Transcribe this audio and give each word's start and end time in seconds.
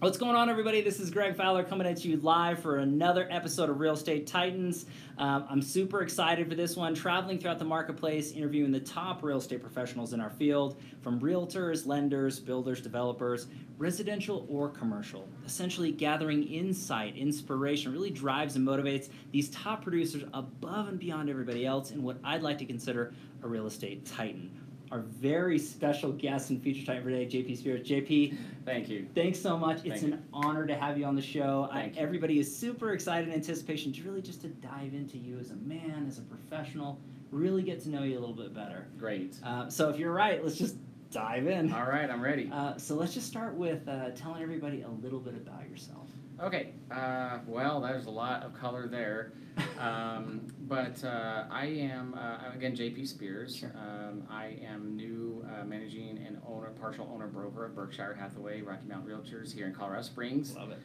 What's 0.00 0.16
going 0.18 0.34
on, 0.34 0.48
everybody? 0.48 0.80
This 0.80 0.98
is 0.98 1.10
Greg 1.10 1.36
Fowler 1.36 1.62
coming 1.62 1.86
at 1.86 2.04
you 2.04 2.16
live 2.16 2.58
for 2.58 2.78
another 2.78 3.28
episode 3.30 3.70
of 3.70 3.78
Real 3.78 3.92
Estate 3.92 4.26
Titans. 4.26 4.86
Um, 5.18 5.44
I'm 5.48 5.62
super 5.62 6.00
excited 6.00 6.48
for 6.48 6.54
this 6.54 6.74
one. 6.74 6.94
Traveling 6.94 7.38
throughout 7.38 7.58
the 7.58 7.64
marketplace, 7.64 8.32
interviewing 8.32 8.72
the 8.72 8.80
top 8.80 9.22
real 9.22 9.36
estate 9.36 9.62
professionals 9.62 10.14
in 10.14 10.20
our 10.20 10.30
field 10.30 10.80
from 11.02 11.20
realtors, 11.20 11.86
lenders, 11.86 12.40
builders, 12.40 12.80
developers, 12.80 13.46
residential 13.78 14.46
or 14.48 14.70
commercial. 14.70 15.28
Essentially, 15.46 15.92
gathering 15.92 16.42
insight, 16.44 17.16
inspiration 17.16 17.92
really 17.92 18.10
drives 18.10 18.56
and 18.56 18.66
motivates 18.66 19.10
these 19.30 19.50
top 19.50 19.82
producers 19.82 20.24
above 20.32 20.88
and 20.88 20.98
beyond 20.98 21.28
everybody 21.28 21.66
else 21.66 21.90
in 21.90 22.02
what 22.02 22.16
I'd 22.24 22.42
like 22.42 22.58
to 22.58 22.66
consider 22.66 23.12
a 23.42 23.48
real 23.48 23.66
estate 23.66 24.06
titan 24.06 24.59
our 24.90 25.00
very 25.00 25.58
special 25.58 26.12
guest 26.12 26.50
and 26.50 26.60
feature 26.60 26.84
titan 26.84 27.02
for 27.04 27.10
today, 27.10 27.26
JP 27.26 27.56
Spears. 27.58 27.86
JP, 27.86 28.36
Thank 28.64 28.88
you. 28.88 29.06
thanks 29.14 29.38
so 29.38 29.56
much. 29.56 29.84
It's 29.84 30.00
Thank 30.00 30.14
an 30.14 30.24
honor 30.32 30.66
to 30.66 30.74
have 30.74 30.98
you 30.98 31.04
on 31.04 31.14
the 31.14 31.22
show. 31.22 31.68
I, 31.70 31.92
everybody 31.96 32.40
is 32.40 32.54
super 32.54 32.92
excited 32.92 33.28
in 33.28 33.34
anticipation 33.34 33.92
to 33.92 34.02
really 34.02 34.22
just 34.22 34.40
to 34.42 34.48
dive 34.48 34.94
into 34.94 35.16
you 35.16 35.38
as 35.38 35.52
a 35.52 35.56
man, 35.56 36.06
as 36.08 36.18
a 36.18 36.22
professional, 36.22 36.98
really 37.30 37.62
get 37.62 37.80
to 37.82 37.88
know 37.88 38.02
you 38.02 38.18
a 38.18 38.20
little 38.20 38.34
bit 38.34 38.52
better. 38.52 38.88
Great. 38.98 39.36
Uh, 39.44 39.68
so 39.68 39.88
if 39.90 39.96
you're 39.96 40.12
right, 40.12 40.42
let's 40.42 40.56
just 40.56 40.76
dive 41.12 41.46
in. 41.46 41.72
All 41.72 41.86
right, 41.86 42.10
I'm 42.10 42.20
ready. 42.22 42.50
Uh, 42.52 42.76
so 42.76 42.96
let's 42.96 43.14
just 43.14 43.28
start 43.28 43.54
with 43.54 43.86
uh, 43.88 44.10
telling 44.10 44.42
everybody 44.42 44.82
a 44.82 44.88
little 44.88 45.20
bit 45.20 45.34
about 45.34 45.68
yourself. 45.70 46.08
Okay. 46.42 46.72
Uh, 46.90 47.38
well, 47.46 47.80
there's 47.80 48.06
a 48.06 48.10
lot 48.10 48.42
of 48.42 48.54
color 48.54 48.86
there. 48.86 49.32
Um, 49.78 50.46
but 50.68 51.02
uh, 51.04 51.44
I 51.50 51.64
am, 51.64 52.14
uh, 52.14 52.54
again, 52.54 52.76
JP 52.76 53.08
Spears. 53.08 53.56
Sure. 53.56 53.72
Um, 53.74 54.24
I 54.30 54.58
am 54.62 54.94
new 54.94 55.42
uh, 55.48 55.64
managing 55.64 56.22
and 56.26 56.38
owner, 56.46 56.68
partial 56.78 57.10
owner 57.10 57.26
broker 57.26 57.64
of 57.64 57.74
Berkshire 57.74 58.14
Hathaway 58.14 58.60
Rocky 58.60 58.86
Mountain 58.86 59.10
Realtors 59.10 59.54
here 59.54 59.66
in 59.66 59.74
Colorado 59.74 60.02
Springs. 60.02 60.54
Love 60.54 60.72
it. 60.72 60.78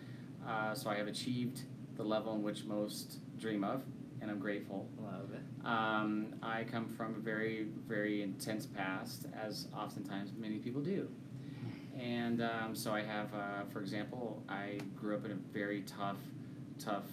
Uh, 0.48 0.74
so 0.74 0.90
I 0.90 0.96
have 0.96 1.08
achieved 1.08 1.64
the 1.98 2.04
level 2.04 2.34
in 2.36 2.42
which 2.42 2.64
most 2.64 3.20
dream 3.38 3.66
of, 3.66 3.84
and 4.22 4.32
I'm 4.32 4.40
grateful. 4.40 4.88
Love 4.98 5.32
it. 5.34 5.68
Um, 5.68 6.36
I 6.42 6.64
come 6.64 6.88
from 6.88 7.16
a 7.16 7.20
very, 7.20 7.68
very 7.86 8.24
intense 8.24 8.66
past, 8.66 9.26
as 9.38 9.68
oftentimes 9.76 10.32
many 10.38 10.58
people 10.60 10.82
do. 10.82 11.10
And 12.00 12.42
um, 12.42 12.76
so 12.76 12.94
I 12.94 13.02
have, 13.02 13.34
uh, 13.34 13.64
for 13.72 13.80
example, 13.80 14.44
I 14.50 14.80
grew 14.96 15.16
up 15.16 15.26
in 15.26 15.32
a 15.32 15.36
very 15.54 15.82
tough, 15.82 16.18
tough 16.78 17.06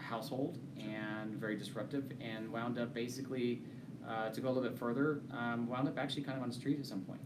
household 0.00 0.58
and 0.78 1.34
very 1.34 1.56
disruptive, 1.56 2.12
and 2.20 2.50
wound 2.50 2.78
up 2.78 2.94
basically, 2.94 3.62
uh, 4.08 4.30
to 4.30 4.40
go 4.40 4.48
a 4.48 4.50
little 4.50 4.68
bit 4.68 4.78
further, 4.78 5.20
um, 5.32 5.68
wound 5.68 5.86
up 5.86 5.98
actually 5.98 6.22
kind 6.22 6.36
of 6.36 6.42
on 6.42 6.48
the 6.48 6.54
street 6.54 6.78
at 6.78 6.86
some 6.86 7.02
point. 7.02 7.20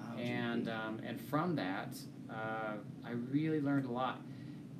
Wow, 0.00 0.16
And 0.18 0.68
um, 0.68 1.00
and 1.04 1.20
from 1.20 1.56
that, 1.56 1.96
uh, 2.30 2.74
I 3.04 3.12
really 3.30 3.60
learned 3.60 3.86
a 3.86 3.92
lot. 3.92 4.20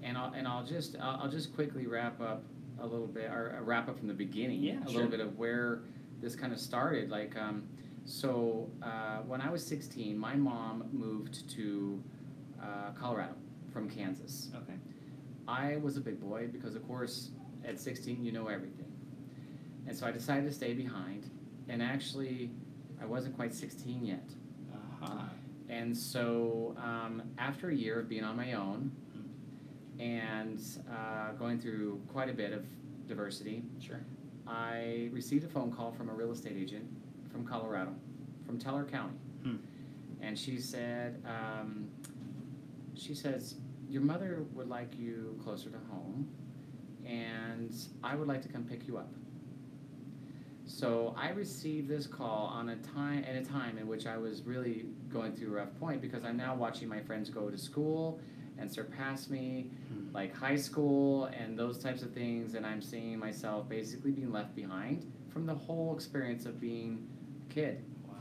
And 0.03 0.17
I'll 0.17 0.33
and 0.35 0.47
I'll 0.47 0.65
just 0.65 0.97
I'll, 1.01 1.23
I'll 1.23 1.31
just 1.31 1.55
quickly 1.55 1.87
wrap 1.87 2.21
up 2.21 2.45
a 2.79 2.87
little 2.87 3.07
bit 3.07 3.31
or 3.31 3.57
uh, 3.59 3.63
wrap 3.63 3.89
up 3.89 3.99
from 3.99 4.09
the 4.09 4.15
beginning. 4.15 4.63
Yeah, 4.63 4.75
a 4.75 4.85
sure. 4.85 4.95
little 4.95 5.11
bit 5.11 5.21
of 5.21 5.39
where 5.39 5.81
this 6.21 6.37
kind 6.37 6.53
of 6.53 6.61
started. 6.61 7.11
Like 7.11 7.35
um, 7.37 7.67
so 8.07 8.71
uh, 8.83 9.19
when 9.27 9.41
I 9.41 9.51
was 9.51 9.67
16, 9.67 10.17
my 10.17 10.37
mom 10.37 10.89
moved 10.93 11.49
to 11.51 12.03
uh, 12.63 12.93
Colorado 12.99 13.35
from 13.73 13.91
Kansas. 13.91 14.49
okay. 14.55 14.79
I 15.49 15.77
was 15.77 15.97
a 15.97 16.01
big 16.01 16.21
boy 16.21 16.49
because, 16.51 16.75
of 16.75 16.87
course, 16.87 17.31
at 17.65 17.79
16, 17.79 18.25
you 18.25 18.33
know 18.33 18.49
everything. 18.49 18.93
And 19.87 19.97
so 19.97 20.07
I 20.07 20.13
decided 20.13 20.45
to 20.47 20.53
stay 20.53 20.73
behind. 20.73 21.31
And 21.69 21.83
actually, 21.83 22.51
I 23.01 23.07
wasn't 23.07 23.37
quite 23.37 23.53
16 23.55 24.05
yet. 24.05 24.29
Uh-huh. 24.73 25.25
And 25.69 25.97
so, 25.97 26.77
um, 26.79 27.23
after 27.39 27.71
a 27.71 27.75
year 27.75 28.01
of 28.01 28.09
being 28.09 28.25
on 28.25 28.37
my 28.37 28.55
own 28.55 28.93
and 29.99 30.61
uh, 30.91 31.33
going 31.33 31.61
through 31.61 32.01
quite 32.09 32.29
a 32.29 32.33
bit 32.33 32.53
of 32.53 32.65
diversity, 33.07 33.65
Sure. 33.81 34.01
I 34.47 35.09
received 35.13 35.45
a 35.45 35.49
phone 35.49 35.73
call 35.73 35.91
from 35.91 36.09
a 36.09 36.13
real 36.13 36.31
estate 36.31 36.57
agent 36.57 36.87
from 37.37 37.47
Colorado, 37.47 37.95
from 38.47 38.59
Teller 38.59 38.85
County. 38.85 39.19
Hmm. 39.43 39.57
And 40.23 40.39
she 40.39 40.59
said, 40.59 41.23
um, 41.27 41.89
she 42.95 43.15
says, 43.15 43.57
Your 43.89 44.03
mother 44.03 44.45
would 44.55 44.69
like 44.69 44.99
you 44.99 45.39
closer 45.45 45.69
to 45.69 45.79
home, 45.91 46.29
and 47.05 47.75
I 48.03 48.15
would 48.17 48.27
like 48.27 48.41
to 48.43 48.49
come 48.49 48.65
pick 48.65 48.89
you 48.89 48.97
up. 48.97 49.13
So 50.65 51.15
I 51.17 51.31
received 51.31 51.89
this 51.89 52.07
call 52.07 52.47
on 52.47 52.71
a 52.71 52.77
time 52.77 53.25
at 53.29 53.37
a 53.37 53.45
time 53.45 53.79
in 53.79 53.87
which 53.87 54.07
I 54.07 54.17
was 54.17 54.43
really 54.43 54.87
going 55.13 55.33
through 55.37 55.49
a 55.49 55.57
rough 55.57 55.79
point 55.79 56.01
because 56.01 56.25
I'm 56.25 56.37
now 56.37 56.57
watching 56.57 56.89
my 56.89 57.01
friends 57.01 57.31
go 57.31 57.51
to 57.51 57.59
school 57.59 58.19
and 58.59 58.73
surpass 58.73 59.29
me, 59.29 59.71
Hmm. 59.93 60.15
like 60.15 60.35
high 60.35 60.57
school 60.57 61.27
and 61.27 61.59
those 61.59 61.79
types 61.79 62.03
of 62.03 62.13
things, 62.13 62.55
and 62.55 62.65
I'm 62.67 62.81
seeing 62.81 63.19
myself 63.19 63.69
basically 63.69 64.13
being 64.13 64.33
left 64.33 64.57
behind 64.57 65.05
from 65.29 65.45
the 65.45 65.55
whole 65.55 65.95
experience 65.95 66.47
of 66.47 66.59
being 66.59 67.07
kid. 67.49 67.83
Wow. 68.07 68.15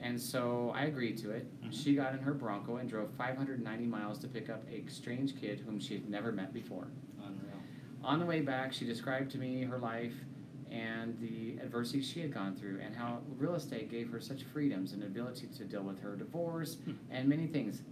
And 0.00 0.20
so 0.20 0.70
I 0.74 0.84
agreed 0.84 1.16
to 1.18 1.30
it. 1.30 1.46
Mhm. 1.62 1.72
She 1.72 1.94
got 1.94 2.14
in 2.14 2.20
her 2.20 2.34
Bronco 2.34 2.76
and 2.76 2.88
drove 2.88 3.10
590 3.14 3.86
miles 3.86 4.18
to 4.18 4.28
pick 4.28 4.48
up 4.50 4.64
a 4.70 4.84
strange 4.88 5.36
kid 5.40 5.60
whom 5.60 5.78
she 5.78 5.94
had 5.94 6.08
never 6.08 6.32
met 6.32 6.52
before. 6.52 6.88
Unreal. 7.18 7.52
On 8.02 8.18
the 8.18 8.26
way 8.26 8.40
back, 8.40 8.72
she 8.72 8.84
described 8.86 9.30
to 9.32 9.38
me 9.38 9.62
her 9.64 9.78
life 9.78 10.14
and 10.70 11.18
the 11.18 11.58
adversity 11.62 12.00
she 12.00 12.20
had 12.20 12.32
gone 12.32 12.54
through, 12.54 12.78
and 12.78 12.94
how 12.94 13.20
real 13.38 13.56
estate 13.56 13.90
gave 13.90 14.08
her 14.10 14.20
such 14.20 14.44
freedoms 14.44 14.92
and 14.92 15.02
ability 15.02 15.48
to 15.48 15.64
deal 15.64 15.82
with 15.82 15.98
her 16.00 16.14
divorce 16.14 16.76
Hmm. 16.84 16.92
and 17.10 17.28
many 17.28 17.48
things. 17.48 17.82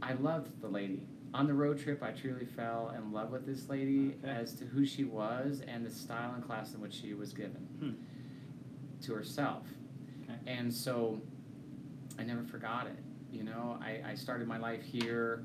I 0.00 0.12
loved 0.14 0.60
the 0.60 0.68
lady. 0.68 1.02
On 1.32 1.46
the 1.48 1.54
road 1.54 1.78
trip, 1.78 2.02
I 2.04 2.12
truly 2.12 2.44
fell 2.44 2.90
in 2.96 3.10
love 3.10 3.32
with 3.32 3.46
this 3.46 3.68
lady 3.68 4.14
Okay. 4.22 4.30
as 4.30 4.54
to 4.54 4.64
who 4.66 4.86
she 4.86 5.02
was 5.04 5.60
and 5.62 5.84
the 5.84 5.90
style 5.90 6.34
and 6.34 6.44
class 6.44 6.72
in 6.74 6.80
which 6.80 6.94
she 6.94 7.14
was 7.14 7.32
given 7.32 7.66
Hmm. 7.80 7.90
To 9.02 9.14
herself. 9.14 9.66
Okay. 10.22 10.38
And 10.46 10.72
so 10.72 11.20
I 12.18 12.22
never 12.22 12.44
forgot 12.44 12.86
it. 12.86 12.98
You 13.30 13.44
know, 13.44 13.78
I, 13.80 14.00
I 14.10 14.14
started 14.14 14.46
my 14.46 14.58
life 14.58 14.82
here 14.82 15.44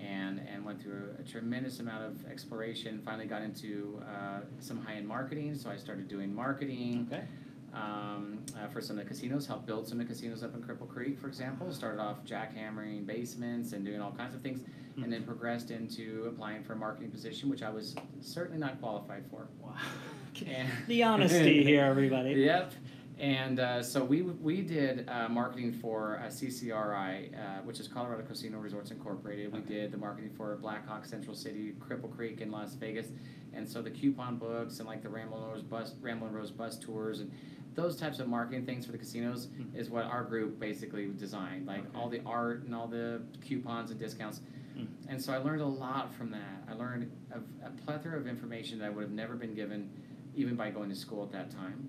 and, 0.00 0.40
and 0.52 0.64
went 0.64 0.82
through 0.82 1.14
a, 1.18 1.22
tremendous 1.22 1.80
amount 1.80 2.04
of 2.04 2.30
exploration. 2.30 3.00
Finally, 3.04 3.26
got 3.26 3.42
into 3.42 4.02
uh, 4.08 4.40
some 4.60 4.78
high 4.84 4.94
end 4.94 5.06
marketing, 5.06 5.54
so 5.54 5.70
I 5.70 5.76
started 5.76 6.08
doing 6.08 6.34
marketing 6.34 7.08
Okay. 7.10 7.24
Um, 7.74 8.38
uh, 8.56 8.66
for 8.68 8.80
some 8.80 8.98
of 8.98 9.04
the 9.04 9.08
casinos, 9.08 9.46
helped 9.46 9.66
build 9.66 9.86
some 9.86 10.00
of 10.00 10.06
the 10.08 10.12
casinos 10.14 10.42
up 10.42 10.54
in 10.54 10.62
Cripple 10.62 10.88
Creek, 10.88 11.18
for 11.18 11.28
example. 11.28 11.70
Started 11.72 12.00
off 12.00 12.24
jackhammering 12.24 13.06
basements 13.06 13.72
and 13.72 13.84
doing 13.84 14.00
all 14.00 14.12
kinds 14.12 14.34
of 14.34 14.40
things, 14.42 14.60
and 15.02 15.12
then 15.12 15.22
progressed 15.24 15.70
into 15.70 16.24
applying 16.28 16.62
for 16.64 16.72
a 16.72 16.76
marketing 16.76 17.10
position, 17.10 17.48
which 17.48 17.62
I 17.62 17.70
was 17.70 17.94
certainly 18.20 18.58
not 18.58 18.80
qualified 18.80 19.24
for. 19.30 19.48
Wow. 19.60 19.74
And- 20.46 20.68
the 20.86 21.02
honesty 21.02 21.64
here, 21.64 21.84
everybody. 21.84 22.30
Yep. 22.34 22.72
And 23.18 23.58
uh, 23.58 23.82
so 23.82 24.04
we 24.04 24.22
we 24.22 24.62
did 24.62 25.08
uh, 25.08 25.28
marketing 25.28 25.72
for 25.72 26.20
uh, 26.24 26.28
CCRI, 26.28 27.34
uh, 27.34 27.62
which 27.64 27.80
is 27.80 27.88
Colorado 27.88 28.22
Casino 28.22 28.58
Resorts 28.58 28.92
Incorporated. 28.92 29.52
We 29.52 29.58
Okay. 29.58 29.74
did 29.74 29.90
the 29.90 29.96
marketing 29.96 30.30
for 30.36 30.56
Blackhawk 30.56 31.04
Central 31.04 31.34
City, 31.34 31.74
Cripple 31.80 32.14
Creek 32.14 32.40
in 32.40 32.52
Las 32.52 32.74
Vegas, 32.74 33.08
and 33.52 33.68
so 33.68 33.82
the 33.82 33.90
coupon 33.90 34.36
books 34.36 34.78
and 34.78 34.86
like 34.88 35.02
the 35.02 35.08
Ramblin' 35.08 35.42
Rose 35.42 35.62
bus 35.62 35.94
Ramblin' 36.00 36.32
Rose 36.32 36.52
bus 36.52 36.78
tours 36.78 37.18
and 37.18 37.32
those 37.78 37.94
types 37.94 38.18
of 38.18 38.26
marketing 38.26 38.66
things 38.66 38.84
for 38.84 38.90
the 38.90 38.98
casinos 38.98 39.46
Mhm. 39.46 39.72
is 39.76 39.88
what 39.88 40.04
our 40.04 40.24
group 40.24 40.58
basically 40.58 41.06
designed, 41.16 41.64
like 41.66 41.86
Okay. 41.86 41.96
all 41.96 42.08
the 42.08 42.20
art 42.26 42.64
and 42.64 42.74
all 42.74 42.88
the 42.88 43.22
coupons 43.40 43.92
and 43.92 44.00
discounts. 44.00 44.40
Mm. 44.76 44.88
And 45.08 45.22
so 45.22 45.32
I 45.32 45.36
learned 45.38 45.60
a 45.60 45.66
lot 45.66 46.12
from 46.12 46.32
that. 46.32 46.64
I 46.68 46.72
learned 46.74 47.08
a, 47.30 47.38
a 47.66 47.70
plethora 47.70 48.18
of 48.18 48.26
information 48.26 48.80
that 48.80 48.86
I 48.86 48.90
would 48.90 49.02
have 49.02 49.12
never 49.12 49.36
been 49.36 49.54
given, 49.54 49.90
even 50.34 50.56
by 50.56 50.72
going 50.72 50.88
to 50.88 50.96
school 50.96 51.22
at 51.22 51.30
that 51.30 51.52
time. 51.52 51.88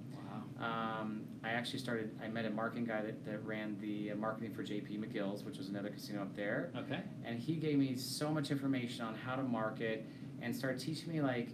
Wow. 0.59 0.99
Um, 1.01 1.21
I 1.43 1.49
actually 1.49 1.79
started. 1.79 2.11
I 2.21 2.27
met 2.27 2.45
a 2.45 2.51
marketing 2.51 2.85
guy 2.85 3.01
that, 3.01 3.25
that 3.25 3.43
ran 3.43 3.75
the 3.79 4.11
uh, 4.11 4.15
marketing 4.15 4.53
for 4.53 4.63
JP 4.63 4.99
McGill's, 4.99 5.43
which 5.43 5.57
was 5.57 5.69
another 5.69 5.89
casino 5.89 6.21
up 6.21 6.35
there, 6.35 6.71
Okay. 6.75 7.01
and 7.25 7.39
he 7.39 7.55
gave 7.55 7.79
me 7.79 7.95
so 7.95 8.31
much 8.31 8.51
information 8.51 9.05
on 9.05 9.15
how 9.15 9.35
to 9.35 9.43
market 9.43 10.05
and 10.39 10.55
started 10.55 10.79
teaching 10.79 11.11
me 11.11 11.19
like 11.21 11.49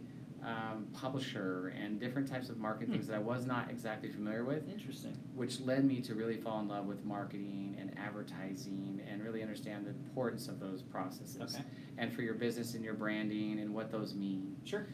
um, 0.46 0.88
publisher 0.94 1.74
and 1.76 2.00
different 2.00 2.30
types 2.30 2.50
of 2.50 2.58
marketing 2.58 2.94
things 2.94 3.08
that 3.08 3.16
I 3.16 3.20
was 3.20 3.48
not 3.48 3.70
exactly 3.72 4.12
familiar 4.12 4.44
with, 4.46 4.70
Interesting. 4.70 5.18
which 5.34 5.60
led 5.62 5.84
me 5.86 6.02
to 6.02 6.14
really 6.14 6.38
fall 6.38 6.60
in 6.60 6.68
love 6.68 6.86
with 6.86 7.04
marketing 7.04 7.76
and 7.80 7.92
advertising 7.98 9.02
and 9.10 9.24
really 9.24 9.42
understand 9.42 9.86
the 9.88 9.90
importance 9.90 10.48
of 10.48 10.60
those 10.60 10.84
processes 10.84 11.56
Okay. 11.56 11.64
and 11.98 12.14
for 12.14 12.22
your 12.22 12.36
business 12.36 12.76
and 12.76 12.84
your 12.84 12.94
branding 12.94 13.60
and 13.60 13.74
what 13.74 13.92
those 13.92 14.14
mean. 14.14 14.56
Sure. 14.66 14.86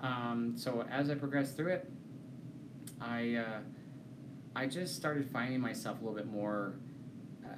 Um, 0.00 0.52
so 0.56 0.84
as 0.90 1.08
I 1.08 1.14
progressed 1.14 1.56
through 1.56 1.72
it, 1.72 1.90
I 3.00 3.36
uh, 3.36 3.60
I 4.54 4.66
just 4.66 4.94
started 4.96 5.28
finding 5.30 5.60
myself 5.60 6.00
a 6.00 6.04
little 6.04 6.16
bit 6.16 6.26
more 6.26 6.74
uh, 7.44 7.48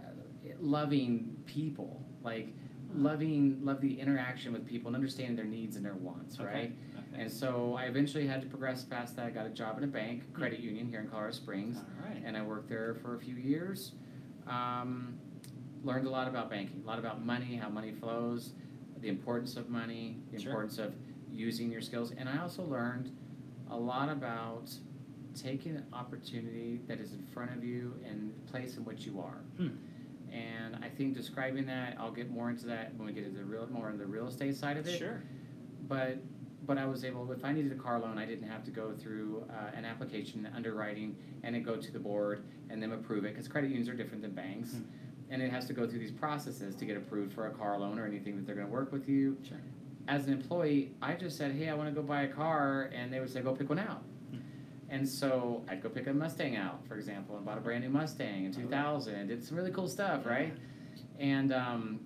loving 0.61 1.37
people, 1.47 2.01
like 2.23 2.55
loving 2.95 3.59
love 3.63 3.81
the 3.81 3.99
interaction 4.01 4.53
with 4.53 4.67
people 4.67 4.89
and 4.89 4.97
understanding 4.97 5.37
their 5.37 5.45
needs 5.45 5.77
and 5.77 5.85
their 5.85 5.95
wants, 5.95 6.37
Okay. 6.39 6.45
right? 6.45 6.73
And 7.17 7.31
so 7.31 7.77
I 7.79 7.85
eventually 7.85 8.27
had 8.27 8.41
to 8.43 8.47
progress 8.47 8.85
past 8.85 9.17
that. 9.17 9.27
I 9.27 9.31
got 9.31 9.47
a 9.47 9.51
job 9.51 9.79
in 9.79 9.85
a 9.85 9.89
bank, 9.89 10.33
credit 10.33 10.61
union 10.61 10.89
here 10.89 11.01
in 11.01 11.09
Colorado 11.09 11.33
Springs, 11.33 11.79
right. 12.05 12.23
and 12.25 12.37
I 12.37 12.43
worked 12.43 12.69
there 12.69 12.95
for 13.03 13.17
a 13.17 13.19
few 13.19 13.35
years. 13.35 13.93
Um, 14.47 15.19
learned 15.83 16.07
a 16.07 16.11
lot 16.11 16.29
about 16.29 16.51
banking, 16.51 16.83
a 16.85 16.87
lot 16.87 16.99
about 16.99 17.25
money, 17.25 17.57
how 17.57 17.69
money 17.69 17.93
flows, 17.93 18.53
the 19.01 19.09
importance 19.09 19.57
of 19.57 19.69
money, 19.69 20.19
the 20.31 20.39
Sure. 20.39 20.51
importance 20.51 20.79
of 20.79 20.95
using 21.31 21.71
your 21.71 21.81
skills, 21.81 22.13
and 22.13 22.29
I 22.29 22.39
also 22.39 22.63
learned 22.65 23.11
a 23.71 23.77
lot 23.77 24.09
about 24.09 24.71
taking 25.35 25.77
an 25.77 25.87
opportunity 25.93 26.81
that 26.89 27.01
is 27.01 27.13
in 27.13 27.23
front 27.23 27.53
of 27.53 27.65
you 27.65 27.95
and 28.05 28.33
the 28.35 28.51
place 28.51 28.77
in 28.77 28.85
which 28.85 29.07
you 29.07 29.21
are. 29.21 29.43
Hmm. 29.57 29.69
And 30.33 30.77
I 30.85 30.89
think 30.89 31.15
describing 31.15 31.67
that, 31.67 31.97
I'll 31.99 32.11
get 32.13 32.31
more 32.31 32.51
into 32.51 32.67
that 32.67 32.95
when 32.97 33.07
we 33.07 33.13
get 33.13 33.25
into 33.25 33.39
the 33.39 33.45
real 33.45 33.67
more 33.69 33.91
into 33.91 33.99
the 33.99 34.07
real 34.11 34.27
estate 34.27 34.57
side 34.57 34.77
of 34.77 34.87
it. 34.87 34.99
Sure. 34.99 35.23
But 35.89 36.19
but 36.71 36.79
I 36.79 36.87
was 36.87 37.05
able, 37.05 37.33
if 37.33 37.45
I 37.45 37.53
needed 37.53 37.73
a 37.73 37.75
car 37.75 37.99
loan, 37.99 38.17
I 38.17 38.25
didn't 38.25 38.47
have 38.49 38.63
to 38.63 38.71
go 38.71 38.93
through 38.93 39.45
uh, 39.51 39.77
an 39.77 39.85
application, 39.85 40.49
underwriting, 40.55 41.17
and 41.43 41.53
then 41.53 41.65
go 41.65 41.75
to 41.75 41.91
the 41.93 41.99
board 41.99 42.45
and 42.69 42.81
them 42.81 42.93
approve 42.93 43.25
it 43.25 43.35
because 43.35 43.49
credit 43.49 43.71
unions 43.71 43.89
are 43.89 43.95
different 43.95 44.23
than 44.23 44.31
banks, 44.31 44.75
Hmm. 44.75 44.83
and 45.31 45.43
it 45.43 45.51
has 45.51 45.67
to 45.67 45.73
go 45.73 45.85
through 45.89 45.99
these 45.99 46.13
processes 46.13 46.77
to 46.77 46.85
get 46.85 46.97
approved 46.97 47.33
for 47.33 47.49
a 47.49 47.51
car 47.51 47.77
loan 47.77 47.99
or 47.99 48.07
anything 48.07 48.37
that 48.37 48.47
they're 48.47 48.55
going 48.55 48.69
to 48.69 48.73
work 48.73 48.93
with 48.93 49.09
you. 49.09 49.37
Sure. 49.43 49.59
As 50.07 50.29
an 50.29 50.33
employee, 50.33 50.93
I 51.03 51.15
just 51.15 51.37
said, 51.37 51.51
hey, 51.57 51.69
I 51.71 51.75
want 51.75 51.89
to 51.89 51.93
go 51.95 52.07
buy 52.07 52.23
a 52.23 52.29
car, 52.29 52.89
and 52.95 53.13
they 53.13 53.19
would 53.19 53.31
say, 53.31 53.41
go 53.41 53.53
pick 53.53 53.69
one 53.69 53.81
out. 53.81 54.05
Hmm. 54.31 54.37
And 54.91 55.09
so 55.09 55.65
I'd 55.69 55.83
go 55.83 55.89
pick 55.89 56.07
a 56.07 56.13
Mustang 56.15 56.55
out, 56.55 56.87
for 56.87 56.95
example, 56.95 57.37
and 57.37 57.45
bought 57.45 57.59
a 57.59 57.61
brand 57.61 57.83
new 57.83 57.91
Mustang 57.91 58.45
in 58.45 58.53
Oh. 58.57 58.61
2000 58.61 59.13
and 59.17 59.29
did 59.29 59.43
some 59.43 59.57
really 59.57 59.73
cool 59.73 59.89
stuff, 59.89 60.25
right? 60.25 60.55
And 61.19 61.53
um, 61.53 61.99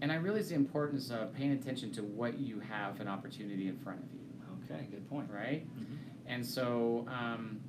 and 0.00 0.12
I 0.12 0.16
realized 0.16 0.50
the 0.50 0.54
importance 0.54 1.10
of 1.10 1.32
paying 1.32 1.52
attention 1.52 1.90
to 1.92 2.02
what 2.02 2.38
you 2.38 2.60
have 2.60 3.00
an 3.00 3.08
opportunity 3.08 3.68
in 3.68 3.76
front 3.78 4.00
of 4.02 4.12
you, 4.12 4.20
Okay, 4.64 4.86
good 4.90 5.08
point. 5.08 5.30
right? 5.30 5.66
Mhm. 5.78 5.84
And 6.26 6.44
so, 6.44 7.06
um, 7.08 7.60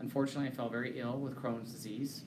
unfortunately, 0.00 0.48
I 0.48 0.50
fell 0.52 0.68
very 0.68 0.98
ill 0.98 1.18
with 1.20 1.36
Crohn's 1.36 1.70
disease. 1.72 2.24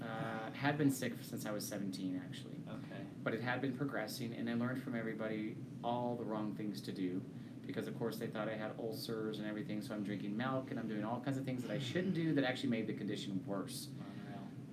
Uh, 0.00 0.50
had 0.52 0.76
been 0.76 0.90
sick 0.90 1.14
since 1.22 1.46
I 1.46 1.52
was 1.52 1.64
17, 1.64 2.20
actually, 2.24 2.56
Okay. 2.68 3.02
but 3.22 3.34
it 3.34 3.40
had 3.40 3.60
been 3.60 3.72
progressing, 3.72 4.32
and 4.34 4.50
I 4.50 4.54
learned 4.54 4.82
from 4.82 4.94
everybody 4.96 5.56
all 5.84 6.16
the 6.16 6.24
wrong 6.24 6.54
things 6.54 6.80
to 6.82 6.92
do. 6.92 7.22
Because 7.64 7.86
of 7.86 7.96
course 7.96 8.18
they 8.18 8.26
thought 8.26 8.48
I 8.48 8.56
had 8.56 8.72
ulcers 8.78 9.38
and 9.38 9.46
everything, 9.46 9.80
so 9.80 9.94
I'm 9.94 10.02
drinking 10.02 10.36
milk 10.36 10.72
and 10.72 10.80
I'm 10.80 10.88
doing 10.88 11.04
all 11.04 11.20
kinds 11.20 11.38
of 11.38 11.44
things 11.44 11.62
that 11.62 11.70
I 11.70 11.78
shouldn't 11.78 12.12
do 12.14 12.34
that 12.34 12.42
actually 12.42 12.70
made 12.70 12.88
the 12.88 12.92
condition 12.92 13.40
worse. 13.46 13.88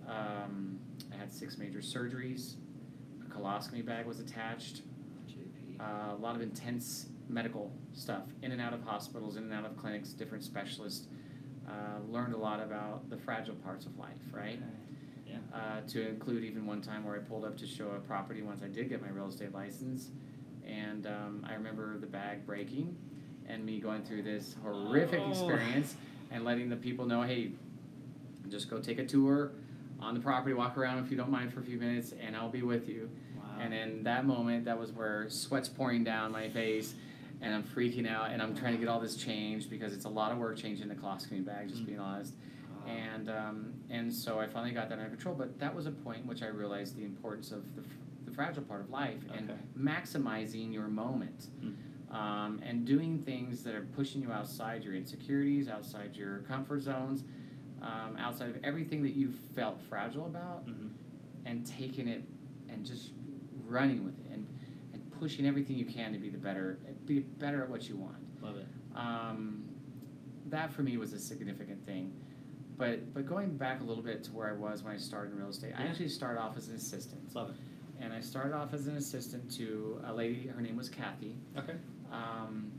Um, 0.07 0.79
I 1.11 1.15
had 1.15 1.31
six 1.31 1.57
major 1.59 1.79
surgeries. 1.79 2.55
Colostomy 3.29 3.85
bag 3.85 4.05
was 4.05 4.19
attached. 4.19 4.81
JP. 5.29 5.79
Uh, 5.79 6.15
a 6.15 6.19
lot 6.19 6.35
of 6.35 6.41
intense 6.41 7.07
medical 7.27 7.71
stuff 7.93 8.23
in 8.41 8.51
and 8.51 8.61
out 8.61 8.73
of 8.73 8.83
hospitals, 8.83 9.37
in 9.37 9.43
and 9.43 9.53
out 9.53 9.65
of 9.65 9.77
clinics, 9.77 10.09
different 10.09 10.43
specialists. 10.43 11.07
Uh, 11.67 11.99
learned 12.11 12.33
a 12.33 12.37
lot 12.37 12.59
about 12.59 13.07
the 13.11 13.17
fragile 13.17 13.53
parts 13.55 13.85
of 13.85 13.95
life, 13.99 14.17
right? 14.31 14.57
Okay. 14.57 14.65
Yeah. 15.27 15.37
Uh, 15.53 15.81
to 15.89 16.07
include 16.09 16.43
even 16.43 16.65
one 16.65 16.81
time 16.81 17.03
where 17.03 17.15
I 17.15 17.19
pulled 17.19 17.45
up 17.45 17.55
to 17.57 17.67
show 17.67 17.91
a 17.91 17.99
property 17.99 18.41
once 18.41 18.63
I 18.63 18.67
did 18.67 18.89
get 18.89 19.01
my 19.03 19.09
real 19.09 19.27
estate 19.27 19.53
license, 19.53 20.09
and 20.65 21.05
um, 21.05 21.45
I 21.47 21.53
remember 21.53 21.99
the 21.99 22.07
bag 22.07 22.43
breaking, 22.47 22.97
and 23.47 23.63
me 23.63 23.79
going 23.79 24.01
through 24.03 24.23
this 24.23 24.55
horrific 24.63 25.19
Oh. 25.23 25.29
experience, 25.29 25.95
and 26.31 26.43
letting 26.43 26.69
the 26.69 26.75
people 26.75 27.05
know, 27.05 27.21
hey, 27.21 27.51
just 28.49 28.67
go 28.67 28.79
take 28.79 28.97
a 28.97 29.05
tour 29.05 29.51
on 30.01 30.13
the 30.13 30.19
property, 30.19 30.53
walk 30.53 30.77
around 30.77 31.03
if 31.03 31.11
you 31.11 31.17
don't 31.17 31.29
mind 31.31 31.53
for 31.53 31.59
a 31.59 31.63
few 31.63 31.77
minutes, 31.77 32.13
and 32.21 32.35
I'll 32.35 32.49
be 32.49 32.61
with 32.61 32.87
you. 32.87 33.09
Wow. 33.37 33.43
And 33.59 33.73
in 33.73 34.03
that 34.03 34.25
moment, 34.25 34.65
that 34.65 34.79
was 34.79 34.91
where 34.91 35.29
sweat's 35.29 35.67
pouring 35.69 36.03
down 36.03 36.31
my 36.31 36.49
face, 36.49 36.93
and 37.41 37.53
I'm 37.53 37.63
freaking 37.63 38.07
out, 38.09 38.31
and 38.31 38.41
I'm 38.41 38.55
trying 38.55 38.73
to 38.73 38.79
get 38.79 38.87
all 38.87 38.99
this 38.99 39.15
changed 39.15 39.69
because 39.69 39.93
it's 39.93 40.05
a 40.05 40.09
lot 40.09 40.31
of 40.31 40.37
work 40.37 40.57
changing 40.57 40.87
the 40.87 40.95
colostomy 40.95 41.43
bag, 41.45 41.69
just 41.69 41.83
Mm. 41.83 41.87
being 41.87 41.99
honest. 41.99 42.33
Wow. 42.85 42.91
And 42.91 43.29
um, 43.29 43.73
and 43.89 44.13
so 44.13 44.39
I 44.39 44.47
finally 44.47 44.71
got 44.71 44.89
that 44.89 44.97
under 44.99 45.09
control. 45.09 45.35
But 45.35 45.59
that 45.59 45.73
was 45.75 45.85
a 45.85 45.91
point 45.91 46.21
in 46.21 46.27
which 46.27 46.41
I 46.43 46.47
realized 46.47 46.95
the 46.95 47.03
importance 47.03 47.51
of 47.51 47.75
the, 47.75 47.81
f- 47.81 47.87
the 48.25 48.31
fragile 48.31 48.63
part 48.63 48.81
of 48.81 48.89
life 48.89 49.21
and 49.35 49.51
maximizing 49.77 50.73
your 50.73 50.87
moment. 50.87 51.47
Mm. 51.63 51.75
Um, 52.11 52.59
and 52.65 52.85
doing 52.85 53.19
things 53.21 53.61
that 53.63 53.75
are 53.75 53.85
pushing 53.95 54.23
you 54.23 54.31
outside 54.31 54.83
your 54.83 54.95
insecurities, 54.95 55.67
outside 55.69 56.15
your 56.15 56.39
comfort 56.39 56.81
zones, 56.81 57.23
um, 57.81 58.17
outside 58.17 58.49
of 58.49 58.63
everything 58.63 59.01
that 59.03 59.13
you 59.15 59.31
felt 59.55 59.79
fragile 59.81 60.25
about, 60.25 60.65
Mhm. 60.67 60.89
and 61.45 61.65
taking 61.65 62.07
it 62.07 62.23
and 62.69 62.85
just 62.85 63.11
running 63.67 64.03
with 64.03 64.17
it 64.19 64.31
and, 64.33 64.47
and 64.93 65.11
pushing 65.11 65.45
everything 65.45 65.77
you 65.77 65.85
can 65.85 66.11
to 66.13 66.19
be 66.19 66.29
the 66.29 66.37
better, 66.37 66.79
be 67.05 67.19
better 67.19 67.63
at 67.63 67.69
what 67.69 67.87
you 67.89 67.95
want. 67.97 68.17
Love 68.41 68.57
it. 68.57 68.67
Um, 68.95 69.63
that 70.47 70.71
for 70.71 70.81
me 70.83 70.97
was 70.97 71.13
a 71.13 71.19
significant 71.19 71.85
thing. 71.85 72.11
But 72.77 73.13
but 73.13 73.25
going 73.25 73.57
back 73.57 73.81
a 73.81 73.83
little 73.83 74.03
bit 74.03 74.23
to 74.25 74.31
where 74.31 74.49
I 74.49 74.53
was 74.53 74.83
when 74.83 74.93
I 74.93 74.97
started 74.97 75.33
in 75.33 75.39
real 75.39 75.49
estate, 75.49 75.73
I 75.77 75.83
actually 75.83 76.09
started 76.09 76.39
off 76.39 76.57
as 76.57 76.69
an 76.69 76.75
assistant. 76.75 77.33
Love 77.35 77.49
it. 77.51 77.55
And 78.01 78.13
I 78.13 78.21
started 78.21 78.53
off 78.55 78.73
as 78.73 78.87
an 78.87 78.95
assistant 78.95 79.51
to 79.57 80.01
a 80.05 80.13
lady, 80.13 80.47
her 80.47 80.61
name 80.61 80.77
was 80.77 80.87
Kathy. 80.89 81.35
Okay. 81.57 81.75
Um, 82.11 82.71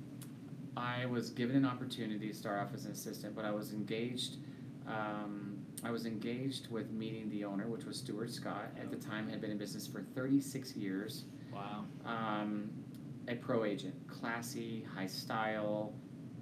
I 0.77 1.05
was 1.05 1.29
given 1.31 1.57
an 1.57 1.67
opportunity 1.67 2.29
to 2.29 2.35
start 2.35 2.59
off 2.59 2.73
as 2.75 2.87
an 2.87 2.93
assistant, 2.93 3.35
but 3.37 3.45
I 3.45 3.51
was 3.51 3.73
engaged. 3.75 4.37
Um, 4.91 5.59
I 5.85 5.91
was 5.91 6.05
engaged 6.05 6.69
with 6.71 6.91
meeting 6.91 7.31
the 7.31 7.45
owner, 7.45 7.67
which 7.67 7.85
was 7.85 7.97
Stuart 7.97 8.31
Scott. 8.31 8.67
At 8.79 8.91
the 8.91 8.97
time, 8.97 9.29
had 9.29 9.41
been 9.41 9.51
in 9.51 9.59
business 9.59 9.87
for 9.87 10.03
36 10.15 10.77
years. 10.77 11.25
Wow. 11.53 11.85
Um, 12.05 12.71
a 13.29 13.35
pro 13.37 13.65
agent, 13.65 13.95
classy, 14.07 14.83
high 14.95 15.07
style, 15.07 15.95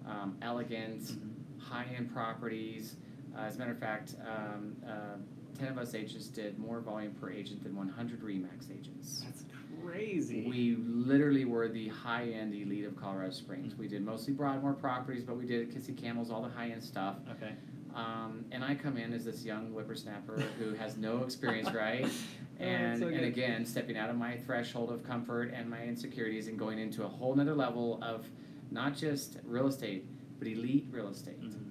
um, 0.06 0.37
elegant, 0.43 1.03
Mhm. 1.03 1.61
high 1.61 1.85
end 1.97 2.11
properties. 2.12 2.97
Uh, 3.37 3.41
as 3.41 3.56
a 3.56 3.59
matter 3.59 3.73
of 3.73 3.79
fact, 3.79 4.17
um, 4.27 4.77
uh, 4.87 5.17
10 5.55 5.69
of 5.69 5.79
us 5.79 5.94
agents 5.94 6.29
did 6.29 6.59
more 6.59 6.81
volume 6.81 7.12
per 7.15 7.31
agent 7.31 7.62
than 7.62 7.75
100 7.77 8.21
REMAX 8.23 8.71
agents. 8.71 9.23
That's 9.25 9.44
crazy. 9.83 10.49
We 10.49 10.77
literally 10.77 11.44
were 11.44 11.69
the 11.69 11.89
high 11.89 12.27
end 12.31 12.55
elite 12.55 12.85
of 12.85 12.97
Colorado 12.97 13.31
Springs. 13.33 13.77
We 13.77 13.89
did 13.89 14.03
mostly 14.05 14.33
Broadmoor 14.35 14.75
properties, 14.75 15.25
but 15.25 15.37
we 15.37 15.47
did 15.47 15.71
Kissing 15.71 15.97
Camels, 15.97 16.31
all 16.31 16.43
the 16.43 16.49
high 16.49 16.71
end 16.71 16.83
stuff. 16.83 17.17
Okay. 17.33 17.55
Um, 17.94 18.44
and 18.52 18.62
I 18.64 18.75
come 18.75 18.96
in 18.96 19.12
as 19.12 19.25
this 19.25 19.44
young 19.44 19.73
whippersnapper 19.73 20.40
who 20.58 20.75
has 20.75 20.96
no 20.96 21.23
experience, 21.23 21.73
right? 21.73 22.06
Oh, 22.61 22.64
And, 22.64 22.99
so 22.99 23.06
and 23.06 23.20
again, 23.25 23.64
stepping 23.64 23.96
out 23.96 24.11
of 24.11 24.17
my 24.17 24.37
threshold 24.38 24.90
of 24.90 25.05
comfort 25.05 25.52
and 25.55 25.70
my 25.70 25.81
insecurities 25.85 26.49
and 26.49 26.58
going 26.58 26.81
into 26.81 27.05
a 27.05 27.08
whole 27.08 27.32
nother 27.37 27.55
level 27.55 28.00
of 28.02 28.26
not 28.73 28.96
just 28.96 29.37
real 29.44 29.69
estate, 29.69 30.06
but 30.40 30.49
elite 30.49 30.88
real 30.90 31.06
estate. 31.06 31.40
Mhm. 31.40 31.70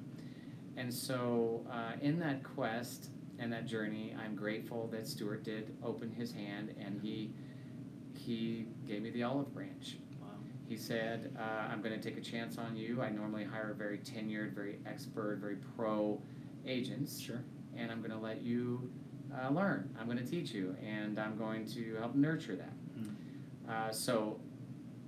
And 0.77 0.93
so, 0.93 1.65
uh, 1.69 1.93
in 2.01 2.19
that 2.19 2.41
quest 2.41 3.09
and 3.37 3.51
that 3.51 3.65
journey, 3.65 4.15
I'm 4.17 4.33
grateful 4.33 4.87
that 4.93 5.05
Stuart 5.07 5.43
did 5.43 5.75
open 5.83 6.09
his 6.09 6.31
hand 6.31 6.73
and 6.79 7.01
he 7.01 7.31
he 8.15 8.67
gave 8.87 9.01
me 9.01 9.09
the 9.09 9.23
olive 9.23 9.53
branch. 9.53 9.97
He 10.67 10.75
said, 10.75 11.35
uh, 11.39 11.71
"I'm 11.71 11.81
going 11.81 11.99
to 11.99 12.01
take 12.01 12.17
a 12.17 12.21
chance 12.21 12.57
on 12.57 12.75
you. 12.75 13.01
I 13.01 13.09
normally 13.09 13.43
hire 13.45 13.73
very 13.77 13.99
tenured, 13.99 14.53
very 14.53 14.79
expert, 14.85 15.37
very 15.39 15.55
pro 15.75 16.21
agents, 16.65 17.19
Sure. 17.19 17.41
and 17.75 17.91
I'm 17.91 17.99
going 17.99 18.11
to 18.11 18.17
let 18.17 18.41
you 18.41 18.89
uh, 19.33 19.49
learn. 19.49 19.89
I'm 19.99 20.05
going 20.05 20.17
to 20.17 20.25
teach 20.25 20.51
you, 20.51 20.75
and 20.85 21.19
I'm 21.19 21.37
going 21.37 21.65
to 21.73 21.95
help 21.95 22.15
nurture 22.15 22.55
that." 22.55 22.73
Mm. 22.99 23.15
Uh, 23.69 23.91
so, 23.93 24.39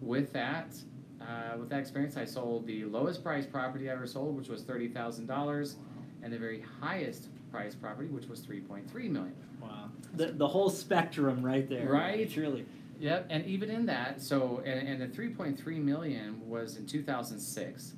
with 0.02 0.32
that, 0.34 0.76
uh, 1.22 1.58
with 1.58 1.70
that 1.70 1.80
experience, 1.80 2.16
I 2.16 2.24
sold 2.26 2.66
the 2.66 2.86
lowest 2.86 3.22
price 3.22 3.46
property 3.46 3.90
I 3.90 3.94
ever 3.94 4.08
sold, 4.08 4.38
which 4.38 4.48
was 4.48 4.64
thirty 4.64 4.88
thousand 4.88 5.26
dollars, 5.28 5.76
and 6.24 6.32
the 6.32 6.38
very 6.40 6.64
highest 6.80 7.28
price 7.52 7.76
property, 7.76 8.08
which 8.08 8.28
was 8.28 8.40
three 8.40 8.62
point 8.62 8.90
three 8.90 9.10
million. 9.10 9.36
Wow. 9.62 9.90
The, 10.14 10.28
the 10.28 10.48
whole 10.48 10.70
spectrum 10.70 11.44
right 11.44 11.68
there. 11.68 11.90
Right? 11.90 12.32
Truly. 12.32 12.66
Yep, 13.00 13.28
and 13.30 13.46
even 13.46 13.70
in 13.70 13.86
that, 13.86 14.22
so 14.22 14.62
and, 14.66 14.88
and 14.88 15.02
the 15.02 15.08
three 15.08 15.30
point 15.30 15.58
three 15.60 15.80
million 15.80 16.48
was 16.48 16.76
in 16.76 16.86
two 16.86 17.02
thousand 17.02 17.40
six, 17.40 17.94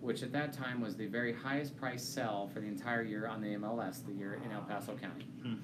which 0.00 0.22
at 0.22 0.30
that 0.32 0.52
time 0.52 0.80
was 0.80 0.94
the 0.96 1.06
very 1.06 1.32
highest 1.32 1.76
price 1.76 2.02
sell 2.04 2.48
for 2.52 2.60
the 2.60 2.66
entire 2.66 3.02
year 3.02 3.26
on 3.26 3.40
the 3.40 3.48
MLS, 3.56 4.04
the 4.04 4.12
year 4.12 4.40
in 4.44 4.52
El 4.52 4.62
Paso 4.62 4.94
County. 4.96 5.26
Hmm. 5.42 5.54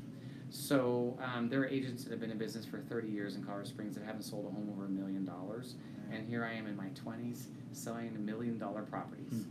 So 0.50 1.18
um, 1.22 1.50
there 1.50 1.60
are 1.60 1.66
agents 1.66 2.04
that 2.04 2.10
have 2.10 2.20
been 2.20 2.30
in 2.30 2.38
business 2.38 2.64
for 2.64 2.78
thirty 2.78 3.08
years 3.08 3.36
in 3.36 3.44
Colorado 3.44 3.68
Springs 3.68 3.94
that 3.96 4.04
haven't 4.04 4.22
sold 4.22 4.46
a 4.46 4.50
home 4.50 4.70
over 4.72 4.86
a 4.86 4.88
million 4.88 5.24
dollars, 5.24 5.74
and 6.10 6.26
here 6.26 6.42
I 6.44 6.54
am 6.54 6.66
in 6.66 6.74
my 6.74 6.88
twenties 6.94 7.48
selling 7.72 8.16
a 8.16 8.18
million 8.18 8.58
dollar 8.58 8.82
properties. 8.82 9.44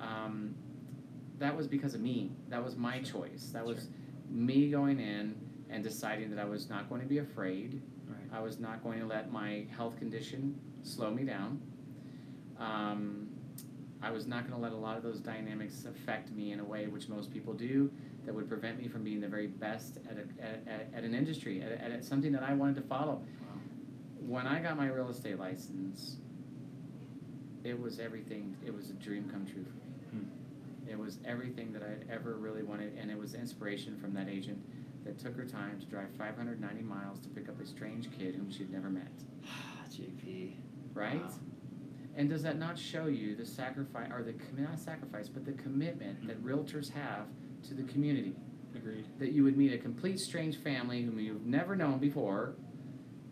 Um, 0.00 0.54
that 1.38 1.56
was 1.56 1.66
because 1.66 1.94
of 1.94 2.00
me. 2.00 2.30
That 2.48 2.64
was 2.64 2.76
my 2.76 3.00
choice. 3.00 3.50
That 3.52 3.66
was 3.66 3.78
Sure. 3.78 3.86
me 4.30 4.70
going 4.70 5.00
in 5.00 5.34
and 5.68 5.82
deciding 5.82 6.30
that 6.30 6.38
I 6.38 6.44
was 6.44 6.70
not 6.70 6.88
going 6.88 7.00
to 7.00 7.06
be 7.06 7.18
afraid. 7.18 7.82
I 8.32 8.40
was 8.40 8.58
not 8.58 8.82
going 8.82 9.00
to 9.00 9.06
let 9.06 9.32
my 9.32 9.66
health 9.76 9.98
condition 9.98 10.58
slow 10.82 11.10
me 11.10 11.24
down. 11.24 11.60
Um, 12.58 13.28
I 14.02 14.10
was 14.10 14.26
not 14.26 14.42
going 14.48 14.54
to 14.54 14.60
let 14.60 14.72
a 14.72 14.76
lot 14.76 14.96
of 14.96 15.02
those 15.02 15.20
dynamics 15.20 15.84
affect 15.84 16.30
me 16.32 16.52
in 16.52 16.60
a 16.60 16.64
way 16.64 16.86
which 16.86 17.08
most 17.08 17.32
people 17.32 17.54
do 17.54 17.90
that 18.24 18.34
would 18.34 18.48
prevent 18.48 18.78
me 18.78 18.88
from 18.88 19.02
being 19.02 19.20
the 19.20 19.28
very 19.28 19.46
best 19.46 19.98
at, 20.10 20.16
a, 20.16 20.44
at, 20.44 20.88
at, 20.94 21.04
an 21.04 21.14
industry, 21.14 21.62
at, 21.62 21.90
at 21.90 22.04
something 22.04 22.32
that 22.32 22.42
I 22.42 22.52
wanted 22.54 22.76
to 22.76 22.82
follow. 22.82 23.14
Wow. 23.14 23.60
When 24.20 24.46
I 24.46 24.60
got 24.60 24.76
my 24.76 24.88
real 24.88 25.08
estate 25.08 25.38
license, 25.38 26.16
it 27.64 27.80
was 27.80 27.98
everything, 27.98 28.56
it 28.64 28.74
was 28.74 28.90
a 28.90 28.94
dream 28.94 29.28
come 29.30 29.46
true 29.46 29.64
for 29.64 30.16
me. 30.16 30.22
Hmm. 30.22 30.90
It 30.90 30.98
was 30.98 31.18
everything 31.24 31.72
that 31.72 31.82
I'd 31.82 32.06
ever 32.10 32.34
really 32.34 32.62
wanted, 32.62 32.96
and 33.00 33.10
it 33.10 33.18
was 33.18 33.34
inspiration 33.34 33.96
from 33.98 34.12
that 34.14 34.28
agent 34.28 34.58
that 35.06 35.18
took 35.18 35.36
her 35.36 35.44
time 35.44 35.78
to 35.78 35.86
drive 35.86 36.08
590 36.18 36.82
miles 36.82 37.20
to 37.20 37.28
pick 37.28 37.48
up 37.48 37.60
a 37.60 37.66
strange 37.66 38.10
kid 38.18 38.34
whom 38.34 38.50
she'd 38.50 38.70
never 38.70 38.90
met. 38.90 39.08
JP. 39.90 40.54
Right? 40.92 41.22
Wow. 41.22 41.30
And 42.16 42.28
does 42.28 42.42
that 42.42 42.58
not 42.58 42.78
show 42.78 43.06
you 43.06 43.36
the 43.36 43.46
sacrifice, 43.46 44.10
or 44.10 44.22
the 44.22 44.34
not 44.60 44.80
sacrifice, 44.80 45.28
but 45.28 45.44
the 45.44 45.52
commitment 45.52 46.26
that 46.26 46.42
realtors 46.42 46.90
have 46.90 47.26
to 47.68 47.74
the 47.74 47.84
community? 47.84 48.34
Agreed. 48.74 49.06
That 49.18 49.32
you 49.32 49.44
would 49.44 49.56
meet 49.56 49.72
a 49.72 49.78
complete 49.78 50.18
strange 50.18 50.56
family 50.56 51.02
whom 51.02 51.18
you've 51.18 51.46
never 51.46 51.76
known 51.76 51.98
before, 51.98 52.56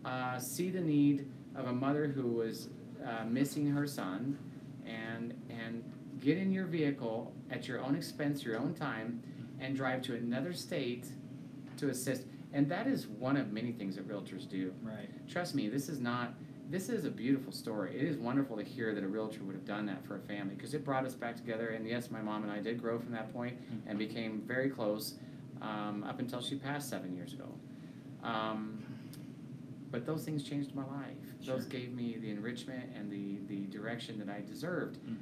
uh, 0.05 0.39
see 0.39 0.69
the 0.69 0.81
need 0.81 1.27
of 1.55 1.67
a 1.67 1.73
mother 1.73 2.07
who 2.07 2.27
was 2.27 2.69
uh, 3.05 3.25
missing 3.25 3.67
her 3.67 3.85
son, 3.85 4.37
and 4.85 5.33
and 5.49 5.83
get 6.19 6.37
in 6.37 6.51
your 6.51 6.65
vehicle 6.65 7.33
at 7.51 7.67
your 7.67 7.81
own 7.81 7.95
expense, 7.95 8.43
your 8.43 8.57
own 8.57 8.73
time, 8.73 9.21
and 9.59 9.75
drive 9.75 10.01
to 10.03 10.15
another 10.15 10.53
state 10.53 11.07
to 11.77 11.89
assist. 11.89 12.23
And 12.53 12.69
that 12.69 12.87
is 12.87 13.07
one 13.07 13.37
of 13.37 13.51
many 13.51 13.71
things 13.71 13.95
that 13.95 14.07
realtors 14.07 14.47
do. 14.47 14.73
Right. 14.81 15.09
Trust 15.27 15.55
me, 15.55 15.67
this 15.69 15.89
is 15.89 15.99
not. 15.99 16.33
This 16.67 16.89
is 16.89 17.05
a 17.05 17.11
beautiful 17.11 17.51
story. 17.51 17.95
It 17.95 18.03
is 18.03 18.17
wonderful 18.17 18.57
to 18.57 18.63
hear 18.63 18.95
that 18.95 19.03
a 19.03 19.07
realtor 19.07 19.43
would 19.43 19.53
have 19.53 19.65
done 19.65 19.85
that 19.85 20.03
for 20.03 20.15
a 20.15 20.19
family 20.21 20.55
because 20.55 20.73
it 20.73 20.83
brought 20.83 21.05
us 21.05 21.13
back 21.13 21.35
together. 21.35 21.67
And 21.69 21.87
yes, 21.87 22.09
my 22.09 22.21
mom 22.21 22.41
and 22.41 22.51
I 22.51 22.59
did 22.59 22.81
grow 22.81 22.97
from 22.97 23.11
that 23.11 23.31
point 23.31 23.55
and 23.85 23.99
became 23.99 24.41
very 24.47 24.69
close 24.69 25.13
um, 25.61 26.03
up 26.09 26.19
until 26.19 26.41
she 26.41 26.55
passed 26.55 26.89
seven 26.89 27.15
years 27.15 27.33
ago. 27.33 27.45
Um, 28.23 28.83
but 29.91 30.07
those 30.07 30.23
things 30.23 30.41
changed 30.43 30.73
my 30.73 30.81
life. 30.85 31.45
Those 31.45 31.65
gave 31.65 31.93
me 31.93 32.17
the 32.19 32.31
enrichment 32.31 32.89
and 32.97 33.11
the, 33.11 33.37
the 33.47 33.67
direction 33.67 34.17
that 34.19 34.29
I 34.29 34.41
deserved 34.41 34.97
Mm. 35.07 35.17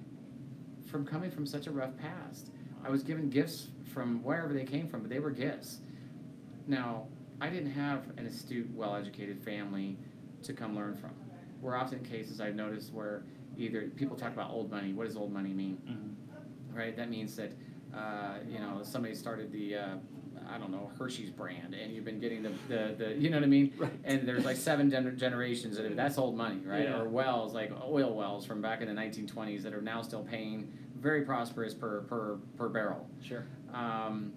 from 0.89 1.05
coming 1.05 1.29
from 1.29 1.45
such 1.45 1.67
a 1.67 1.71
rough 1.71 1.91
past. 1.97 2.51
I 2.85 2.89
was 2.89 3.03
given 3.03 3.29
gifts 3.29 3.67
from 3.93 4.23
wherever 4.23 4.53
they 4.53 4.63
came 4.63 4.87
from, 4.87 5.01
but 5.01 5.09
they 5.09 5.19
were 5.19 5.31
gifts. 5.31 5.79
Now, 6.67 7.07
I 7.41 7.49
didn't 7.49 7.71
have 7.71 8.03
an 8.17 8.25
astute, 8.25 8.69
well 8.73 8.95
educated 8.95 9.39
family 9.43 9.97
to 10.43 10.53
come 10.53 10.75
learn 10.75 10.95
from. 10.95 11.11
We're 11.61 11.75
often 11.75 11.99
cases 12.03 12.41
I've 12.41 12.55
noticed 12.55 12.93
where 12.93 13.23
either 13.57 13.89
people 13.95 14.15
talk 14.15 14.33
about 14.33 14.51
old 14.51 14.69
money. 14.71 14.93
What 14.93 15.07
does 15.07 15.15
old 15.15 15.31
money 15.31 15.53
mean? 15.53 15.77
Mhm. 15.87 16.75
Right? 16.75 16.95
That 16.95 17.09
means 17.09 17.35
that, 17.35 17.51
uh, 17.93 18.39
you 18.49 18.59
know, 18.59 18.79
somebody 18.83 19.13
started 19.15 19.51
the, 19.51 19.75
uh, 19.75 19.95
I 20.49 20.57
don't 20.57 20.71
know, 20.71 20.91
Hershey's 20.97 21.29
brand, 21.29 21.73
and 21.73 21.93
you've 21.93 22.03
been 22.03 22.19
getting 22.19 22.43
the, 22.43 22.51
the, 22.67 22.95
the 22.97 23.13
you 23.15 23.29
know 23.29 23.37
what 23.37 23.43
I 23.43 23.47
mean? 23.47 23.73
Right. 23.77 23.91
And 24.03 24.27
there's 24.27 24.43
like 24.43 24.57
seven 24.57 24.89
gener- 24.91 25.15
generations 25.15 25.77
that 25.77 25.85
are, 25.85 25.93
that's 25.93 26.17
old 26.17 26.35
money, 26.35 26.61
right? 26.65 26.83
Yeah. 26.83 26.99
Or 26.99 27.07
wells, 27.07 27.53
like 27.53 27.71
oil 27.83 28.13
wells 28.15 28.45
from 28.45 28.61
back 28.61 28.81
in 28.81 28.87
the 28.93 28.99
1920s 28.99 29.61
that 29.63 29.73
are 29.73 29.81
now 29.81 30.01
still 30.01 30.23
paying 30.23 30.71
very 30.99 31.21
prosperous 31.21 31.73
per, 31.73 32.01
per, 32.01 32.37
per 32.57 32.69
barrel. 32.69 33.07
Sure. 33.21 33.45
Um, 33.73 34.33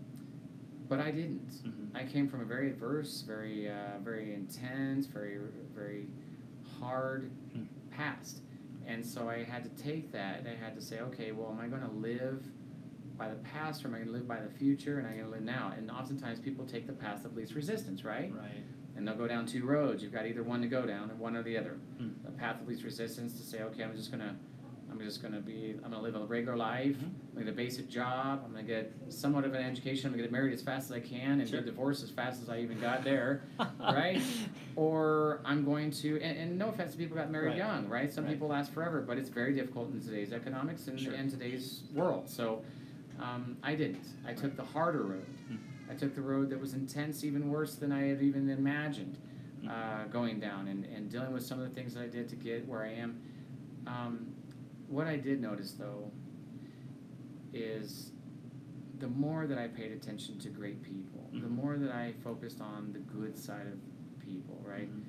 but 0.89 1.01
I 1.01 1.11
didn't. 1.11 1.49
Mhm. 1.65 1.89
I 1.95 2.05
came 2.05 2.29
from 2.29 2.41
a 2.41 2.45
very 2.45 2.71
adverse, 2.71 3.23
very, 3.23 3.69
uh, 3.71 3.99
very 4.03 4.35
intense, 4.35 5.07
very, 5.07 5.39
very 5.75 6.09
hard 6.79 7.31
Hmm. 7.53 7.63
past. 7.91 8.43
And 8.87 9.05
so 9.05 9.29
I 9.29 9.43
had 9.43 9.65
to 9.65 9.71
take 9.83 10.13
that 10.13 10.39
and 10.41 10.49
I 10.49 10.55
had 10.55 10.75
to 10.77 10.81
say, 10.81 11.01
okay, 11.01 11.33
well, 11.33 11.51
am 11.51 11.59
I 11.61 11.67
going 11.69 11.83
to 11.83 11.91
live 11.91 12.45
by 13.17 13.29
the 13.29 13.37
past 13.37 13.85
or 13.85 13.89
am 13.89 13.95
I 13.95 13.99
going 13.99 14.09
to 14.09 14.13
live 14.13 14.29
by 14.29 14.41
the 14.41 14.51
future 14.51 14.99
and 14.99 15.07
I'm 15.07 15.15
going 15.15 15.25
to 15.25 15.31
live 15.31 15.43
now? 15.43 15.73
And 15.77 15.91
oftentimes 15.91 16.39
people 16.39 16.65
take 16.67 16.87
the 16.87 16.93
path 16.93 17.25
of 17.25 17.35
least 17.37 17.55
resistance, 17.55 18.05
right? 18.05 18.33
Right. 18.33 18.63
And 18.95 19.07
they'll 19.07 19.17
go 19.17 19.27
down 19.27 19.47
two 19.47 19.65
roads. 19.67 20.03
You've 20.03 20.13
got 20.13 20.27
either 20.27 20.43
one 20.43 20.61
to 20.63 20.69
go 20.69 20.87
down 20.87 21.11
or 21.11 21.15
one 21.17 21.37
or 21.37 21.43
the 21.43 21.57
other. 21.59 21.79
Hmm. 21.99 22.11
The 22.25 22.31
path 22.31 22.61
of 22.61 22.69
least 22.69 22.85
resistance 22.85 23.37
to 23.39 23.45
say, 23.45 23.63
okay, 23.63 23.83
I'm 23.83 23.97
just 23.97 24.11
going 24.13 24.23
to. 24.23 24.37
I'm 24.99 25.05
just 25.05 25.23
gonna 25.23 25.41
be. 25.41 25.75
I'm 25.85 25.91
gonna 25.91 26.01
live 26.03 26.15
a 26.17 26.25
regular 26.25 26.57
life. 26.57 26.97
Mhm. 26.97 27.03
I'm 27.05 27.33
gonna 27.35 27.45
get 27.45 27.53
a 27.53 27.57
basic 27.57 27.89
job. 27.89 28.43
I'm 28.45 28.53
gonna 28.53 28.63
get 28.63 28.93
somewhat 29.11 29.45
of 29.45 29.53
an 29.53 29.63
education. 29.63 30.07
I'm 30.07 30.13
gonna 30.13 30.23
get 30.23 30.33
married 30.33 30.55
as 30.55 30.63
fast 30.63 30.87
as 30.91 30.93
I 30.93 31.01
can 31.01 31.41
and 31.41 31.49
Sure. 31.49 31.61
get 31.61 31.67
divorced 31.67 32.03
as 32.03 32.11
fast 32.11 32.43
as 32.43 32.49
I 32.49 32.61
even 32.61 32.81
got 32.81 33.05
there. 33.05 33.43
right? 33.79 34.23
Or 34.75 35.41
I'm 35.45 35.65
going 35.65 35.91
to, 35.91 36.21
and, 36.23 36.39
and 36.39 36.59
no 36.59 36.69
offense 36.69 36.93
to 36.93 36.99
people 36.99 37.17
who 37.17 37.23
got 37.23 37.31
married 37.31 37.49
Right. 37.51 37.57
young, 37.59 37.89
right? 37.89 38.11
Some 38.13 38.25
Right. 38.25 38.33
people 38.33 38.49
last 38.49 38.73
forever, 38.73 39.03
but 39.03 39.19
it's 39.19 39.29
very 39.29 39.55
difficult 39.55 39.93
in 39.93 40.01
today's 40.01 40.33
economics 40.33 40.89
and, 40.89 40.99
Sure. 40.99 41.13
and 41.15 41.31
today's 41.31 41.83
world. 41.95 42.29
So 42.29 42.63
um, 43.19 43.57
I 43.63 43.75
didn't. 43.75 44.05
I 44.27 44.33
took 44.33 44.57
the 44.57 44.65
harder 44.65 45.03
road. 45.03 45.27
Hmm. 45.49 45.57
I 45.91 45.95
took 45.95 46.15
the 46.15 46.21
road 46.23 46.49
that 46.51 46.61
was 46.61 46.73
intense, 46.75 47.23
even 47.25 47.51
worse 47.51 47.75
than 47.77 47.93
I 47.93 48.07
had 48.09 48.23
even 48.23 48.49
imagined 48.49 49.19
Hmm. 49.63 49.69
uh, 49.69 50.05
going 50.11 50.41
down 50.41 50.69
and, 50.69 50.85
and 50.87 51.11
dealing 51.11 51.33
with 51.33 51.43
some 51.45 51.61
of 51.61 51.69
the 51.69 51.75
things 51.75 51.95
that 51.95 52.03
I 52.03 52.09
did 52.09 52.29
to 52.31 52.37
get 52.37 52.67
where 52.67 52.83
I 52.83 52.93
am. 52.93 53.21
Um, 53.87 54.27
what 54.89 55.07
I 55.07 55.17
did 55.17 55.41
notice 55.41 55.73
though 55.73 56.11
is 57.53 58.13
the 58.99 59.09
more 59.09 59.47
that 59.47 59.59
I 59.59 59.69
paid 59.69 59.93
attention 59.93 60.39
to 60.41 60.49
great 60.49 60.83
people, 60.83 61.29
the 61.33 61.41
Mhm. 61.47 61.51
more 61.51 61.77
that 61.77 61.91
I 61.93 62.13
focused 62.25 62.61
on 62.61 62.93
the 62.93 62.99
good 63.01 63.37
side 63.37 63.67
of 63.67 63.79
people, 64.21 64.63
right? 64.67 64.89
Mhm. 64.91 65.03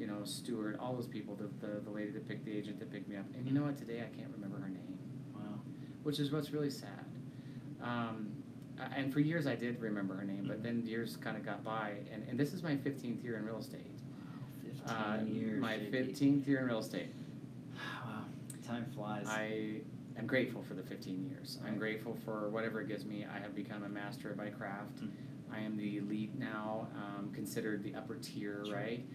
You 0.00 0.06
know, 0.06 0.24
Stuart, 0.24 0.76
all 0.78 0.94
those 0.94 1.06
people, 1.06 1.36
the, 1.36 1.48
the, 1.64 1.80
the 1.80 1.90
lady 1.90 2.10
that 2.12 2.26
picked 2.26 2.44
the 2.44 2.52
agent 2.52 2.78
that 2.80 2.90
picked 2.90 3.08
me 3.08 3.16
up. 3.16 3.26
And 3.34 3.46
you 3.46 3.52
know 3.52 3.62
what? 3.64 3.76
Today 3.76 4.00
I 4.02 4.16
can't 4.16 4.32
remember 4.32 4.58
her 4.58 4.68
name, 4.68 4.98
Wow. 5.34 5.60
which 6.02 6.18
is 6.18 6.32
what's 6.32 6.50
really 6.52 6.70
sad. 6.70 7.04
Um, 7.80 8.32
and 8.96 9.12
for 9.12 9.20
years 9.20 9.46
I 9.46 9.54
did 9.54 9.80
remember 9.80 10.14
her 10.16 10.24
name, 10.24 10.46
but 10.48 10.62
then 10.62 10.84
years 10.86 11.16
kind 11.16 11.36
of 11.36 11.44
got 11.44 11.62
by. 11.62 11.92
And, 12.12 12.24
and 12.28 12.38
this 12.40 12.52
is 12.54 12.62
my 12.62 12.76
15th 12.76 13.22
year 13.22 13.36
in 13.36 13.44
real 13.44 13.58
estate. 13.58 13.86
Wow. 13.86 14.64
15 14.64 14.88
Uh, 14.90 15.24
years. 15.32 15.60
my 15.60 15.78
15th 15.78 16.46
year 16.48 16.58
in 16.60 16.66
real 16.66 16.78
estate. 16.80 17.08
Time 18.74 18.86
flies. 18.92 19.26
I 19.28 19.82
am 20.18 20.26
grateful 20.26 20.60
for 20.64 20.74
the 20.74 20.82
15 20.82 21.24
years. 21.30 21.58
I'm 21.64 21.78
grateful 21.78 22.16
for 22.24 22.50
whatever 22.50 22.80
it 22.80 22.88
gives 22.88 23.04
me. 23.04 23.24
I 23.32 23.38
have 23.38 23.54
become 23.54 23.84
a 23.84 23.88
master 23.88 24.32
of 24.32 24.36
my 24.36 24.48
craft. 24.48 24.96
Mm. 24.96 25.10
I 25.52 25.60
am 25.60 25.76
the 25.76 25.98
elite 25.98 26.36
now, 26.36 26.88
um, 26.96 27.30
considered 27.32 27.84
the 27.84 27.94
upper 27.94 28.16
tier, 28.16 28.64
Sure. 28.64 28.74
right? 28.74 29.06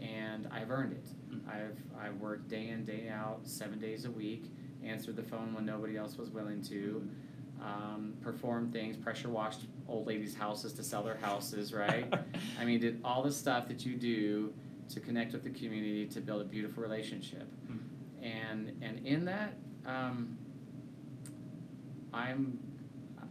And 0.00 0.46
I've 0.52 0.70
earned 0.70 0.92
it. 0.92 1.08
Mm. 1.32 1.48
I've 1.48 1.78
I've 2.00 2.20
worked 2.20 2.46
day 2.46 2.68
in 2.68 2.84
day 2.84 3.08
out, 3.08 3.40
seven 3.42 3.80
days 3.80 4.04
a 4.04 4.10
week. 4.12 4.52
Answered 4.84 5.16
the 5.16 5.24
phone 5.24 5.52
when 5.52 5.66
nobody 5.66 5.96
else 5.96 6.16
was 6.16 6.30
willing 6.30 6.62
to. 6.64 7.08
Um, 7.60 8.14
performed 8.20 8.72
things, 8.72 8.96
pressure 8.96 9.28
washed 9.30 9.62
old 9.88 10.06
ladies' 10.06 10.36
houses 10.36 10.72
to 10.74 10.84
sell 10.84 11.02
their 11.02 11.16
houses, 11.16 11.72
right? 11.72 12.06
I 12.60 12.64
mean, 12.64 12.78
did 12.78 13.00
all 13.02 13.24
the 13.24 13.32
stuff 13.32 13.66
that 13.66 13.84
you 13.84 13.96
do 13.96 14.52
to 14.90 15.00
connect 15.00 15.32
with 15.32 15.42
the 15.42 15.50
community 15.50 16.06
to 16.06 16.20
build 16.20 16.40
a 16.40 16.44
beautiful 16.44 16.84
relationship. 16.84 17.48
And 18.50 18.82
and 18.82 19.06
in 19.06 19.24
that, 19.26 19.54
um, 19.86 20.38
I'm 22.12 22.58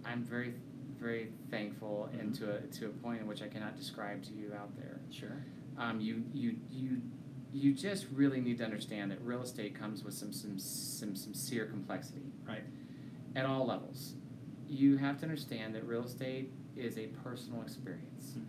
I'm 0.06 0.24
very 0.24 0.54
very 1.00 1.30
thankful 1.52 2.10
and 2.20 2.34
to 2.36 2.56
a 2.56 2.60
to 2.62 2.88
a 2.88 2.90
point 2.90 3.22
in 3.22 3.28
which 3.28 3.42
I 3.42 3.48
cannot 3.48 3.78
describe 3.78 4.24
to 4.24 4.34
you 4.34 4.54
out 4.54 4.76
there. 4.78 5.00
Sure. 5.12 5.44
Um, 5.78 6.00
you 6.02 6.24
you 6.34 6.56
you 6.70 7.02
you 7.54 7.74
just 7.74 8.08
really 8.12 8.42
need 8.42 8.58
to 8.60 8.64
understand 8.64 9.12
that 9.12 9.22
real 9.22 9.42
estate 9.42 9.76
comes 9.80 10.04
with 10.04 10.14
some 10.14 10.34
some 10.34 10.58
some 10.60 11.16
sincere 11.16 11.66
complexity. 11.66 12.32
Right. 12.48 12.64
At 13.36 13.46
all 13.46 13.66
levels, 13.68 14.14
you 14.68 14.98
have 14.98 15.20
to 15.20 15.24
understand 15.24 15.76
that 15.76 15.86
real 15.86 16.04
estate 16.04 16.52
is 16.76 16.98
a 16.98 17.08
personal 17.08 17.62
experience. 17.62 18.34
Hmm. 18.34 18.44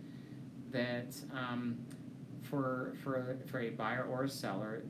That 0.71 1.15
um, 1.31 1.79
for 2.41 2.95
for 3.03 3.37
for 3.47 3.59
a 3.59 3.69
buyer 3.69 4.03
or 4.03 4.23
a 4.23 4.29
seller, 4.29 4.83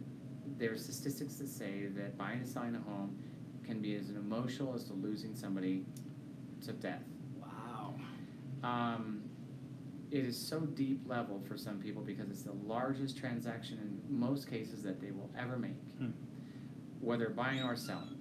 there 0.58 0.72
are 0.74 0.78
statistics 0.78 1.36
that 1.36 1.48
say 1.50 1.88
that 1.96 2.18
buying 2.18 2.40
and 2.40 2.48
selling 2.48 2.76
a 2.76 2.80
home 2.80 3.18
can 3.66 3.80
be 3.82 3.96
as 3.96 4.10
emotional 4.10 4.74
as 4.74 4.84
to 4.86 4.94
losing 4.94 5.36
somebody 5.36 5.86
to 6.66 6.74
death. 6.74 7.04
Wow. 7.42 7.94
Um, 8.64 9.22
it 10.12 10.26
is 10.26 10.36
so 10.38 10.62
deep 10.62 11.02
level 11.08 11.40
for 11.48 11.56
some 11.58 11.78
people 11.80 12.02
because 12.02 12.30
it's 12.30 12.42
the 12.44 12.54
largest 12.66 13.18
transaction 13.18 13.78
in 14.10 14.20
most 14.20 14.50
cases 14.50 14.82
that 14.84 15.00
they 15.00 15.12
will 15.12 15.30
ever 15.38 15.58
make, 15.58 15.78
Hmm. 16.00 16.10
whether 17.00 17.30
buying 17.30 17.62
or 17.64 17.76
selling. 17.76 18.18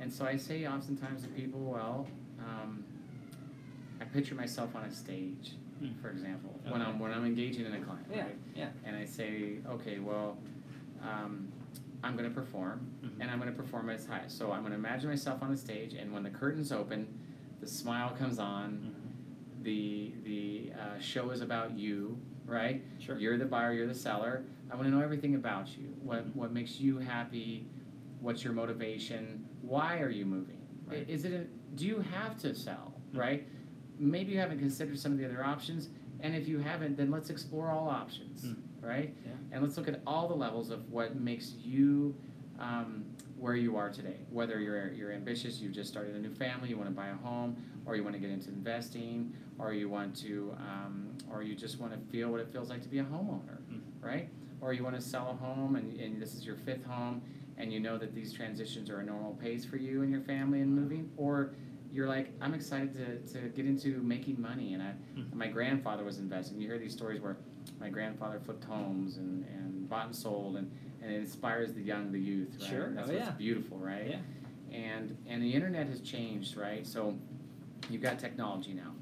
And 0.00 0.12
so 0.12 0.24
I 0.24 0.36
say 0.36 0.66
oftentimes 0.66 1.22
to 1.22 1.28
people, 1.28 1.60
well, 1.60 2.06
um, 2.40 2.82
I 4.00 4.04
picture 4.04 4.34
myself 4.34 4.74
on 4.74 4.84
a 4.84 4.90
stage, 4.90 5.54
Hmm. 5.80 5.92
for 6.00 6.08
example, 6.10 6.58
when 6.68 6.80
I'm 6.80 6.98
when 6.98 7.12
I'm 7.12 7.24
engaging 7.26 7.66
in 7.66 7.74
a 7.74 7.80
client, 7.80 8.06
Yeah. 8.10 8.22
right? 8.24 8.38
Yeah. 8.54 8.70
And 8.84 8.96
I 8.96 9.04
say, 9.04 9.58
okay, 9.68 9.98
well, 9.98 10.38
um, 11.02 11.48
I'm 12.02 12.16
going 12.16 12.28
to 12.28 12.34
perform, 12.34 12.86
Mhm. 13.02 13.20
and 13.20 13.30
I'm 13.30 13.38
going 13.40 13.50
to 13.50 13.56
perform 13.56 13.88
at 13.90 13.96
its 13.96 14.06
highest. 14.06 14.38
So 14.38 14.52
I'm 14.52 14.60
going 14.60 14.72
to 14.72 14.78
imagine 14.78 15.10
myself 15.10 15.42
on 15.42 15.50
the 15.50 15.56
stage, 15.56 15.94
and 15.94 16.12
when 16.12 16.22
the 16.22 16.30
curtains 16.30 16.70
open, 16.72 17.06
the 17.60 17.66
smile 17.66 18.10
comes 18.14 18.38
on, 18.38 18.78
Mhm. 18.78 19.64
the 19.64 20.14
the 20.24 20.72
uh, 20.80 20.98
show 21.00 21.30
is 21.30 21.40
about 21.40 21.76
you, 21.76 22.18
right? 22.46 22.82
Sure. 22.98 23.18
You're 23.18 23.36
the 23.38 23.44
buyer, 23.46 23.72
you're 23.72 23.86
the 23.88 23.94
seller. 23.94 24.44
I 24.70 24.74
want 24.76 24.86
to 24.86 24.90
know 24.94 25.00
everything 25.02 25.34
about 25.34 25.76
you. 25.76 25.86
What 26.02 26.24
what 26.36 26.52
makes 26.52 26.78
you 26.80 26.98
happy? 26.98 27.66
What's 28.20 28.44
your 28.44 28.52
motivation? 28.52 29.44
Why 29.62 30.00
are 30.00 30.10
you 30.10 30.24
moving? 30.26 30.58
Right. 30.86 31.08
Is 31.08 31.24
it 31.24 31.32
a, 31.32 31.44
do 31.76 31.86
you 31.86 31.98
have 32.00 32.36
to 32.38 32.54
sell, 32.54 32.94
Mhm. 33.12 33.18
right? 33.18 33.48
Maybe 33.98 34.32
you 34.32 34.38
haven't 34.38 34.58
considered 34.60 34.98
some 34.98 35.12
of 35.12 35.18
the 35.18 35.24
other 35.24 35.44
options, 35.44 35.90
and 36.20 36.34
if 36.34 36.46
you 36.48 36.58
haven't, 36.58 36.96
then 36.96 37.10
let's 37.10 37.30
explore 37.30 37.68
all 37.70 37.88
options, 37.88 38.46
Mm. 38.46 38.56
Right? 38.80 39.14
Yeah. 39.24 39.32
And 39.52 39.62
let's 39.62 39.76
look 39.76 39.88
at 39.88 40.00
all 40.06 40.28
the 40.28 40.34
levels 40.34 40.70
of 40.70 40.90
what 40.90 41.16
makes 41.16 41.54
you 41.62 42.14
um, 42.58 43.04
where 43.38 43.54
you 43.54 43.76
are 43.76 43.88
today. 43.90 44.16
Whether 44.30 44.58
you're 44.60 44.92
you're 44.92 45.12
ambitious, 45.12 45.60
you've 45.60 45.72
just 45.74 45.88
started 45.90 46.14
a 46.16 46.18
new 46.18 46.34
family, 46.34 46.68
you 46.70 46.76
want 46.76 46.88
to 46.88 46.94
buy 46.94 47.08
a 47.08 47.14
home, 47.16 47.56
or 47.86 47.94
you 47.96 48.02
want 48.02 48.14
to 48.14 48.20
get 48.20 48.30
into 48.30 48.48
investing, 48.48 49.32
or 49.58 49.72
you 49.72 49.88
want 49.88 50.16
to, 50.16 50.54
um, 50.58 51.08
or 51.32 51.42
you 51.42 51.54
just 51.54 51.78
want 51.78 51.92
to 51.92 51.98
feel 52.12 52.30
what 52.30 52.40
it 52.40 52.48
feels 52.52 52.68
like 52.68 52.82
to 52.82 52.88
be 52.88 52.98
a 52.98 53.04
homeowner, 53.04 53.58
Mm. 53.70 53.80
right? 54.00 54.28
Or 54.60 54.72
you 54.72 54.82
want 54.82 54.96
to 54.96 55.00
sell 55.02 55.30
a 55.30 55.34
home 55.44 55.76
and, 55.76 56.00
and 56.00 56.20
this 56.20 56.34
is 56.34 56.44
your 56.44 56.56
fifth 56.56 56.84
home, 56.84 57.22
and 57.58 57.72
you 57.72 57.78
know 57.78 57.96
that 57.96 58.12
these 58.12 58.32
transitions 58.32 58.90
are 58.90 58.98
a 59.00 59.04
normal 59.04 59.34
pace 59.34 59.64
for 59.64 59.76
you 59.76 60.02
and 60.02 60.10
your 60.10 60.22
family 60.22 60.60
and 60.60 60.74
moving, 60.74 61.08
or 61.16 61.54
you're 61.92 62.08
like, 62.08 62.30
I'm 62.40 62.54
excited 62.54 62.92
to, 62.94 63.40
to 63.40 63.48
get 63.50 63.66
into 63.66 64.02
making 64.02 64.40
money, 64.40 64.74
and 64.74 64.82
I, 64.82 64.92
Mhm. 65.16 65.32
my 65.34 65.46
grandfather 65.46 66.02
was 66.02 66.18
investing. 66.18 66.60
You 66.60 66.66
hear 66.66 66.78
these 66.78 66.92
stories 66.92 67.20
where 67.20 67.36
my 67.80 67.88
grandfather 67.88 68.40
flipped 68.44 68.64
homes 68.64 69.16
and, 69.16 69.44
and 69.46 69.88
bought 69.88 70.06
and 70.06 70.16
sold, 70.16 70.56
and, 70.56 70.70
and 71.02 71.12
it 71.12 71.16
inspires 71.16 71.72
the 71.72 71.82
young, 71.82 72.12
the 72.12 72.18
youth, 72.20 72.56
right? 72.60 72.70
Sure. 72.70 72.90
That's 72.90 73.08
Oh, 73.10 73.14
what's 73.14 73.26
yeah. 73.26 73.32
beautiful, 73.32 73.78
right? 73.78 74.08
Yeah. 74.10 74.76
And 74.76 75.16
and 75.26 75.42
the 75.42 75.52
internet 75.52 75.86
has 75.88 76.00
changed, 76.00 76.56
right? 76.56 76.86
So 76.86 77.16
you've 77.88 78.02
got 78.02 78.18
technology 78.18 78.74
now. 78.74 78.92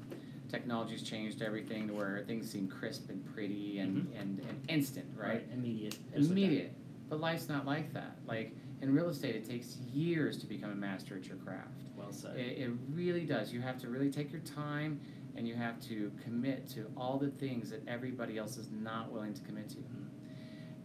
Technology's 0.49 1.03
changed 1.03 1.41
everything 1.41 1.87
to 1.89 1.93
where 1.93 2.23
things 2.25 2.49
seem 2.49 2.69
crisp 2.69 3.09
and 3.09 3.25
pretty 3.33 3.79
and, 3.79 4.03
mm-hmm. 4.03 4.19
and, 4.21 4.39
and 4.39 4.61
instant, 4.69 5.05
right? 5.15 5.45
Immediate. 5.53 5.97
like 6.13 6.13
that. 6.13 6.31
Immediate. 6.31 6.73
But 7.09 7.19
life's 7.19 7.49
not 7.49 7.65
like 7.65 7.91
that. 7.93 8.17
Like 8.25 8.55
in 8.81 8.93
real 8.93 9.09
estate, 9.09 9.35
it 9.35 9.49
takes 9.49 9.75
years 9.93 10.37
to 10.37 10.45
become 10.45 10.71
a 10.71 10.75
master 10.75 11.15
at 11.17 11.25
your 11.27 11.35
craft. 11.37 11.81
Well 11.97 12.11
said. 12.13 12.37
It, 12.37 12.59
it 12.59 12.71
really 12.93 13.25
does. 13.25 13.51
You 13.51 13.59
have 13.61 13.77
to 13.81 13.89
really 13.89 14.09
take 14.09 14.31
your 14.31 14.41
time 14.41 15.01
and 15.37 15.47
you 15.47 15.55
have 15.55 15.79
to 15.87 16.11
commit 16.23 16.67
to 16.69 16.87
all 16.97 17.17
the 17.17 17.29
things 17.29 17.69
that 17.69 17.87
everybody 17.87 18.37
else 18.37 18.57
is 18.57 18.69
not 18.71 19.11
willing 19.11 19.33
to 19.35 19.41
commit 19.43 19.69
to. 19.69 19.75
Mhm. 19.77 20.05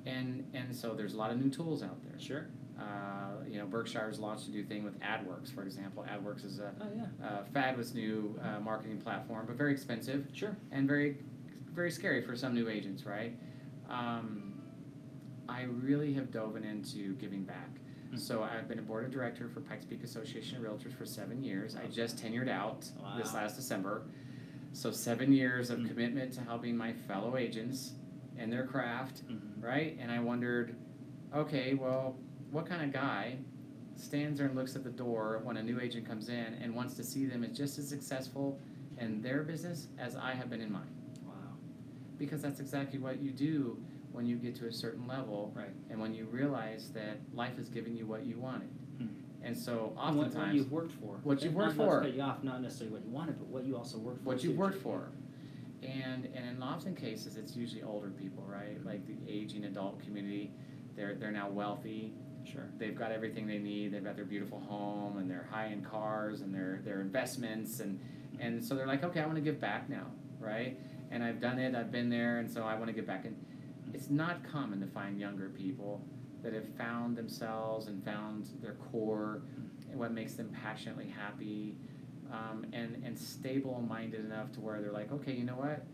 And 0.04 0.44
and 0.52 0.74
so 0.76 0.94
there's 0.94 1.14
a 1.14 1.16
lot 1.16 1.30
of 1.32 1.40
new 1.40 1.50
tools 1.50 1.82
out 1.82 2.00
there. 2.02 2.18
Sure. 2.20 2.46
Uh, 2.78 3.44
you 3.48 3.58
know, 3.58 3.66
Berkshire's 3.66 4.18
launched 4.18 4.48
a 4.48 4.50
new 4.50 4.64
thing 4.64 4.82
with 4.84 4.98
AdWorks, 5.00 5.50
for 5.52 5.62
example. 5.62 6.04
AdWorks 6.08 6.44
is 6.44 6.58
a 6.58 6.72
Oh 6.80 6.86
yeah. 6.94 7.26
uh, 7.26 7.44
fabulous 7.52 7.94
new 7.94 8.38
uh, 8.42 8.60
marketing 8.60 8.98
platform, 9.00 9.46
but 9.46 9.56
very 9.56 9.72
expensive 9.72 10.26
Sure. 10.32 10.56
and 10.72 10.86
very, 10.88 11.18
very 11.72 11.90
scary 11.90 12.20
for 12.22 12.34
some 12.36 12.54
new 12.54 12.68
agents, 12.68 13.06
right? 13.06 13.36
Um, 13.88 14.60
I 15.48 15.62
really 15.62 16.12
have 16.14 16.30
dove 16.30 16.56
into 16.56 17.14
giving 17.14 17.44
back. 17.44 17.78
Hmm. 18.10 18.16
So 18.16 18.42
I've 18.42 18.66
been 18.68 18.78
a 18.80 18.82
board 18.82 19.04
of 19.04 19.10
director 19.12 19.48
for 19.48 19.60
Pikes 19.60 19.84
Peak 19.84 20.02
Association 20.02 20.56
of 20.58 20.64
Realtors 20.64 20.92
for 20.94 21.04
seven 21.06 21.42
years. 21.44 21.76
I 21.76 21.86
just 21.86 22.16
tenured 22.16 22.48
out 22.48 22.90
this 23.16 23.32
last 23.34 23.54
December. 23.56 24.02
So 24.72 24.90
seven 24.90 25.32
years 25.32 25.70
of 25.70 25.80
Hmm. 25.80 25.86
commitment 25.86 26.32
to 26.34 26.40
helping 26.42 26.76
my 26.76 26.92
fellow 26.92 27.36
agents 27.36 27.94
and 28.36 28.52
their 28.52 28.66
craft, 28.66 29.22
Mhm. 29.28 29.62
right? 29.62 29.96
And 30.00 30.10
I 30.10 30.20
wondered, 30.20 30.74
okay, 31.34 31.74
well, 31.74 32.16
what 32.50 32.66
kind 32.66 32.82
of 32.82 32.92
guy 32.92 33.38
stands 33.96 34.38
there 34.38 34.46
and 34.48 34.56
looks 34.56 34.74
at 34.74 34.82
the 34.82 34.90
door 34.90 35.40
when 35.44 35.56
a 35.58 35.62
new 35.62 35.78
agent 35.78 36.06
comes 36.06 36.28
in 36.28 36.54
and 36.54 36.74
wants 36.74 36.94
to 36.94 37.04
see 37.04 37.26
them 37.26 37.44
as 37.44 37.56
just 37.56 37.78
as 37.78 37.86
successful 37.88 38.58
in 38.98 39.20
their 39.20 39.42
business 39.42 39.88
as 39.98 40.16
I 40.16 40.32
have 40.32 40.48
been 40.48 40.60
in 40.62 40.72
mine? 40.72 40.94
Wow. 41.26 41.56
Because 42.18 42.40
that's 42.42 42.58
exactly 42.60 42.98
what 42.98 43.20
you 43.20 43.30
do 43.30 43.78
when 44.12 44.26
you 44.26 44.36
get 44.36 44.54
to 44.56 44.66
a 44.66 44.72
certain 44.72 45.06
level 45.06 45.52
Right. 45.54 45.70
and 45.90 46.00
when 46.00 46.14
you 46.14 46.26
realize 46.26 46.90
that 46.92 47.18
life 47.34 47.58
is 47.58 47.68
giving 47.68 47.94
you 47.96 48.06
what 48.06 48.24
you 48.24 48.38
wanted. 48.38 48.70
And 49.44 49.56
so 49.56 49.72
And 49.72 49.96
what, 49.96 50.14
what 50.14 50.26
oftentimes, 50.26 50.54
you've 50.54 50.70
worked 50.72 50.92
for. 50.92 51.18
What 51.22 51.42
you've 51.42 51.54
worked 51.54 51.76
not 51.76 51.84
to 51.84 51.90
for. 51.90 52.00
cut 52.02 52.14
you 52.14 52.22
off, 52.22 52.42
not 52.44 52.62
necessarily 52.62 52.92
what 52.94 53.04
you 53.04 53.10
wanted, 53.10 53.38
but 53.38 53.48
what 53.48 53.64
you 53.64 53.76
also 53.76 53.98
worked 53.98 54.22
for. 54.22 54.28
what 54.28 54.44
you've 54.44 54.56
worked 54.56 54.80
for. 54.82 55.08
And 55.82 56.26
and 56.34 56.48
in 56.48 56.62
often 56.62 56.94
cases 56.94 57.36
it's 57.36 57.56
usually 57.56 57.82
older 57.82 58.10
people, 58.10 58.44
right? 58.46 58.78
Mm-hmm. 58.78 58.88
Like 58.88 59.06
the 59.06 59.16
aging 59.28 59.64
adult 59.64 60.00
community. 60.00 60.52
They're 60.96 61.14
they're 61.14 61.32
now 61.32 61.48
wealthy. 61.48 62.14
Sure. 62.44 62.68
They've 62.78 62.96
got 62.96 63.12
everything 63.12 63.46
they 63.46 63.58
need. 63.58 63.92
They've 63.92 64.04
got 64.04 64.16
their 64.16 64.24
beautiful 64.24 64.60
home 64.60 65.18
and 65.18 65.30
their 65.30 65.48
high 65.50 65.66
end 65.66 65.84
cars 65.88 66.40
and 66.42 66.54
their 66.54 66.80
their 66.84 67.00
investments 67.00 67.80
and 67.80 68.00
and 68.38 68.64
so 68.64 68.74
they're 68.74 68.86
like, 68.86 69.04
okay, 69.04 69.20
I 69.20 69.26
want 69.26 69.36
to 69.36 69.42
give 69.42 69.60
back 69.60 69.88
now, 69.88 70.06
right? 70.40 70.78
And 71.10 71.22
I've 71.22 71.40
done 71.40 71.58
it. 71.58 71.74
I've 71.74 71.92
been 71.92 72.08
there, 72.08 72.38
and 72.38 72.50
so 72.50 72.64
I 72.64 72.74
want 72.74 72.86
to 72.86 72.92
give 72.92 73.06
back. 73.06 73.24
And 73.24 73.36
it's 73.92 74.08
not 74.10 74.42
common 74.50 74.80
to 74.80 74.86
find 74.86 75.20
younger 75.20 75.50
people 75.50 76.02
that 76.42 76.52
have 76.52 76.68
found 76.76 77.16
themselves 77.16 77.86
and 77.86 78.04
found 78.04 78.48
their 78.60 78.74
core 78.74 79.42
and 79.90 79.98
what 79.98 80.12
makes 80.12 80.34
them 80.34 80.50
passionately 80.62 81.08
happy 81.08 81.76
um, 82.32 82.64
and 82.72 83.02
and 83.04 83.18
stable 83.18 83.84
minded 83.86 84.24
enough 84.24 84.50
to 84.52 84.60
where 84.60 84.80
they're 84.80 84.92
like, 84.92 85.12
okay, 85.12 85.32
you 85.32 85.44
know 85.44 85.54
what, 85.56 85.84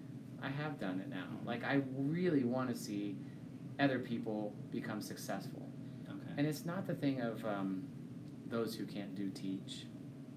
I 0.42 0.48
have 0.48 0.78
done 0.78 1.00
it 1.00 1.08
now. 1.08 1.26
Like 1.44 1.64
I 1.64 1.82
really 1.96 2.44
want 2.44 2.70
to 2.70 2.76
see 2.76 3.16
other 3.80 3.98
people 3.98 4.54
become 4.70 5.00
successful. 5.00 5.68
Okay. 6.08 6.32
And 6.36 6.46
it's 6.46 6.64
not 6.64 6.86
the 6.86 6.94
thing 6.94 7.20
of 7.20 7.44
um, 7.44 7.84
those 8.46 8.74
who 8.74 8.86
can't 8.86 9.14
do 9.14 9.30
teach, 9.30 9.86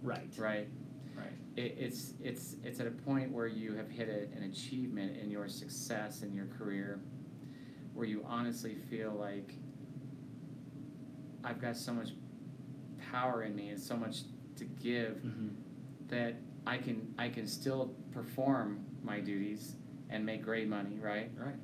Right. 0.03 0.29
right? 0.37 0.67
Right. 1.15 1.27
It, 1.55 1.75
it's 1.79 2.13
it's 2.23 2.55
it's 2.63 2.79
at 2.79 2.87
a 2.87 2.91
point 2.91 3.31
where 3.31 3.47
you 3.47 3.73
have 3.75 3.89
hit 3.89 4.09
a, 4.09 4.35
an 4.35 4.43
achievement 4.51 5.17
in 5.17 5.29
your 5.29 5.47
success 5.47 6.23
in 6.23 6.33
your 6.33 6.47
career, 6.47 6.99
where 7.93 8.05
you 8.07 8.25
honestly 8.27 8.75
feel 8.89 9.11
like 9.11 9.53
I've 11.43 11.61
got 11.61 11.75
so 11.77 11.93
much 11.93 12.09
power 13.11 13.43
in 13.43 13.55
me 13.55 13.69
and 13.69 13.79
so 13.79 13.95
much 13.95 14.21
to 14.57 14.65
give 14.65 15.13
Mm-hmm. 15.23 15.47
that 16.07 16.35
I 16.67 16.77
can 16.77 17.13
I 17.17 17.29
can 17.29 17.47
still 17.47 17.93
perform 18.11 18.85
my 19.03 19.19
duties 19.19 19.75
and 20.09 20.25
make 20.25 20.43
great 20.43 20.67
money, 20.67 20.99
right? 21.01 21.31
Right. 21.35 21.55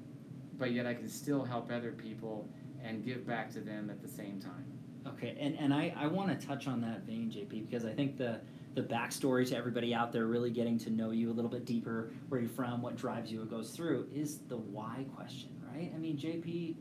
But 0.57 0.71
yet 0.71 0.85
I 0.87 0.93
can 0.93 1.07
still 1.07 1.43
help 1.43 1.71
other 1.71 1.91
people 1.91 2.49
and 2.83 3.03
give 3.05 3.27
back 3.27 3.51
to 3.53 3.59
them 3.59 3.89
at 3.89 4.01
the 4.01 4.07
same 4.07 4.39
time. 4.39 4.65
Okay, 5.07 5.37
and, 5.39 5.55
and 5.57 5.73
I, 5.73 5.93
I 5.95 6.07
want 6.07 6.37
to 6.37 6.47
touch 6.47 6.67
on 6.67 6.81
that 6.81 7.03
vein, 7.03 7.31
JP, 7.31 7.69
because 7.69 7.85
I 7.85 7.93
think 7.93 8.17
the 8.17 8.39
the 8.73 8.81
backstory 8.83 9.47
to 9.49 9.55
everybody 9.57 9.93
out 9.93 10.11
there 10.11 10.25
really 10.27 10.51
getting 10.51 10.77
to 10.79 10.89
know 10.91 11.09
you 11.11 11.31
a 11.31 11.33
little 11.33 11.49
bit 11.49 11.65
deeper, 11.65 12.11
where 12.29 12.39
you're 12.39 12.49
from, 12.49 12.81
what 12.81 12.95
drives 12.95 13.31
you, 13.31 13.39
what 13.39 13.49
goes 13.49 13.71
through, 13.71 14.07
is 14.13 14.39
the 14.49 14.57
why 14.57 15.05
question, 15.15 15.49
right? 15.73 15.91
I 15.95 15.97
mean, 15.97 16.15
JP, 16.17 16.75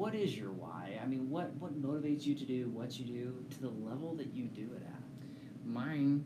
what 0.00 0.14
is 0.14 0.34
your 0.34 0.50
why? 0.52 0.98
I 1.02 1.06
mean, 1.06 1.28
what 1.28 1.52
what 1.56 1.80
motivates 1.80 2.24
you 2.24 2.34
to 2.34 2.44
do 2.46 2.70
what 2.70 2.98
you 2.98 3.04
do 3.04 3.44
to 3.50 3.60
the 3.60 3.68
level 3.68 4.14
that 4.14 4.32
you 4.34 4.44
do 4.46 4.62
it 4.74 4.82
at? 4.82 5.66
Mine 5.68 6.24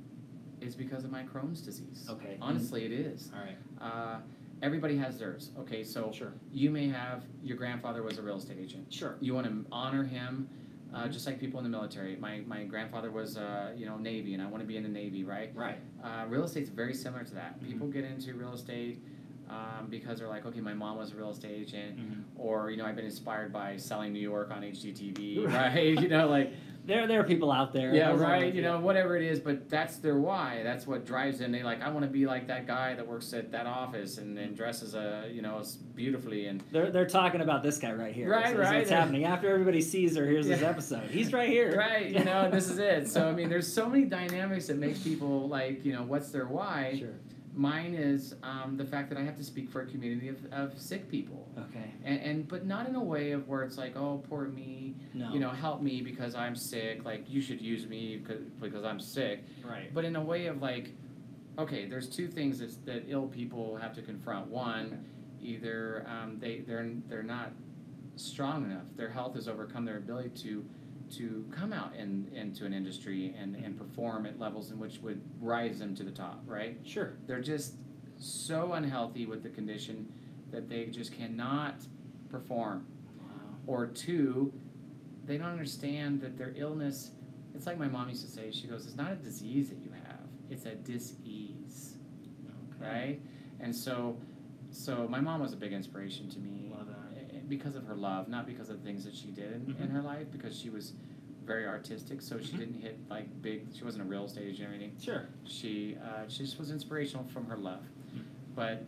is 0.60 0.76
because 0.76 1.02
of 1.02 1.10
my 1.10 1.24
Crohn's 1.24 1.60
disease. 1.60 2.06
Okay. 2.08 2.38
Honestly, 2.40 2.84
it 2.84 2.92
is. 2.92 3.32
All 3.34 3.40
right. 3.44 3.58
Uh, 3.80 4.18
everybody 4.62 4.96
has 4.96 5.18
theirs. 5.18 5.50
Okay, 5.58 5.82
so 5.82 6.12
Sure. 6.12 6.32
you 6.52 6.70
may 6.70 6.88
have 6.88 7.24
your 7.42 7.56
grandfather 7.56 8.04
was 8.04 8.18
a 8.18 8.22
real 8.22 8.36
estate 8.36 8.58
agent. 8.60 8.92
Sure. 8.92 9.16
You 9.20 9.34
want 9.34 9.48
to 9.48 9.66
honor 9.72 10.04
him, 10.04 10.48
uh, 10.94 11.06
Mhm. 11.08 11.12
just 11.12 11.26
like 11.26 11.40
people 11.40 11.58
in 11.58 11.64
the 11.64 11.70
military. 11.78 12.14
My 12.14 12.42
my 12.46 12.62
grandfather 12.64 13.10
was 13.10 13.36
uh, 13.36 13.74
you 13.76 13.86
know 13.86 13.98
Navy, 13.98 14.34
and 14.34 14.42
I 14.42 14.46
want 14.46 14.62
to 14.62 14.68
be 14.68 14.76
in 14.76 14.84
the 14.84 14.88
Navy, 14.88 15.24
right? 15.24 15.50
Right. 15.52 15.80
Uh, 16.00 16.26
real 16.28 16.44
estate's 16.44 16.70
very 16.70 16.94
similar 16.94 17.24
to 17.24 17.34
that. 17.34 17.60
Mhm. 17.60 17.66
People 17.66 17.88
get 17.88 18.04
into 18.04 18.34
real 18.34 18.52
estate 18.52 19.02
um, 19.50 19.86
because 19.90 20.18
they're 20.18 20.28
like, 20.28 20.46
okay, 20.46 20.60
my 20.60 20.74
mom 20.74 20.96
was 20.96 21.12
a 21.12 21.16
real 21.16 21.30
estate 21.30 21.52
agent, 21.52 21.98
Mm-hmm. 21.98 22.20
or 22.40 22.70
you 22.70 22.76
know, 22.76 22.84
I've 22.86 22.96
been 22.96 23.04
inspired 23.04 23.52
by 23.52 23.76
selling 23.76 24.12
New 24.12 24.20
York 24.20 24.50
on 24.50 24.62
HGTV, 24.62 25.46
Right. 25.52 26.00
you 26.00 26.08
know, 26.08 26.28
like 26.28 26.52
There 26.86 27.06
there 27.06 27.20
are 27.20 27.24
people 27.24 27.50
out 27.50 27.72
there. 27.72 27.94
yeah, 27.94 28.14
right. 28.14 28.52
You 28.54 28.60
know, 28.62 28.78
whatever 28.78 29.16
it 29.16 29.22
is, 29.22 29.40
but 29.40 29.70
that's 29.70 29.96
their 29.96 30.18
why. 30.18 30.60
That's 30.62 30.86
what 30.86 31.06
drives 31.06 31.38
them. 31.38 31.50
They 31.52 31.62
like, 31.62 31.80
I 31.82 31.88
want 31.90 32.04
to 32.04 32.10
be 32.10 32.26
like 32.26 32.46
that 32.48 32.66
guy 32.66 32.94
that 32.94 33.06
works 33.06 33.32
at 33.32 33.50
that 33.52 33.66
office 33.66 34.18
and, 34.18 34.38
and 34.38 34.54
dresses 34.56 34.94
a 34.94 35.28
you 35.32 35.40
know, 35.40 35.62
beautifully 35.94 36.46
and 36.46 36.62
They're, 36.72 36.90
they're 36.90 37.06
talking 37.06 37.40
about 37.40 37.62
this 37.62 37.78
guy 37.78 37.92
right 37.92 38.14
here. 38.14 38.28
Right, 38.28 38.48
This 38.48 38.58
right. 38.66 38.78
What's 38.78 38.90
happening 38.90 39.24
after 39.24 39.48
everybody 39.50 39.80
sees 39.80 40.18
or 40.18 40.26
hears 40.26 40.46
this 40.46 40.62
episode? 40.72 41.08
He's 41.10 41.32
right 41.32 41.48
here. 41.48 41.74
right. 41.78 42.10
You 42.10 42.24
know, 42.24 42.50
this 42.50 42.68
is 42.68 42.78
it. 42.78 43.08
So 43.08 43.28
I 43.28 43.32
mean, 43.32 43.48
there's 43.48 43.70
so 43.72 43.88
many 43.88 44.04
dynamics 44.04 44.66
that 44.66 44.76
make 44.76 45.02
people 45.02 45.48
like, 45.48 45.84
you 45.86 45.92
know, 45.94 46.02
what's 46.02 46.30
their 46.30 46.46
why. 46.46 46.96
Sure. 46.98 47.08
Mine 47.56 47.94
is 47.94 48.34
um, 48.42 48.76
the 48.76 48.84
fact 48.84 49.08
that 49.10 49.18
I 49.18 49.22
have 49.22 49.36
to 49.36 49.44
speak 49.44 49.70
for 49.70 49.82
a 49.82 49.86
community 49.86 50.28
of, 50.28 50.38
of 50.52 50.76
sick 50.78 51.08
people. 51.08 51.48
Okay. 51.56 51.90
And, 52.04 52.20
and 52.20 52.48
but 52.48 52.66
not 52.66 52.88
in 52.88 52.96
a 52.96 53.02
way 53.02 53.30
of 53.30 53.46
where 53.48 53.62
it's 53.62 53.78
like 53.78 53.96
oh 53.96 54.22
poor 54.28 54.46
me 54.48 54.94
No. 55.14 55.32
you 55.32 55.38
know 55.40 55.50
help 55.50 55.80
me 55.80 56.02
because 56.02 56.34
I'm 56.34 56.56
sick 56.56 57.04
like 57.04 57.24
you 57.30 57.40
should 57.40 57.60
use 57.60 57.86
me 57.86 58.16
because, 58.16 58.42
because 58.60 58.84
I'm 58.84 58.98
sick 59.00 59.44
Right. 59.64 59.92
but 59.94 60.04
in 60.04 60.16
a 60.16 60.22
way 60.22 60.46
of 60.46 60.60
like 60.60 60.90
okay 61.58 61.86
there's 61.86 62.08
two 62.08 62.26
things 62.28 62.58
that, 62.58 62.84
that 62.86 63.04
ill 63.08 63.28
people 63.28 63.76
have 63.76 63.94
to 63.94 64.02
confront 64.02 64.48
one 64.48 65.04
either 65.40 66.04
um, 66.08 66.38
they 66.40 66.58
they're 66.66 66.90
they're 67.08 67.22
not 67.22 67.52
strong 68.16 68.64
enough 68.64 68.82
their 68.96 69.10
health 69.10 69.34
has 69.34 69.48
overcome 69.48 69.84
their 69.84 69.98
ability 69.98 70.30
to 70.42 70.64
to 71.16 71.44
come 71.50 71.72
out 71.72 71.94
in, 71.96 72.30
into 72.34 72.64
an 72.66 72.72
industry 72.72 73.34
and, 73.38 73.54
and 73.56 73.76
perform 73.78 74.26
at 74.26 74.38
levels 74.38 74.70
in 74.70 74.78
which 74.78 74.98
would 75.00 75.20
rise 75.40 75.78
them 75.78 75.94
to 75.96 76.02
the 76.02 76.10
top 76.10 76.42
right 76.46 76.78
Sure. 76.84 77.14
they're 77.26 77.40
just 77.42 77.74
so 78.18 78.72
unhealthy 78.74 79.26
with 79.26 79.42
the 79.42 79.48
condition 79.50 80.06
that 80.50 80.68
they 80.68 80.86
just 80.86 81.12
cannot 81.12 81.74
perform 82.30 82.86
Wow. 83.18 83.26
or 83.66 83.86
two, 83.86 84.52
they 85.26 85.36
don't 85.38 85.48
understand 85.48 86.20
that 86.20 86.36
their 86.38 86.52
illness. 86.56 87.10
It's 87.54 87.66
like 87.66 87.78
my 87.78 87.88
mom 87.88 88.08
used 88.08 88.24
to 88.24 88.30
say. 88.30 88.50
She 88.50 88.66
goes, 88.66 88.84
"It's 88.86 88.96
not 88.96 89.12
a 89.12 89.16
disease 89.16 89.68
that 89.70 89.78
you 89.78 89.90
have; 89.92 90.20
it's 90.50 90.66
a 90.66 90.74
dis-ease, 90.74 91.96
Okay. 92.76 92.84
right?" 92.84 93.20
And 93.60 93.74
so, 93.74 94.16
so 94.70 95.06
my 95.08 95.20
mom 95.20 95.40
was 95.40 95.52
a 95.52 95.56
big 95.56 95.72
inspiration 95.72 96.28
to 96.30 96.38
me 96.38 96.70
Love 96.76 96.88
that. 96.88 96.96
Because 97.48 97.74
of 97.76 97.86
her 97.86 97.94
love, 97.94 98.28
not 98.28 98.46
because 98.46 98.70
of 98.70 98.80
things 98.80 99.04
that 99.04 99.14
she 99.14 99.28
did 99.28 99.52
in, 99.52 99.76
in 99.80 99.88
Mhm. 99.88 99.92
her 99.92 100.02
life. 100.02 100.26
Because 100.30 100.58
she 100.58 100.70
was 100.70 100.92
very 101.44 101.66
artistic, 101.66 102.22
so 102.22 102.38
she 102.40 102.54
Mhm. 102.54 102.58
didn't 102.58 102.80
hit 102.80 102.98
like 103.10 103.42
big. 103.42 103.66
She 103.74 103.84
wasn't 103.84 104.04
a 104.04 104.06
real 104.06 104.24
estate 104.24 104.48
agent 104.48 104.70
or 104.70 104.74
anything. 104.74 104.98
Sure. 104.98 105.26
She 105.44 105.96
uh, 105.96 106.26
she 106.28 106.44
just 106.44 106.58
was 106.58 106.70
inspirational 106.70 107.24
from 107.26 107.46
her 107.46 107.56
love, 107.56 107.82
Mm. 108.16 108.22
but 108.54 108.86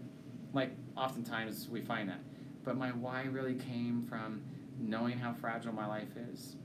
like 0.54 0.70
oftentimes 0.96 1.68
we 1.68 1.80
find 1.82 2.08
that. 2.08 2.20
But 2.64 2.76
my 2.76 2.90
why 2.92 3.24
really 3.24 3.54
came 3.56 4.02
from 4.04 4.42
knowing 4.78 5.18
how 5.18 5.32
fragile 5.34 5.72
my 5.72 5.86
life 5.86 6.16
is, 6.16 6.56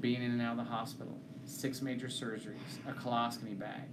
being 0.00 0.22
in 0.22 0.32
and 0.32 0.42
out 0.42 0.52
of 0.52 0.58
the 0.58 0.70
hospital, 0.70 1.18
six 1.44 1.80
major 1.80 2.08
surgeries, 2.08 2.78
a 2.88 2.92
colostomy 2.92 3.58
bag, 3.58 3.88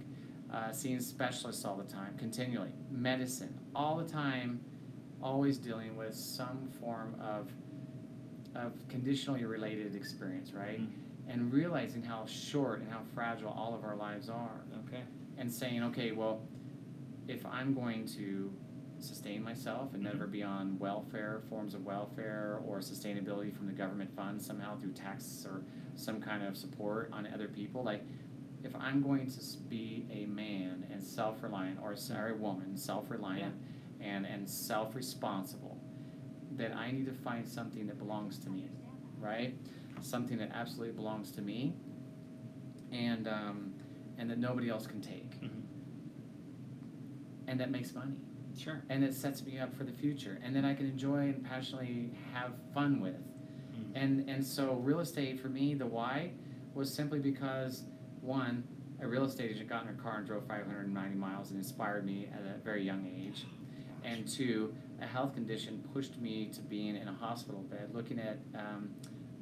uh, 0.52 0.70
seeing 0.72 1.00
specialists 1.00 1.64
all 1.64 1.76
the 1.76 1.84
time, 1.84 2.16
continually, 2.18 2.70
medicine, 2.90 3.58
all 3.74 3.96
the 3.96 4.04
time, 4.08 4.60
always 5.26 5.58
dealing 5.58 5.96
with 5.96 6.14
some 6.14 6.68
form 6.80 7.16
of 7.20 7.50
of 8.54 8.72
conditionally 8.88 9.44
related 9.44 9.94
experience, 9.94 10.52
right? 10.54 10.80
Mhm. 10.80 10.88
And 11.28 11.52
realizing 11.52 12.02
how 12.02 12.24
short 12.24 12.80
and 12.80 12.88
how 12.88 13.02
fragile 13.14 13.50
all 13.50 13.74
of 13.74 13.84
our 13.84 13.96
lives 13.96 14.30
are 14.30 14.62
Okay. 14.86 15.02
and 15.36 15.52
saying, 15.52 15.82
okay, 15.82 16.12
well, 16.12 16.40
if 17.28 17.44
I'm 17.44 17.74
going 17.74 18.06
to 18.06 18.50
sustain 18.98 19.42
myself 19.42 19.92
and 19.92 20.02
never 20.02 20.26
be 20.26 20.42
on 20.42 20.78
welfare, 20.78 21.40
forms 21.50 21.74
of 21.74 21.84
welfare, 21.84 22.60
or 22.64 22.78
sustainability 22.78 23.52
from 23.54 23.66
the 23.66 23.74
government 23.74 24.10
funds 24.16 24.46
somehow 24.46 24.78
through 24.78 24.92
tax 24.92 25.44
or 25.44 25.62
some 25.96 26.18
kind 26.18 26.42
of 26.42 26.56
support 26.56 27.10
on 27.12 27.26
other 27.26 27.48
people, 27.48 27.82
like 27.82 28.06
if 28.62 28.74
I'm 28.74 29.02
going 29.02 29.26
to 29.26 29.40
be 29.68 30.06
a 30.10 30.24
man 30.24 30.86
and 30.90 31.02
self 31.02 31.42
reliant, 31.42 31.78
or 31.82 31.94
sorry, 31.94 32.32
woman, 32.32 32.74
self 32.78 33.10
reliant 33.10 33.54
and, 34.06 34.24
and 34.26 34.48
self 34.48 34.94
responsible, 34.94 35.78
that 36.52 36.74
I 36.74 36.90
need 36.90 37.06
to 37.06 37.12
find 37.12 37.46
something 37.46 37.86
that 37.88 37.98
belongs 37.98 38.38
to 38.40 38.50
me, 38.50 38.68
right? 39.18 39.54
Something 40.00 40.38
that 40.38 40.50
absolutely 40.54 40.94
belongs 40.94 41.30
to 41.32 41.42
me 41.42 41.74
and, 42.92 43.26
um, 43.28 43.74
and 44.18 44.30
that 44.30 44.38
nobody 44.38 44.70
else 44.70 44.86
can 44.86 45.00
take 45.00 45.30
Mhm. 45.42 45.62
and 47.48 47.60
that 47.60 47.70
makes 47.70 47.94
money 47.94 48.14
Sure. 48.56 48.80
and 48.88 49.04
it 49.04 49.12
sets 49.14 49.44
me 49.44 49.58
up 49.58 49.74
for 49.74 49.84
the 49.84 49.92
future 49.92 50.38
and 50.42 50.54
that 50.56 50.64
I 50.64 50.74
can 50.74 50.86
enjoy 50.86 51.28
and 51.28 51.44
passionately 51.44 52.12
have 52.32 52.52
fun 52.72 53.00
with. 53.00 53.16
Mhm. 53.20 53.92
And 53.94 54.30
and 54.30 54.44
so 54.44 54.76
real 54.76 55.00
estate 55.00 55.40
for 55.40 55.48
me, 55.48 55.74
the 55.74 55.86
why 55.86 56.32
was 56.74 56.92
simply 56.92 57.18
because 57.18 57.84
one, 58.22 58.64
a 59.00 59.06
real 59.08 59.24
estate 59.24 59.50
agent 59.50 59.68
got 59.68 59.82
in 59.82 59.88
her 59.88 59.94
car 60.02 60.18
and 60.18 60.26
drove 60.26 60.46
590 60.46 61.16
miles 61.16 61.50
and 61.50 61.58
inspired 61.58 62.04
me 62.06 62.28
at 62.28 62.40
a 62.42 62.58
very 62.62 62.82
young 62.82 63.06
age. 63.06 63.46
And 64.06 64.26
two, 64.28 64.72
a 65.02 65.06
health 65.06 65.34
condition 65.34 65.84
pushed 65.92 66.16
me 66.18 66.46
to 66.54 66.60
being 66.62 66.96
in 66.96 67.08
a 67.08 67.12
hospital 67.12 67.60
bed, 67.62 67.90
looking 67.92 68.18
at 68.20 68.38
um, 68.54 68.90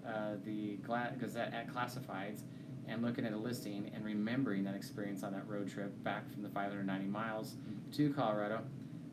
uh, 0.07 0.37
the 0.45 0.77
Gla- 0.79 1.13
Gazette 1.21 1.53
at 1.53 1.69
Classifieds, 1.73 2.41
and 2.89 3.03
looking 3.03 3.25
at 3.27 3.33
a 3.33 3.37
listing 3.37 3.91
and 3.95 4.05
remembering 4.05 4.65
that 4.65 4.75
experience 4.75 5.23
on 5.23 5.33
that 5.33 5.47
road 5.49 5.71
trip 5.71 5.93
back 6.03 6.31
from 6.33 6.43
the 6.43 6.49
590 6.49 7.07
miles 7.07 7.57
to 7.93 8.13
Colorado, 8.15 8.63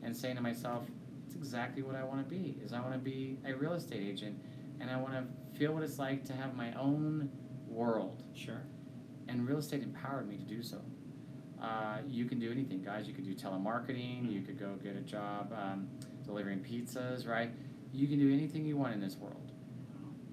and 0.02 0.16
saying 0.16 0.36
to 0.36 0.42
myself, 0.42 0.84
"It's 1.26 1.36
exactly 1.36 1.82
what 1.82 1.96
I 1.96 2.04
want 2.04 2.26
to 2.26 2.34
be. 2.34 2.58
Is 2.64 2.72
I 2.72 2.80
want 2.80 2.94
to 2.94 2.98
be 2.98 3.38
a 3.46 3.54
real 3.54 3.74
estate 3.74 4.02
agent, 4.02 4.38
and 4.80 4.90
I 4.90 5.00
want 5.00 5.14
to 5.14 5.58
feel 5.58 5.74
what 5.74 5.82
it's 5.82 5.98
like 5.98 6.24
to 6.26 6.32
have 6.34 6.56
my 6.56 6.72
own 6.74 7.30
world." 7.68 8.22
Sure. 8.34 8.62
and 9.28 9.46
real 9.48 9.58
estate 9.58 9.82
empowered 9.82 10.28
me 10.28 10.36
to 10.36 10.44
do 10.44 10.62
so. 10.62 10.82
Uh, 11.62 11.98
you 12.08 12.24
can 12.24 12.40
do 12.40 12.50
anything, 12.50 12.82
guys. 12.82 13.06
You 13.06 13.14
could 13.14 13.24
do 13.24 13.34
telemarketing. 13.34 14.30
You 14.30 14.42
could 14.42 14.58
go 14.58 14.74
get 14.82 14.96
a 14.96 15.00
job 15.00 15.52
um, 15.56 15.88
delivering 16.26 16.58
pizzas, 16.58 17.28
right? 17.28 17.50
You 17.92 18.08
can 18.08 18.18
do 18.18 18.32
anything 18.32 18.66
you 18.66 18.76
want 18.76 18.94
in 18.94 19.00
this 19.00 19.16
world. 19.16 19.52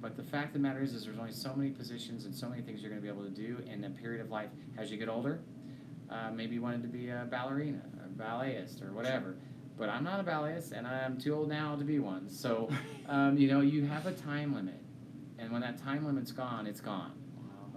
But 0.02 0.16
the 0.16 0.24
fact 0.24 0.48
of 0.48 0.54
the 0.54 0.60
matter 0.60 0.82
is, 0.82 0.94
is 0.94 1.06
there's 1.06 1.20
only 1.20 1.34
so 1.34 1.54
many 1.54 1.70
positions 1.70 2.26
and 2.26 2.34
so 2.34 2.50
many 2.50 2.62
things 2.62 2.82
you're 2.82 2.90
going 2.90 3.02
to 3.02 3.06
be 3.06 3.14
able 3.14 3.26
to 3.26 3.30
do 3.30 3.62
in 3.70 3.84
a 3.84 3.90
period 3.90 4.22
of 4.22 4.32
life. 4.32 4.50
As 4.78 4.90
you 4.90 4.98
get 4.98 5.10
older, 5.10 5.42
uh, 6.10 6.32
maybe 6.34 6.56
you 6.56 6.62
wanted 6.62 6.82
to 6.84 6.88
be 6.88 7.10
a 7.10 7.28
ballerina, 7.30 7.82
a 8.04 8.08
balletist, 8.08 8.82
or 8.82 8.94
whatever. 8.94 9.36
But 9.78 9.90
I'm 9.90 10.04
not 10.04 10.20
a 10.20 10.24
balletist, 10.24 10.72
and 10.72 10.88
I'm 10.88 11.18
too 11.18 11.36
old 11.36 11.50
now 11.50 11.76
to 11.76 11.84
be 11.84 12.00
one. 12.00 12.30
So, 12.30 12.70
um, 13.08 13.38
you 13.38 13.48
know, 13.48 13.62
you 13.62 13.86
have 13.86 14.08
a 14.08 14.14
time 14.14 14.56
limit, 14.56 14.80
and 15.38 15.52
when 15.52 15.62
that 15.62 15.78
time 15.84 16.06
limit's 16.06 16.32
gone, 16.32 16.66
it's 16.66 16.82
gone. 16.82 17.12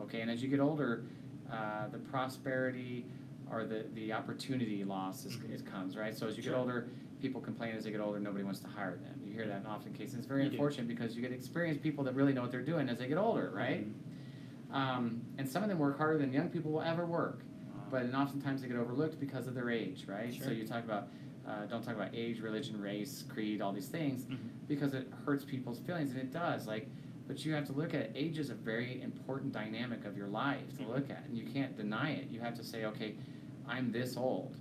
Okay, 0.01 0.21
and 0.21 0.31
as 0.31 0.43
you 0.43 0.49
get 0.49 0.61
older, 0.61 1.05
uh, 1.53 1.89
the 1.89 1.99
prosperity 1.99 3.05
or 3.53 3.65
the, 3.65 3.85
the 3.95 4.13
opportunity 4.13 4.83
loss 4.83 5.27
is, 5.27 5.37
Mhm. 5.37 5.53
is 5.55 5.63
comes, 5.63 5.97
right? 5.97 6.17
So 6.17 6.27
as 6.27 6.37
you 6.37 6.43
Sure. 6.43 6.53
get 6.55 6.59
older, 6.59 6.89
people 7.21 7.41
complain 7.41 7.75
as 7.77 7.85
they 7.85 7.91
get 7.91 8.01
older, 8.01 8.19
nobody 8.19 8.43
wants 8.43 8.61
to 8.61 8.67
hire 8.67 8.97
them. 8.97 9.21
You 9.25 9.33
hear 9.33 9.47
that 9.47 9.61
in 9.61 9.67
often 9.67 9.93
cases. 9.93 10.15
It's 10.17 10.27
very 10.27 10.45
You 10.45 10.49
do. 10.51 10.57
unfortunate 10.57 10.89
because 10.89 11.15
you 11.15 11.23
get 11.23 11.33
experienced 11.33 11.83
people 11.83 12.03
that 12.05 12.15
really 12.15 12.33
know 12.33 12.41
what 12.43 12.51
they're 12.51 12.63
doing 12.65 12.89
as 12.89 12.99
they 12.99 13.07
get 13.07 13.19
older, 13.19 13.51
right? 13.55 13.87
Mhm. 13.87 14.75
Um, 14.75 15.21
and 15.39 15.47
some 15.49 15.63
of 15.63 15.69
them 15.69 15.79
work 15.79 15.99
harder 15.99 16.19
than 16.19 16.33
young 16.33 16.49
people 16.49 16.73
will 16.73 16.83
ever 16.83 17.05
work. 17.05 17.41
Wow. 17.75 17.83
But 17.91 18.03
and 18.05 18.17
oftentimes 18.17 18.63
they 18.63 18.69
get 18.69 18.77
overlooked 18.79 19.21
because 19.21 19.47
of 19.47 19.55
their 19.55 19.71
age, 19.71 20.07
right? 20.09 20.33
Sure. 20.33 20.47
So 20.47 20.51
you 20.53 20.67
talk 20.67 20.83
about, 20.85 21.09
uh, 21.47 21.67
don't 21.67 21.83
talk 21.85 21.95
about 21.95 22.15
age, 22.15 22.41
religion, 22.41 22.81
race, 22.81 23.23
creed, 23.29 23.61
all 23.61 23.73
these 23.73 23.89
things 23.89 24.25
Mhm. 24.25 24.37
because 24.67 24.95
it 24.95 25.09
hurts 25.27 25.45
people's 25.45 25.79
feelings 25.81 26.11
and 26.13 26.19
it 26.21 26.33
does 26.33 26.67
like 26.67 26.89
but 27.29 27.45
you 27.47 27.53
have 27.55 27.65
to 27.65 27.73
look 27.73 27.95
at 27.95 28.01
it. 28.01 28.13
age 28.17 28.37
is 28.39 28.51
a 28.51 28.55
very 28.55 29.01
important 29.01 29.53
dynamic 29.53 30.05
of 30.05 30.17
your 30.17 30.27
life 30.27 30.77
to 30.77 30.83
Mhm. 30.83 30.89
look 30.89 31.09
at 31.11 31.25
and 31.27 31.39
you 31.39 31.45
can't 31.47 31.77
deny 31.77 32.11
it 32.11 32.29
you 32.31 32.41
have 32.41 32.55
to 32.55 32.65
say 32.65 32.85
okay 32.85 33.15
i'm 33.69 33.91
this 33.93 34.17
old 34.17 34.57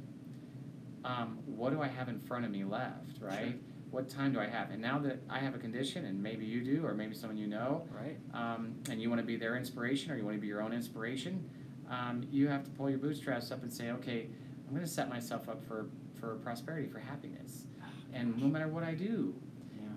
um, 1.03 1.39
what 1.45 1.71
do 1.71 1.81
i 1.81 1.87
have 1.87 2.09
in 2.09 2.19
front 2.19 2.45
of 2.45 2.51
me 2.51 2.63
left 2.63 3.19
right 3.19 3.39
Sure. 3.51 3.53
what 3.89 4.09
time 4.09 4.33
do 4.33 4.39
i 4.39 4.47
have 4.47 4.69
and 4.71 4.81
now 4.81 4.99
that 4.99 5.19
i 5.29 5.39
have 5.39 5.55
a 5.55 5.57
condition 5.57 6.05
and 6.05 6.21
maybe 6.21 6.45
you 6.45 6.61
do 6.63 6.85
or 6.85 6.93
maybe 6.93 7.15
someone 7.15 7.37
you 7.37 7.47
know 7.47 7.87
Right. 7.91 8.17
um, 8.33 8.75
and 8.89 9.01
you 9.01 9.09
want 9.09 9.19
to 9.21 9.25
be 9.25 9.35
their 9.37 9.57
inspiration 9.57 10.11
or 10.11 10.17
you 10.17 10.23
want 10.25 10.37
to 10.37 10.41
be 10.41 10.47
your 10.47 10.61
own 10.61 10.73
inspiration 10.73 11.49
um, 11.89 12.23
you 12.31 12.47
have 12.47 12.63
to 12.63 12.69
pull 12.71 12.89
your 12.89 12.99
bootstraps 12.99 13.51
up 13.51 13.63
and 13.63 13.71
say 13.73 13.89
okay 13.91 14.27
i'm 14.67 14.73
going 14.75 14.85
to 14.85 14.91
set 14.91 15.09
myself 15.09 15.49
up 15.49 15.63
for 15.67 15.87
for 16.19 16.35
prosperity 16.35 16.87
for 16.87 16.99
happiness 16.99 17.65
and 18.13 18.37
no 18.37 18.47
matter 18.47 18.67
what 18.67 18.83
i 18.83 18.93
do 18.93 19.33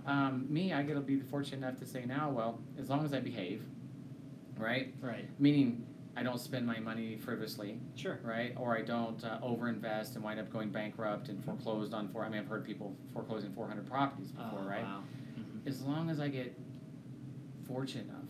Yeah. 0.06 0.26
um, 0.26 0.46
me, 0.48 0.72
I 0.72 0.82
get 0.82 0.94
to 0.94 1.00
be 1.00 1.20
fortunate 1.20 1.58
enough 1.66 1.78
to 1.80 1.86
say 1.86 2.04
now, 2.06 2.30
well, 2.30 2.60
as 2.78 2.88
long 2.88 3.04
as 3.04 3.12
I 3.12 3.20
behave, 3.20 3.62
right? 4.58 4.94
Right. 5.00 5.28
Meaning, 5.40 5.84
I 6.16 6.22
don't 6.22 6.38
spend 6.40 6.66
my 6.66 6.78
money 6.78 7.16
frivolously, 7.16 7.80
Sure. 7.96 8.20
right? 8.22 8.54
Or 8.56 8.76
I 8.76 8.82
don't 8.82 9.22
uh, 9.24 9.40
overinvest 9.42 10.14
and 10.14 10.22
wind 10.24 10.38
up 10.38 10.50
going 10.52 10.70
bankrupt 10.70 11.28
and 11.28 11.44
foreclosed 11.44 11.92
on. 11.92 12.08
For 12.08 12.24
I 12.24 12.28
mean, 12.28 12.40
I've 12.40 12.46
heard 12.48 12.64
people 12.64 12.94
foreclosing 13.12 13.52
400 13.52 13.86
properties 13.86 14.30
before, 14.30 14.60
Oh, 14.64 14.68
right? 14.68 14.84
Wow. 14.84 15.02
Mhm. 15.38 15.66
As 15.66 15.82
long 15.82 16.10
as 16.10 16.20
I 16.20 16.28
get 16.28 16.56
fortunate 17.66 18.06
enough, 18.06 18.24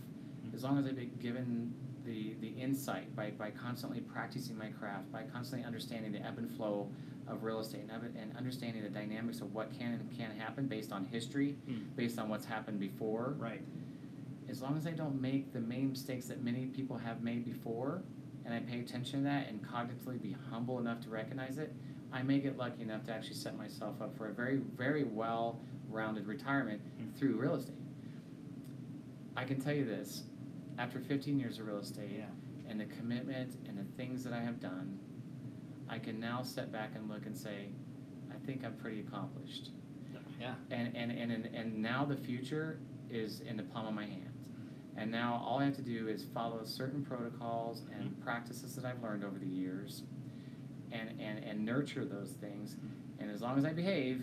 as 0.54 0.62
long 0.64 0.78
as 0.78 0.86
I've 0.86 0.96
been 0.96 1.10
given 1.20 1.74
the 2.06 2.34
the 2.40 2.48
insight 2.48 3.14
by 3.16 3.30
by 3.32 3.50
constantly 3.50 4.00
practicing 4.00 4.56
my 4.56 4.68
craft, 4.68 5.10
by 5.12 5.22
constantly 5.24 5.66
understanding 5.66 6.12
the 6.12 6.24
ebb 6.24 6.38
and 6.38 6.50
flow 6.50 6.88
of 7.26 7.42
real 7.42 7.58
estate 7.60 7.80
and, 7.82 7.90
ebb- 7.90 8.16
and 8.20 8.36
understanding 8.36 8.82
the 8.82 8.88
dynamics 8.90 9.40
of 9.40 9.54
what 9.54 9.72
can 9.78 9.94
and 9.94 10.16
can't 10.18 10.34
happen 10.38 10.66
based 10.66 10.92
on 10.92 11.04
history, 11.06 11.56
Mm. 11.66 11.96
based 11.96 12.18
on 12.18 12.28
what's 12.28 12.44
happened 12.44 12.78
before. 12.78 13.34
Right. 13.38 13.62
As 14.48 14.60
long 14.62 14.76
as 14.76 14.86
I 14.86 14.90
don't 14.90 15.20
make 15.20 15.52
the 15.52 15.60
main 15.60 15.90
mistakes 15.90 16.26
that 16.26 16.42
many 16.42 16.66
people 16.66 16.96
have 16.98 17.22
made 17.22 17.44
before, 17.44 18.02
and 18.44 18.52
I 18.54 18.60
pay 18.60 18.80
attention 18.80 19.20
to 19.20 19.24
that 19.24 19.48
and 19.48 19.62
cognitively 19.62 20.20
be 20.20 20.36
humble 20.50 20.78
enough 20.78 21.00
to 21.02 21.10
recognize 21.10 21.58
it, 21.58 21.74
I 22.12 22.22
may 22.22 22.38
get 22.38 22.56
lucky 22.56 22.82
enough 22.82 23.04
to 23.04 23.12
actually 23.12 23.36
set 23.36 23.56
myself 23.56 24.00
up 24.02 24.16
for 24.16 24.28
a 24.28 24.32
very, 24.32 24.58
very 24.76 25.04
well 25.04 25.60
rounded 25.88 26.26
retirement 26.26 26.80
Mm. 27.00 27.14
through 27.14 27.36
real 27.40 27.54
estate. 27.54 27.74
I 29.36 29.44
can 29.44 29.60
tell 29.60 29.74
you 29.74 29.84
this 29.84 30.24
after 30.78 31.00
15 31.00 31.38
years 31.38 31.58
of 31.58 31.66
real 31.66 31.78
estate 31.78 32.10
Yeah. 32.18 32.26
and 32.68 32.78
the 32.80 32.86
commitment 32.86 33.56
and 33.68 33.78
the 33.78 33.84
things 33.96 34.22
that 34.24 34.32
I 34.32 34.40
have 34.42 34.60
done, 34.60 34.98
I 35.88 35.98
can 35.98 36.20
now 36.20 36.42
step 36.42 36.70
back 36.72 36.90
and 36.94 37.08
look 37.08 37.26
and 37.26 37.36
say, 37.36 37.68
I 38.30 38.38
think 38.46 38.64
I'm 38.64 38.74
pretty 38.74 39.00
accomplished. 39.00 39.70
Yeah. 40.40 40.54
And, 40.70 40.94
and, 40.96 41.12
and, 41.12 41.30
and, 41.32 41.46
and 41.46 41.78
now 41.82 42.04
the 42.04 42.16
future 42.16 42.78
is 43.08 43.40
in 43.40 43.56
the 43.56 43.62
palm 43.62 43.86
of 43.86 43.94
my 43.94 44.04
hand. 44.06 44.30
And 44.96 45.10
now 45.10 45.42
all 45.44 45.58
I 45.58 45.64
have 45.64 45.76
to 45.76 45.82
do 45.82 46.08
is 46.08 46.24
follow 46.32 46.64
certain 46.64 47.04
protocols 47.04 47.82
and 47.92 48.10
mm-hmm. 48.10 48.22
practices 48.22 48.74
that 48.76 48.84
I've 48.84 49.02
learned 49.02 49.24
over 49.24 49.38
the 49.38 49.46
years 49.46 50.02
and, 50.92 51.20
and, 51.20 51.42
and 51.44 51.64
nurture 51.64 52.04
those 52.04 52.30
things. 52.30 52.76
And 53.18 53.30
as 53.30 53.40
long 53.40 53.58
as 53.58 53.64
I 53.64 53.72
behave, 53.72 54.22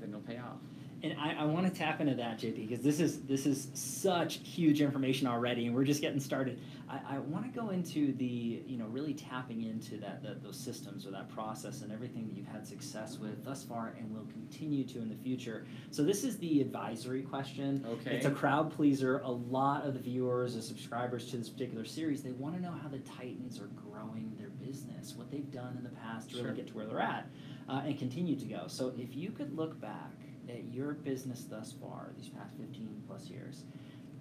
then 0.00 0.10
it'll 0.10 0.20
pay 0.20 0.38
off. 0.38 0.58
And 1.02 1.16
I, 1.20 1.34
I 1.40 1.44
want 1.44 1.66
to 1.66 1.78
tap 1.78 2.00
into 2.00 2.14
that, 2.14 2.38
JP, 2.38 2.68
because 2.68 2.82
this 2.82 2.98
is 2.98 3.20
this 3.22 3.44
is 3.44 3.68
such 3.74 4.36
huge 4.36 4.80
information 4.80 5.26
already, 5.26 5.66
and 5.66 5.74
we're 5.74 5.84
just 5.84 6.00
getting 6.00 6.18
started. 6.18 6.58
I, 6.94 7.16
I 7.16 7.18
want 7.18 7.44
to 7.44 7.50
go 7.60 7.70
into 7.70 8.12
the 8.14 8.62
you 8.66 8.76
know 8.78 8.86
really 8.86 9.14
tapping 9.14 9.62
into 9.62 9.96
that, 9.98 10.22
that 10.22 10.42
those 10.42 10.58
systems 10.58 11.06
or 11.06 11.10
that 11.10 11.28
process 11.28 11.82
and 11.82 11.92
everything 11.92 12.26
that 12.26 12.36
you've 12.36 12.46
had 12.46 12.66
success 12.66 13.18
with 13.18 13.44
thus 13.44 13.64
far 13.64 13.94
and 13.98 14.14
will 14.14 14.26
continue 14.32 14.84
to 14.84 14.98
in 14.98 15.08
the 15.08 15.16
future. 15.16 15.66
So 15.90 16.02
this 16.02 16.24
is 16.24 16.38
the 16.38 16.60
advisory 16.60 17.22
question. 17.22 17.84
Okay. 17.88 18.16
It's 18.16 18.26
a 18.26 18.30
crowd 18.30 18.70
pleaser. 18.70 19.18
A 19.20 19.30
lot 19.30 19.84
of 19.86 19.94
the 19.94 20.00
viewers, 20.00 20.54
the 20.54 20.62
subscribers 20.62 21.30
to 21.30 21.36
this 21.36 21.48
particular 21.48 21.84
series, 21.84 22.22
they 22.22 22.32
want 22.32 22.54
to 22.56 22.62
know 22.62 22.72
how 22.72 22.88
the 22.88 22.98
Titans 23.00 23.60
are 23.60 23.68
growing 23.68 24.32
their 24.38 24.50
business, 24.50 25.14
what 25.16 25.30
they've 25.30 25.50
done 25.50 25.76
in 25.76 25.84
the 25.84 25.90
past 25.90 26.30
to 26.30 26.36
Sure. 26.36 26.44
really 26.44 26.56
get 26.56 26.66
to 26.68 26.74
where 26.74 26.86
they're 26.86 27.00
at, 27.00 27.26
uh, 27.68 27.82
and 27.84 27.98
continue 27.98 28.36
to 28.36 28.44
go. 28.46 28.64
So 28.66 28.92
if 28.98 29.16
you 29.16 29.30
could 29.30 29.56
look 29.56 29.80
back 29.80 30.12
at 30.48 30.64
your 30.72 30.92
business 30.94 31.44
thus 31.44 31.72
far, 31.80 32.10
these 32.16 32.28
past 32.28 32.56
15 32.58 33.02
plus 33.06 33.28
years, 33.28 33.64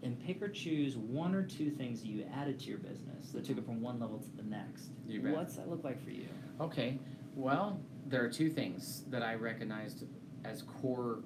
and 0.03 0.19
pick 0.25 0.41
or 0.41 0.49
choose 0.49 0.97
one 0.97 1.33
or 1.33 1.43
two 1.43 1.69
things 1.71 2.03
you 2.03 2.25
added 2.35 2.59
to 2.59 2.65
your 2.65 2.77
business 2.77 3.29
that 3.33 3.45
took 3.45 3.57
it 3.57 3.65
from 3.65 3.81
one 3.81 3.99
level 3.99 4.19
to 4.19 4.29
the 4.37 4.43
next. 4.43 4.89
You 5.07 5.21
bet. 5.21 5.33
What's 5.33 5.55
that 5.55 5.69
look 5.69 5.83
like 5.83 6.03
for 6.03 6.11
you? 6.11 6.27
Okay, 6.61 6.99
well, 7.35 7.79
there 8.07 8.23
are 8.23 8.29
two 8.29 8.49
things 8.49 9.03
that 9.09 9.23
I 9.23 9.35
recognized 9.35 10.03
as 10.45 10.61
core 10.63 11.19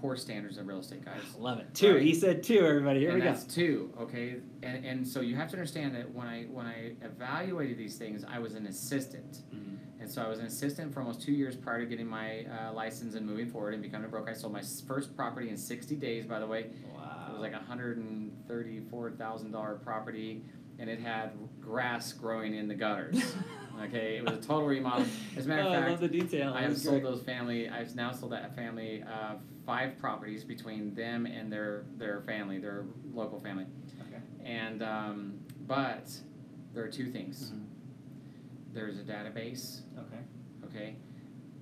core 0.00 0.16
standards 0.16 0.56
of 0.56 0.66
real 0.66 0.78
estate, 0.78 1.04
guys. 1.04 1.20
Love 1.38 1.58
it. 1.58 1.74
Two. 1.74 1.94
Right. 1.94 2.02
He 2.02 2.14
said 2.14 2.42
two. 2.42 2.64
Everybody, 2.64 3.00
here 3.00 3.10
and 3.10 3.18
we 3.22 3.28
go. 3.28 3.36
two, 3.48 3.92
okay? 4.00 4.36
And, 4.62 4.84
and 4.84 5.06
so 5.06 5.20
you 5.20 5.36
have 5.36 5.48
to 5.50 5.56
understand 5.56 5.94
that 5.94 6.10
when 6.14 6.26
I 6.26 6.44
when 6.44 6.66
I 6.66 6.92
evaluated 7.02 7.76
these 7.78 7.96
things, 7.96 8.24
I 8.26 8.38
was 8.38 8.54
an 8.54 8.66
assistant, 8.66 9.42
Mhm. 9.54 9.76
And 10.00 10.10
so 10.10 10.22
I 10.22 10.28
was 10.28 10.38
an 10.38 10.46
assistant 10.46 10.94
for 10.94 11.00
almost 11.00 11.20
two 11.20 11.32
years 11.32 11.56
prior 11.56 11.80
to 11.80 11.86
getting 11.86 12.06
my 12.06 12.44
uh, 12.46 12.72
license 12.72 13.14
and 13.14 13.26
moving 13.26 13.48
forward 13.48 13.74
and 13.74 13.82
becoming 13.82 14.06
a 14.06 14.08
broker. 14.08 14.30
I 14.30 14.32
sold 14.32 14.52
my 14.52 14.62
first 14.88 15.14
property 15.14 15.50
in 15.50 15.56
sixty 15.56 15.94
days, 15.94 16.24
by 16.24 16.38
the 16.38 16.46
way. 16.46 16.70
Wow. 16.94 17.26
It 17.28 17.32
was 17.32 17.40
like 17.40 17.52
a 17.52 17.58
hundred 17.58 17.98
and 17.98 18.32
thirty-four 18.48 19.12
thousand 19.12 19.52
dollar 19.52 19.74
property, 19.74 20.42
and 20.78 20.88
it 20.88 21.00
had 21.00 21.32
grass 21.60 22.12
growing 22.14 22.54
in 22.54 22.66
the 22.66 22.74
gutters. 22.74 23.22
okay, 23.82 24.16
it 24.16 24.24
was 24.24 24.38
a 24.38 24.40
total 24.40 24.66
remodel. 24.66 25.04
As 25.36 25.44
a 25.44 25.48
matter 25.48 25.62
oh, 25.62 25.66
of 25.66 25.72
I 25.72 25.76
fact, 25.76 25.90
love 25.90 26.00
the 26.00 26.08
detail. 26.08 26.54
I 26.54 26.62
have 26.62 26.70
was 26.70 26.82
sold 26.82 27.02
great. 27.02 27.10
those 27.10 27.22
family. 27.22 27.68
I've 27.68 27.94
now 27.94 28.10
sold 28.12 28.32
that 28.32 28.56
family 28.56 29.02
uh, 29.02 29.34
five 29.66 29.98
properties 29.98 30.44
between 30.44 30.94
them 30.94 31.26
and 31.26 31.52
their 31.52 31.84
their 31.98 32.22
family, 32.22 32.58
their 32.58 32.86
local 33.12 33.38
family. 33.38 33.66
Okay. 34.08 34.22
And 34.44 34.82
um, 34.82 35.40
but 35.66 36.10
there 36.72 36.84
are 36.84 36.88
two 36.88 37.10
things. 37.10 37.52
Mhm. 37.52 37.69
There's 38.72 38.98
a 38.98 39.02
database. 39.02 39.80
Okay. 39.98 40.20
Okay. 40.66 40.96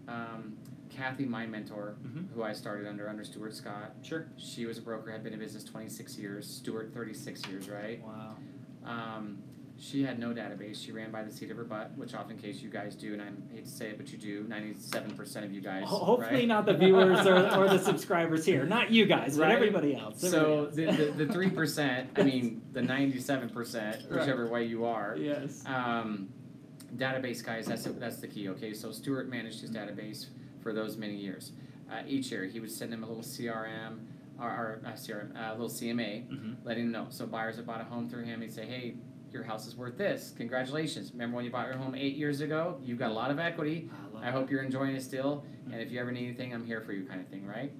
Um, 0.07 0.57
Kathy, 0.91 1.25
my 1.27 1.47
mentor, 1.47 1.97
Mhm. 2.07 2.29
who 2.35 2.43
I 2.43 2.53
started 2.53 2.87
under 2.87 3.09
under 3.09 3.25
Stuart 3.25 3.55
Scott. 3.55 3.95
Sure. 4.03 4.27
She 4.37 4.67
was 4.67 4.79
a 4.79 4.83
broker, 4.83 5.11
had 5.11 5.23
been 5.23 5.33
in 5.35 5.39
business 5.39 5.65
26 5.65 6.19
years. 6.19 6.47
Stuart, 6.47 6.93
36 6.95 7.47
years, 7.49 7.69
right? 7.69 8.03
Wow. 8.03 8.37
Um, 8.85 9.39
she 9.77 10.03
had 10.03 10.19
no 10.19 10.31
database. 10.31 10.83
She 10.83 10.91
ran 10.91 11.13
by 11.13 11.23
the 11.23 11.31
seat 11.31 11.51
of 11.53 11.57
her 11.57 11.63
butt, 11.65 11.93
which 11.97 12.13
often 12.15 12.37
case 12.37 12.61
you 12.63 12.69
guys 12.71 12.97
do, 12.97 13.13
and 13.13 13.23
I 13.23 13.27
hate 13.55 13.65
to 13.67 13.71
say 13.71 13.91
it, 13.91 13.97
but 13.99 14.11
you 14.11 14.19
do. 14.19 14.43
97% 14.45 15.45
of 15.45 15.53
you 15.53 15.61
guys. 15.61 15.85
Ho- 15.87 15.99
Hopefully 15.99 16.41
right? 16.41 16.49
not 16.49 16.67
the 16.67 16.75
viewers 16.75 17.25
or, 17.27 17.37
or 17.57 17.69
the 17.69 17.79
subscribers 17.91 18.45
here. 18.45 18.65
Not 18.65 18.91
you 18.91 19.05
guys, 19.07 19.37
but 19.37 19.45
Right. 19.45 19.53
everybody 19.55 19.95
else. 19.95 20.21
So 20.21 20.67
everybody 20.73 21.13
the, 21.13 21.13
the, 21.13 21.27
the 21.27 21.33
3%, 21.33 22.07
I 22.17 22.23
mean, 22.25 22.63
the 22.73 22.81
97%, 22.81 23.55
Right. 24.11 24.19
whichever 24.21 24.49
way 24.49 24.65
you 24.65 24.85
are. 24.87 25.13
else. 25.13 25.21
Yes. 25.21 25.63
Um, 25.67 26.31
database 26.97 27.45
guys, 27.45 27.67
that's 27.67 27.85
that's 27.85 28.17
the 28.19 28.29
key. 28.29 28.49
Okay, 28.51 28.73
so 28.75 28.91
Stuart 28.93 29.29
managed 29.29 29.61
his 29.61 29.71
database 29.71 30.27
for 30.63 30.73
those 30.73 30.97
many 30.97 31.17
years. 31.17 31.53
Uh, 31.91 32.03
each 32.07 32.31
year, 32.31 32.45
he 32.45 32.61
would 32.61 32.71
send 32.71 32.93
him 32.93 33.03
a 33.03 33.07
little 33.07 33.23
CRM 33.23 33.99
or, 34.39 34.47
or 34.47 34.81
uh, 34.85 34.91
CRM, 34.93 35.33
a 35.37 35.53
little 35.53 35.69
CMA, 35.69 36.29
Mhm. 36.29 36.57
letting 36.65 36.85
him 36.85 36.93
know. 36.93 37.07
So 37.11 37.27
buyers 37.27 37.57
that 37.57 37.67
bought 37.67 37.81
a 37.81 37.85
home 37.85 38.09
through 38.09 38.25
him, 38.25 38.41
he'd 38.43 38.53
say, 38.53 38.67
"Hey, 38.67 38.95
your 39.33 39.43
house 39.43 39.67
is 39.67 39.77
worth 39.77 39.97
this. 39.99 40.33
Congratulations! 40.37 41.13
Remember 41.13 41.37
when 41.37 41.45
you 41.45 41.51
bought 41.51 41.67
your 41.67 41.77
home 41.77 41.95
eight 41.95 42.17
years 42.17 42.41
ago? 42.41 42.79
You've 42.83 42.99
got 42.99 43.11
a 43.11 43.15
lot 43.15 43.31
of 43.31 43.39
equity. 43.39 43.91
I, 43.93 44.15
love 44.15 44.25
I 44.25 44.31
hope 44.31 44.51
you're 44.51 44.63
enjoying 44.63 44.95
it 44.97 45.03
still. 45.03 45.45
And 45.71 45.81
if 45.81 45.91
you 45.91 45.99
ever 46.01 46.11
need 46.13 46.25
anything, 46.25 46.53
I'm 46.55 46.65
here 46.65 46.81
for 46.81 46.93
you, 46.93 47.05
kind 47.05 47.21
of 47.21 47.29
thing, 47.29 47.47
right?" 47.47 47.73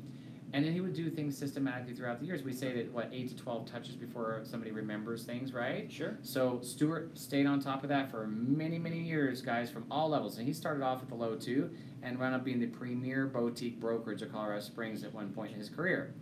And 0.55 0.65
then 0.65 0.73
he 0.73 0.81
would 0.81 0.95
do 0.95 1.11
things 1.11 1.37
systematically 1.37 1.95
throughout 1.95 2.21
the 2.21 2.27
years. 2.27 2.43
We 2.43 2.55
say 2.55 2.73
that 2.73 2.91
what 2.91 3.11
eight 3.13 3.29
to 3.29 3.37
twelve 3.37 3.71
touches 3.71 3.97
before 3.97 4.41
somebody 4.45 4.71
remembers 4.73 5.25
things, 5.25 5.53
right? 5.53 5.93
Sure. 5.93 6.17
So 6.23 6.61
Stuart 6.63 7.19
stayed 7.19 7.45
on 7.45 7.61
top 7.61 7.83
of 7.83 7.91
that 7.91 8.11
for 8.11 8.27
many, 8.27 8.79
many 8.79 8.99
years, 8.99 9.43
guys, 9.43 9.71
from 9.71 9.85
all 9.91 10.09
levels. 10.09 10.39
And 10.39 10.47
he 10.47 10.55
started 10.55 10.83
off 10.83 11.03
at 11.03 11.09
the 11.09 11.15
low 11.15 11.37
two 11.37 11.71
and 12.03 12.19
wound 12.19 12.35
up 12.35 12.45
being 12.45 12.61
the 12.61 12.67
premier 12.67 13.27
boutique 13.27 13.79
brokerage 13.79 14.23
of 14.23 14.33
Colorado 14.33 14.61
Springs 14.61 15.05
at 15.05 15.13
one 15.13 15.35
point 15.35 15.53
in 15.53 15.59
his 15.59 15.69
career. 15.69 16.15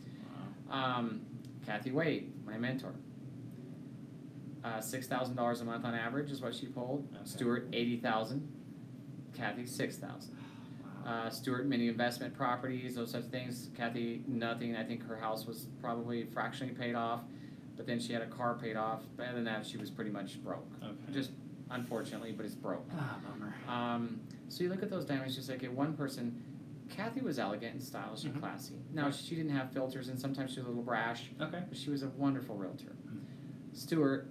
Wow. 0.69 0.77
Um, 0.77 1.21
Kathy 1.65 1.93
Wade, 1.93 2.33
my 2.45 2.59
mentor. 2.59 2.95
Uh, 4.65 4.81
six 4.81 5.07
thousand 5.07 5.37
dollars 5.37 5.61
a 5.61 5.65
month 5.65 5.85
on 5.85 5.95
average 5.95 6.33
is 6.33 6.41
what 6.41 6.53
she 6.53 6.67
pulled. 6.67 7.07
Okay. 7.15 7.25
Stuart 7.25 7.69
eighty 7.73 7.97
thousand. 7.97 8.53
Kathy 9.37 9.67
six 9.67 9.99
thousand. 9.99 10.37
Wow. 11.07 11.13
Uh, 11.27 11.31
Stuart 11.31 11.67
many 11.67 11.89
investment 11.89 12.35
properties, 12.35 12.95
those 12.97 13.13
types 13.13 13.27
of 13.27 13.31
things. 13.33 13.69
Kathy 13.77 14.23
nothing. 14.27 14.77
I 14.77 14.85
think 14.85 15.07
her 15.07 15.17
house 15.17 15.47
was 15.47 15.69
probably 15.81 16.25
fractionally 16.25 16.73
paid 16.75 16.95
off, 16.95 17.21
but 17.77 17.87
then 17.87 18.01
she 18.01 18.13
had 18.13 18.23
a 18.23 18.27
car 18.27 18.55
paid 18.61 18.77
off. 18.77 19.03
But 19.17 19.27
other 19.27 19.37
than 19.37 19.45
that, 19.45 19.67
she 19.67 19.77
was 19.77 19.91
pretty 19.91 20.11
much 20.11 20.43
broke. 20.43 20.67
okay. 20.83 20.93
Just 21.13 21.31
unfortunately, 21.71 22.33
but 22.33 22.47
it's 22.47 22.55
broke. 22.55 22.89
ah, 22.97 23.17
bummer. 23.27 23.55
Um, 23.69 24.21
so 24.49 24.63
you 24.63 24.71
look 24.71 24.83
at 24.83 24.91
those 24.91 25.05
dynamics, 25.05 25.35
just 25.35 25.49
like 25.49 25.59
okay, 25.59 25.69
one 25.69 25.95
person, 25.95 26.43
Kathy 26.89 27.21
was 27.21 27.39
elegant 27.41 27.75
and 27.75 27.83
stylish 27.83 28.23
Mhm. 28.23 28.33
and 28.33 28.41
classy. 28.41 28.75
Now 28.93 29.11
she 29.11 29.35
didn't 29.35 29.51
have 29.51 29.73
filters, 29.73 30.09
and 30.09 30.19
sometimes 30.19 30.53
she 30.53 30.61
was 30.61 30.67
a 30.67 30.69
little 30.69 30.85
brash, 30.85 31.31
Okay. 31.41 31.65
but 31.69 31.77
she 31.77 31.91
was 31.91 32.05
a 32.05 32.09
wonderful 32.11 32.57
realtor. 32.57 32.93
Mhm. 33.09 33.23
Stuart, 33.73 34.29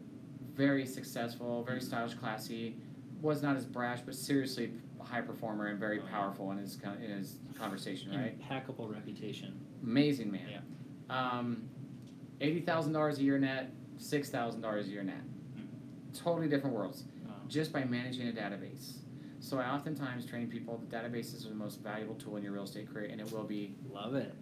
very 0.55 0.85
successful, 0.85 1.63
very 1.63 1.81
stylish, 1.81 2.13
classy, 2.13 2.77
was 3.21 3.41
not 3.43 3.57
as 3.57 3.65
brash, 3.65 4.01
but 4.01 4.15
seriously 4.15 4.71
a 4.94 4.94
high 5.05 5.21
performer 5.21 5.67
and 5.67 5.79
very 5.79 5.99
powerful 5.99 6.51
in 6.51 6.57
his 6.57 6.75
con- 6.75 6.97
in 7.03 7.09
his 7.11 7.37
conversation. 7.57 8.11
Right, 8.11 8.33
Impeccable 8.33 8.87
reputation. 8.87 9.59
amazing 9.83 10.31
man. 10.31 10.47
Yeah. 10.51 10.59
Um, 11.09 11.69
eighty 12.41 12.61
thousand 12.61 12.93
dollars 12.93 13.19
a 13.19 13.23
year 13.23 13.37
net, 13.37 13.71
six 13.97 14.29
thousand 14.29 14.61
dollars 14.61 14.87
a 14.87 14.89
year 14.89 15.03
net. 15.03 15.21
Totally 16.13 16.47
different 16.47 16.75
worlds 16.75 17.03
Wow. 17.25 17.33
just 17.47 17.73
by 17.73 17.83
managing 17.83 18.27
a 18.29 18.31
database. 18.31 18.99
So 19.41 19.59
I 19.59 19.69
oftentimes 19.69 20.25
train 20.25 20.47
people 20.49 20.77
the 20.89 20.95
databases 20.95 21.45
are 21.45 21.49
the 21.49 21.55
most 21.55 21.81
valuable 21.81 22.15
tool 22.15 22.37
in 22.37 22.43
your 22.43 22.53
real 22.53 22.63
estate 22.63 22.91
career, 22.91 23.09
and 23.11 23.19
it 23.21 23.31
will 23.31 23.43
be 23.43 23.75
Love 23.91 24.15
it. 24.15 24.33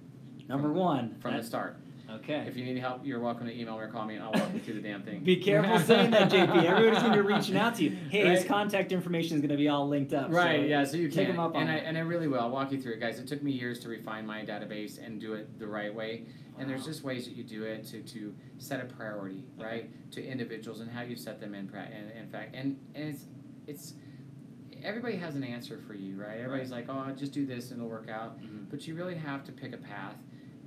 Number 0.48 0.72
one. 0.72 1.16
from 1.20 1.36
the 1.38 1.44
start. 1.44 1.78
Okay. 2.16 2.46
If 2.48 2.56
you 2.58 2.66
need 2.66 2.78
help, 2.78 3.06
you're 3.06 3.20
welcome 3.20 3.48
to 3.48 3.54
email 3.54 3.78
me 3.78 3.84
or 3.84 3.88
call 3.88 4.06
me, 4.06 4.16
and 4.16 4.24
I'll 4.24 4.32
walk 4.32 4.54
you 4.54 4.60
through 4.60 4.76
the 4.76 4.82
damn 4.82 5.04
thing. 5.04 5.24
Be 5.24 5.38
careful 5.38 5.80
saying 5.80 6.12
that, 6.12 6.32
JP. 6.32 6.64
Everybody's 6.66 7.02
going 7.04 7.18
to 7.18 7.24
be 7.24 7.28
reaching 7.34 7.58
out 7.58 7.76
to 7.76 7.84
you. 7.84 7.92
Hey, 8.10 8.28
his 8.28 8.46
contact 8.46 8.92
information 8.92 9.36
is 9.36 9.42
going 9.42 9.50
to 9.52 9.58
be 9.58 9.68
all 9.70 9.88
linked 9.88 10.14
up. 10.14 10.32
Right, 10.32 10.62
so 10.62 10.66
yeah, 10.66 10.84
so 10.84 10.98
you 10.98 11.10
take 11.10 11.28
can, 11.28 11.36
him 11.36 11.40
up 11.40 11.56
and 11.56 11.70
I 11.70 11.76
that. 11.76 11.86
and 11.86 11.98
I 11.98 12.02
really 12.02 12.28
will. 12.28 12.40
I'll 12.40 12.50
walk 12.50 12.72
you 12.72 12.82
through 12.82 12.94
it, 12.94 13.00
guys. 13.00 13.20
It 13.20 13.28
took 13.28 13.42
me 13.44 13.52
years 13.52 13.80
to 13.80 13.90
refine 13.90 14.26
my 14.26 14.44
database 14.46 15.04
and 15.06 15.20
do 15.20 15.34
it 15.34 15.60
the 15.60 15.68
right 15.68 15.94
way. 15.94 16.24
And 16.60 16.70
there's 16.70 16.86
just 16.86 17.04
ways 17.04 17.26
that 17.26 17.36
you 17.36 17.44
do 17.44 17.64
it 17.64 17.84
to, 17.88 18.02
to 18.04 18.36
set 18.60 18.80
a 18.80 18.86
priority, 18.86 19.44
Okay. 19.60 19.66
right, 19.66 20.12
to 20.12 20.24
individuals 20.24 20.82
and 20.82 20.92
how 20.92 21.02
you 21.02 21.16
set 21.16 21.40
them 21.40 21.56
in, 21.56 21.68
in, 21.70 22.18
in 22.18 22.30
fact. 22.30 22.56
And, 22.56 22.78
and 22.94 23.10
it's, 23.10 23.26
it's, 23.66 23.94
everybody 24.84 25.16
has 25.18 25.36
an 25.36 25.44
answer 25.44 25.80
for 25.88 25.96
you, 25.96 26.16
right? 26.22 26.38
Everybody's 26.40 26.70
like, 26.72 26.86
oh, 26.90 27.12
just 27.18 27.32
do 27.32 27.48
this 27.48 27.72
and 27.72 27.80
it'll 27.80 27.90
work 27.90 28.08
out. 28.08 28.40
Mhm. 28.40 28.70
But 28.70 28.88
you 28.88 28.94
really 28.94 29.16
have 29.16 29.44
to 29.46 29.52
pick 29.52 29.74
a 29.74 29.78
path 29.78 30.16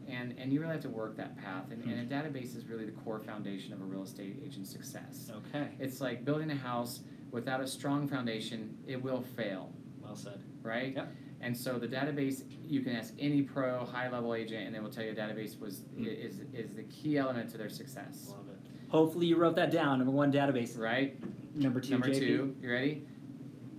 and, 0.08 0.34
and 0.38 0.52
you 0.52 0.60
really 0.60 0.72
have 0.72 0.82
to 0.82 0.88
work 0.88 1.16
that 1.16 1.36
path. 1.36 1.70
And, 1.70 1.82
and 1.84 2.10
a 2.10 2.14
database 2.14 2.56
is 2.56 2.66
really 2.66 2.84
the 2.84 2.92
core 2.92 3.18
foundation 3.20 3.72
of 3.72 3.80
a 3.80 3.84
real 3.84 4.02
estate 4.02 4.40
agent's 4.44 4.70
success. 4.70 5.30
Okay. 5.48 5.68
It's 5.78 6.00
like 6.00 6.24
building 6.24 6.50
a 6.50 6.56
house 6.56 7.00
without 7.30 7.60
a 7.60 7.66
strong 7.66 8.06
foundation, 8.08 8.76
it 8.86 9.02
will 9.02 9.20
fail, 9.22 9.72
Well 10.00 10.16
said. 10.16 10.40
right? 10.62 10.94
Yep. 10.94 11.12
And 11.40 11.56
so 11.56 11.78
the 11.78 11.88
database, 11.88 12.44
you 12.66 12.80
can 12.80 12.96
ask 12.96 13.12
any 13.18 13.42
pro, 13.42 13.84
high 13.84 14.10
level 14.10 14.34
agent, 14.34 14.66
and 14.66 14.74
they 14.74 14.80
will 14.80 14.88
tell 14.90 15.04
you 15.04 15.10
a 15.10 15.14
database 15.14 15.58
was 15.60 15.80
Mm. 15.98 16.06
is 16.06 16.40
is 16.54 16.72
the 16.74 16.84
key 16.84 17.18
element 17.18 17.50
to 17.50 17.58
their 17.58 17.68
success, 17.68 18.28
Love 18.30 18.48
it. 18.48 18.56
Hopefully 18.88 19.26
you 19.26 19.36
wrote 19.36 19.56
that 19.56 19.70
down. 19.70 19.98
Number 19.98 20.12
one, 20.12 20.32
database. 20.32 20.78
right? 20.78 21.16
Number 21.54 21.80
two, 21.80 21.90
Number 21.90 22.08
JP. 22.08 22.18
two, 22.20 22.56
you 22.62 22.70
ready? 22.70 23.06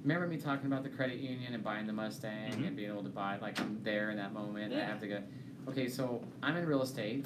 Remember 0.04 0.28
me 0.28 0.38
talking 0.38 0.68
about 0.68 0.84
the 0.84 0.90
credit 0.90 1.18
union 1.20 1.54
and 1.54 1.64
buying 1.64 1.88
the 1.88 1.94
Mustang 1.94 2.52
Mhm. 2.52 2.68
and 2.68 2.76
being 2.76 2.90
able 2.92 3.04
to 3.04 3.10
buy 3.10 3.38
like 3.42 3.60
I'm 3.60 3.82
there 3.84 4.12
in 4.12 4.18
that 4.18 4.34
moment. 4.34 4.72
Yeah. 4.74 4.80
I 4.82 4.86
have 4.86 5.00
to 5.00 5.08
go. 5.08 5.24
Okay, 5.68 5.90
so 5.90 6.22
I'm 6.42 6.56
in 6.56 6.66
real 6.66 6.82
estate, 6.82 7.26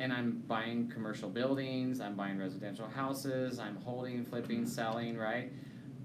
and 0.00 0.12
I'm 0.12 0.42
buying 0.48 0.88
commercial 0.88 1.28
buildings. 1.28 2.00
I'm 2.00 2.16
buying 2.16 2.36
residential 2.36 2.88
houses. 2.88 3.60
I'm 3.60 3.76
holding, 3.76 4.24
flipping, 4.24 4.66
selling. 4.66 5.16
Right? 5.16 5.52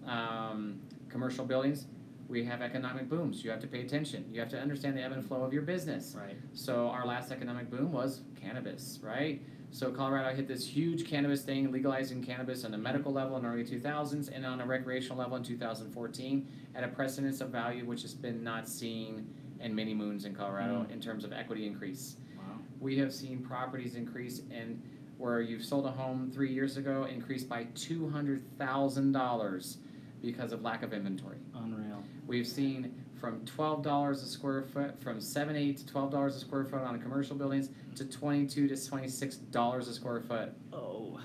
Um, 0.05 0.79
commercial 1.09 1.45
buildings. 1.45 1.87
We 2.27 2.43
have 2.45 2.61
economic 2.61 3.09
booms. 3.09 3.43
You 3.43 3.49
have 3.49 3.59
to 3.61 3.67
pay 3.67 3.81
attention. 3.81 4.25
You 4.31 4.39
have 4.39 4.49
to 4.49 4.59
understand 4.59 4.97
the 4.97 5.01
ebb 5.01 5.13
and 5.13 5.25
flow 5.25 5.41
of 5.41 5.51
your 5.51 5.63
business. 5.63 6.15
Right. 6.15 6.37
So 6.53 6.89
our 6.89 7.07
last 7.07 7.31
economic 7.31 7.71
boom 7.71 7.91
was 7.91 8.21
cannabis, 8.39 8.99
right? 9.01 9.41
So 9.71 9.91
Colorado 9.91 10.35
hit 10.35 10.47
this 10.47 10.65
huge 10.65 11.09
cannabis 11.09 11.41
thing, 11.41 11.71
legalizing 11.71 12.23
cannabis 12.23 12.65
on 12.65 12.73
a 12.75 12.77
medical 12.77 13.11
level 13.11 13.35
in 13.35 13.43
the 13.43 13.49
early 13.49 13.65
2000s 13.65 14.29
and 14.33 14.45
on 14.45 14.61
a 14.61 14.65
recreational 14.65 15.17
level 15.17 15.35
in 15.37 15.43
2014 15.43 16.47
at 16.75 16.83
a 16.83 16.87
precedence 16.87 17.41
of 17.41 17.49
value 17.49 17.83
which 17.83 18.03
has 18.03 18.13
been 18.13 18.43
not 18.43 18.67
seen 18.69 19.27
in 19.61 19.75
many 19.75 19.93
moons 19.93 20.25
in 20.25 20.33
Colorado 20.35 20.85
mm. 20.87 20.91
in 20.91 20.99
terms 20.99 21.23
of 21.23 21.31
equity 21.33 21.67
increase. 21.67 22.15
Wow. 22.37 22.43
We 22.79 22.97
have 22.99 23.13
seen 23.13 23.43
properties 23.43 23.95
increase 23.95 24.41
and 24.51 24.81
where 25.17 25.41
you've 25.41 25.65
sold 25.65 25.85
a 25.85 25.91
home 25.91 26.31
three 26.33 26.51
years 26.53 26.77
ago 26.77 27.05
increase 27.05 27.43
by 27.43 27.65
$200,000 27.75 29.77
because 30.21 30.51
of 30.51 30.61
lack 30.61 30.83
of 30.83 30.93
inventory. 30.93 31.37
Unreal. 31.55 32.03
We've 32.27 32.47
seen 32.47 32.93
from 33.19 33.43
twelve 33.45 33.81
dollars 33.81 34.21
a 34.21 34.27
square 34.27 34.63
foot, 34.63 35.01
from 35.01 35.19
seven 35.19 35.55
eight 35.55 35.77
to 35.77 35.87
twelve 35.87 36.11
dollars 36.11 36.35
a 36.35 36.39
square 36.39 36.65
foot 36.65 36.81
on 36.81 37.01
commercial 37.01 37.35
buildings 37.35 37.69
to 37.95 38.05
twenty-two 38.05 38.67
to 38.67 38.87
twenty-six 38.87 39.37
dollars 39.37 39.87
a 39.87 39.93
square 39.93 40.21
foot. 40.21 40.51
Oh. 40.73 41.19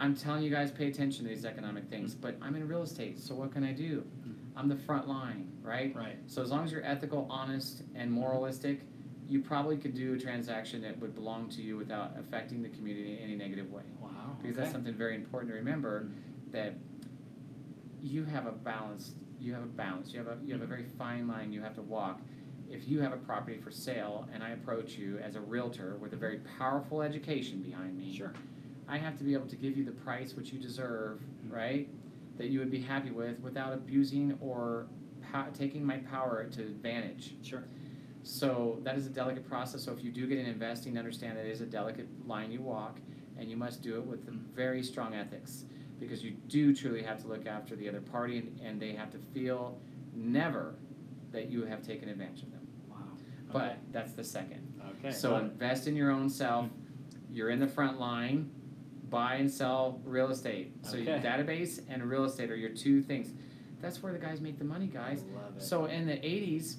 I'm 0.00 0.16
telling 0.16 0.42
you 0.42 0.50
guys, 0.50 0.72
pay 0.72 0.88
attention 0.88 1.24
to 1.24 1.30
these 1.30 1.44
economic 1.44 1.88
things. 1.88 2.14
But 2.14 2.36
I'm 2.42 2.56
in 2.56 2.66
real 2.66 2.82
estate, 2.82 3.20
so 3.20 3.34
what 3.34 3.52
can 3.52 3.62
I 3.62 3.72
do? 3.72 4.02
Mm. 4.26 4.33
I'm 4.56 4.68
the 4.68 4.76
front 4.76 5.08
line, 5.08 5.50
right? 5.62 5.94
Right. 5.94 6.16
So 6.26 6.42
as 6.42 6.50
long 6.50 6.64
as 6.64 6.72
you're 6.72 6.84
ethical, 6.84 7.26
honest, 7.30 7.82
and 7.94 8.10
moralistic, 8.10 8.82
you 9.26 9.40
probably 9.40 9.76
could 9.76 9.94
do 9.94 10.14
a 10.14 10.18
transaction 10.18 10.82
that 10.82 10.98
would 11.00 11.14
belong 11.14 11.48
to 11.50 11.62
you 11.62 11.76
without 11.76 12.12
affecting 12.18 12.62
the 12.62 12.68
community 12.68 13.18
in 13.18 13.18
any 13.18 13.34
negative 13.34 13.70
way. 13.72 13.82
Wow. 14.00 14.10
Because 14.40 14.56
okay. 14.56 14.60
that's 14.62 14.72
something 14.72 14.94
very 14.94 15.14
important 15.14 15.50
to 15.50 15.56
remember 15.56 16.08
that 16.52 16.74
you 18.02 18.24
have 18.24 18.46
a 18.46 18.52
balance. 18.52 19.12
You 19.40 19.54
have 19.54 19.62
a 19.62 19.66
balance. 19.66 20.12
You 20.12 20.18
have 20.18 20.28
a 20.28 20.38
you 20.44 20.52
have 20.52 20.62
a 20.62 20.64
mm-hmm. 20.64 20.72
very 20.72 20.86
fine 20.98 21.26
line 21.26 21.52
you 21.52 21.62
have 21.62 21.74
to 21.74 21.82
walk. 21.82 22.20
If 22.70 22.88
you 22.88 23.00
have 23.00 23.12
a 23.12 23.16
property 23.16 23.58
for 23.58 23.70
sale 23.70 24.28
and 24.32 24.42
I 24.42 24.50
approach 24.50 24.96
you 24.96 25.18
as 25.18 25.36
a 25.36 25.40
realtor 25.40 25.96
with 25.96 26.12
a 26.12 26.16
very 26.16 26.38
powerful 26.58 27.02
education 27.02 27.62
behind 27.62 27.96
me, 27.96 28.16
Sure. 28.16 28.32
I 28.86 28.98
have 28.98 29.16
to 29.18 29.24
be 29.24 29.32
able 29.32 29.46
to 29.46 29.56
give 29.56 29.76
you 29.78 29.84
the 29.84 29.92
price 29.92 30.34
which 30.34 30.52
you 30.52 30.58
deserve, 30.58 31.18
mm-hmm. 31.18 31.54
right? 31.54 31.88
That 32.36 32.48
you 32.48 32.58
would 32.58 32.70
be 32.70 32.80
happy 32.80 33.10
with 33.10 33.38
without 33.40 33.72
abusing 33.72 34.36
or 34.40 34.86
po- 35.32 35.46
taking 35.56 35.84
my 35.84 35.98
power 35.98 36.44
to 36.44 36.62
advantage. 36.62 37.34
Sure. 37.42 37.64
So 38.22 38.78
that 38.82 38.96
is 38.96 39.06
a 39.06 39.10
delicate 39.10 39.46
process. 39.48 39.84
So 39.84 39.92
if 39.92 40.02
you 40.02 40.10
do 40.10 40.26
get 40.26 40.38
in 40.38 40.46
investing, 40.46 40.98
understand 40.98 41.36
that 41.36 41.46
it 41.46 41.52
is 41.52 41.60
a 41.60 41.66
delicate 41.66 42.08
line 42.26 42.50
you 42.50 42.62
walk, 42.62 42.98
and 43.38 43.50
you 43.50 43.56
must 43.56 43.82
do 43.82 43.98
it 43.98 44.04
with 44.04 44.26
very 44.54 44.82
strong 44.82 45.14
ethics 45.14 45.64
because 46.00 46.24
you 46.24 46.32
do 46.48 46.74
truly 46.74 47.02
have 47.02 47.20
to 47.22 47.28
look 47.28 47.46
after 47.46 47.76
the 47.76 47.88
other 47.88 48.00
party, 48.00 48.38
and, 48.38 48.60
and 48.60 48.80
they 48.80 48.92
have 48.92 49.10
to 49.10 49.18
feel 49.18 49.78
never 50.14 50.74
that 51.32 51.50
you 51.50 51.64
have 51.64 51.82
taken 51.82 52.08
advantage 52.08 52.42
of 52.42 52.50
them. 52.50 52.66
Wow. 52.88 52.96
But 53.52 53.78
that's 53.92 54.12
the 54.12 54.24
second. 54.24 54.72
okay. 54.98 55.12
So 55.12 55.36
invest 55.36 55.86
in 55.86 55.94
your 55.94 56.10
own 56.10 56.28
self. 56.30 56.66
Hmm. 56.66 56.72
You're 57.30 57.50
in 57.50 57.60
the 57.60 57.66
front 57.68 57.98
line. 57.98 58.50
Buy 59.14 59.36
and 59.36 59.48
sell 59.48 60.00
real 60.04 60.30
estate. 60.30 60.72
So 60.82 60.96
your 60.96 61.14
Okay. 61.14 61.24
database 61.28 61.80
and 61.88 62.02
real 62.02 62.24
estate 62.24 62.50
are 62.50 62.56
your 62.56 62.70
two 62.70 63.00
things. 63.00 63.32
That's 63.80 64.02
where 64.02 64.12
the 64.12 64.18
guys 64.18 64.40
make 64.40 64.58
the 64.58 64.64
money, 64.64 64.88
guys. 64.88 65.22
Love 65.32 65.56
it. 65.56 65.62
So 65.62 65.84
in 65.84 66.04
the 66.04 66.14
'80s, 66.26 66.78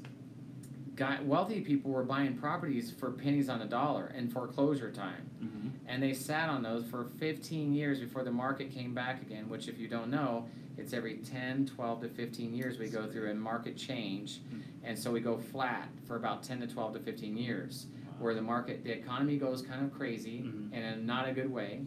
guy, 0.98 1.21
wealthy 1.21 1.62
people 1.62 1.91
were 1.91 2.04
buying 2.04 2.36
properties 2.36 2.91
for 2.91 3.10
pennies 3.12 3.48
on 3.48 3.62
a 3.62 3.65
dollar 3.65 4.08
in 4.17 4.28
foreclosure 4.28 4.91
time, 4.91 5.30
Mhm. 5.41 5.71
and 5.88 6.04
they 6.04 6.12
sat 6.13 6.50
on 6.50 6.62
those 6.62 6.84
for 6.88 7.06
15 7.06 7.74
years 7.74 8.02
before 8.02 8.26
the 8.26 8.34
market 8.34 8.69
came 8.69 8.93
back 8.93 9.21
again. 9.21 9.48
Which, 9.48 9.69
if 9.69 9.80
you 9.80 9.88
don't 9.88 10.12
know, 10.12 10.50
it's 10.78 10.91
every 10.91 11.19
10, 11.19 11.65
12 11.65 12.02
to 12.02 12.10
15 12.10 12.54
years 12.54 12.78
we 12.78 12.89
go 12.89 13.08
through 13.08 13.32
a 13.32 13.34
market 13.34 13.78
change, 13.78 14.41
Mhm. 14.52 14.62
and 14.84 15.00
so 15.00 15.10
we 15.10 15.21
go 15.21 15.38
flat 15.38 15.88
for 16.04 16.17
about 16.17 16.43
10 16.43 16.60
to 16.60 16.67
12 16.67 16.91
to 16.95 17.00
15 17.00 17.38
years, 17.38 17.88
where 18.19 18.34
the 18.34 18.41
market, 18.41 18.84
the 18.84 18.91
economy 18.91 19.38
goes 19.38 19.62
kind 19.62 19.86
of 19.86 19.93
crazy 19.93 20.41
Mhm. 20.41 20.69
and 20.74 21.00
in 21.00 21.06
not 21.06 21.30
a 21.30 21.32
good 21.34 21.50
way. 21.50 21.86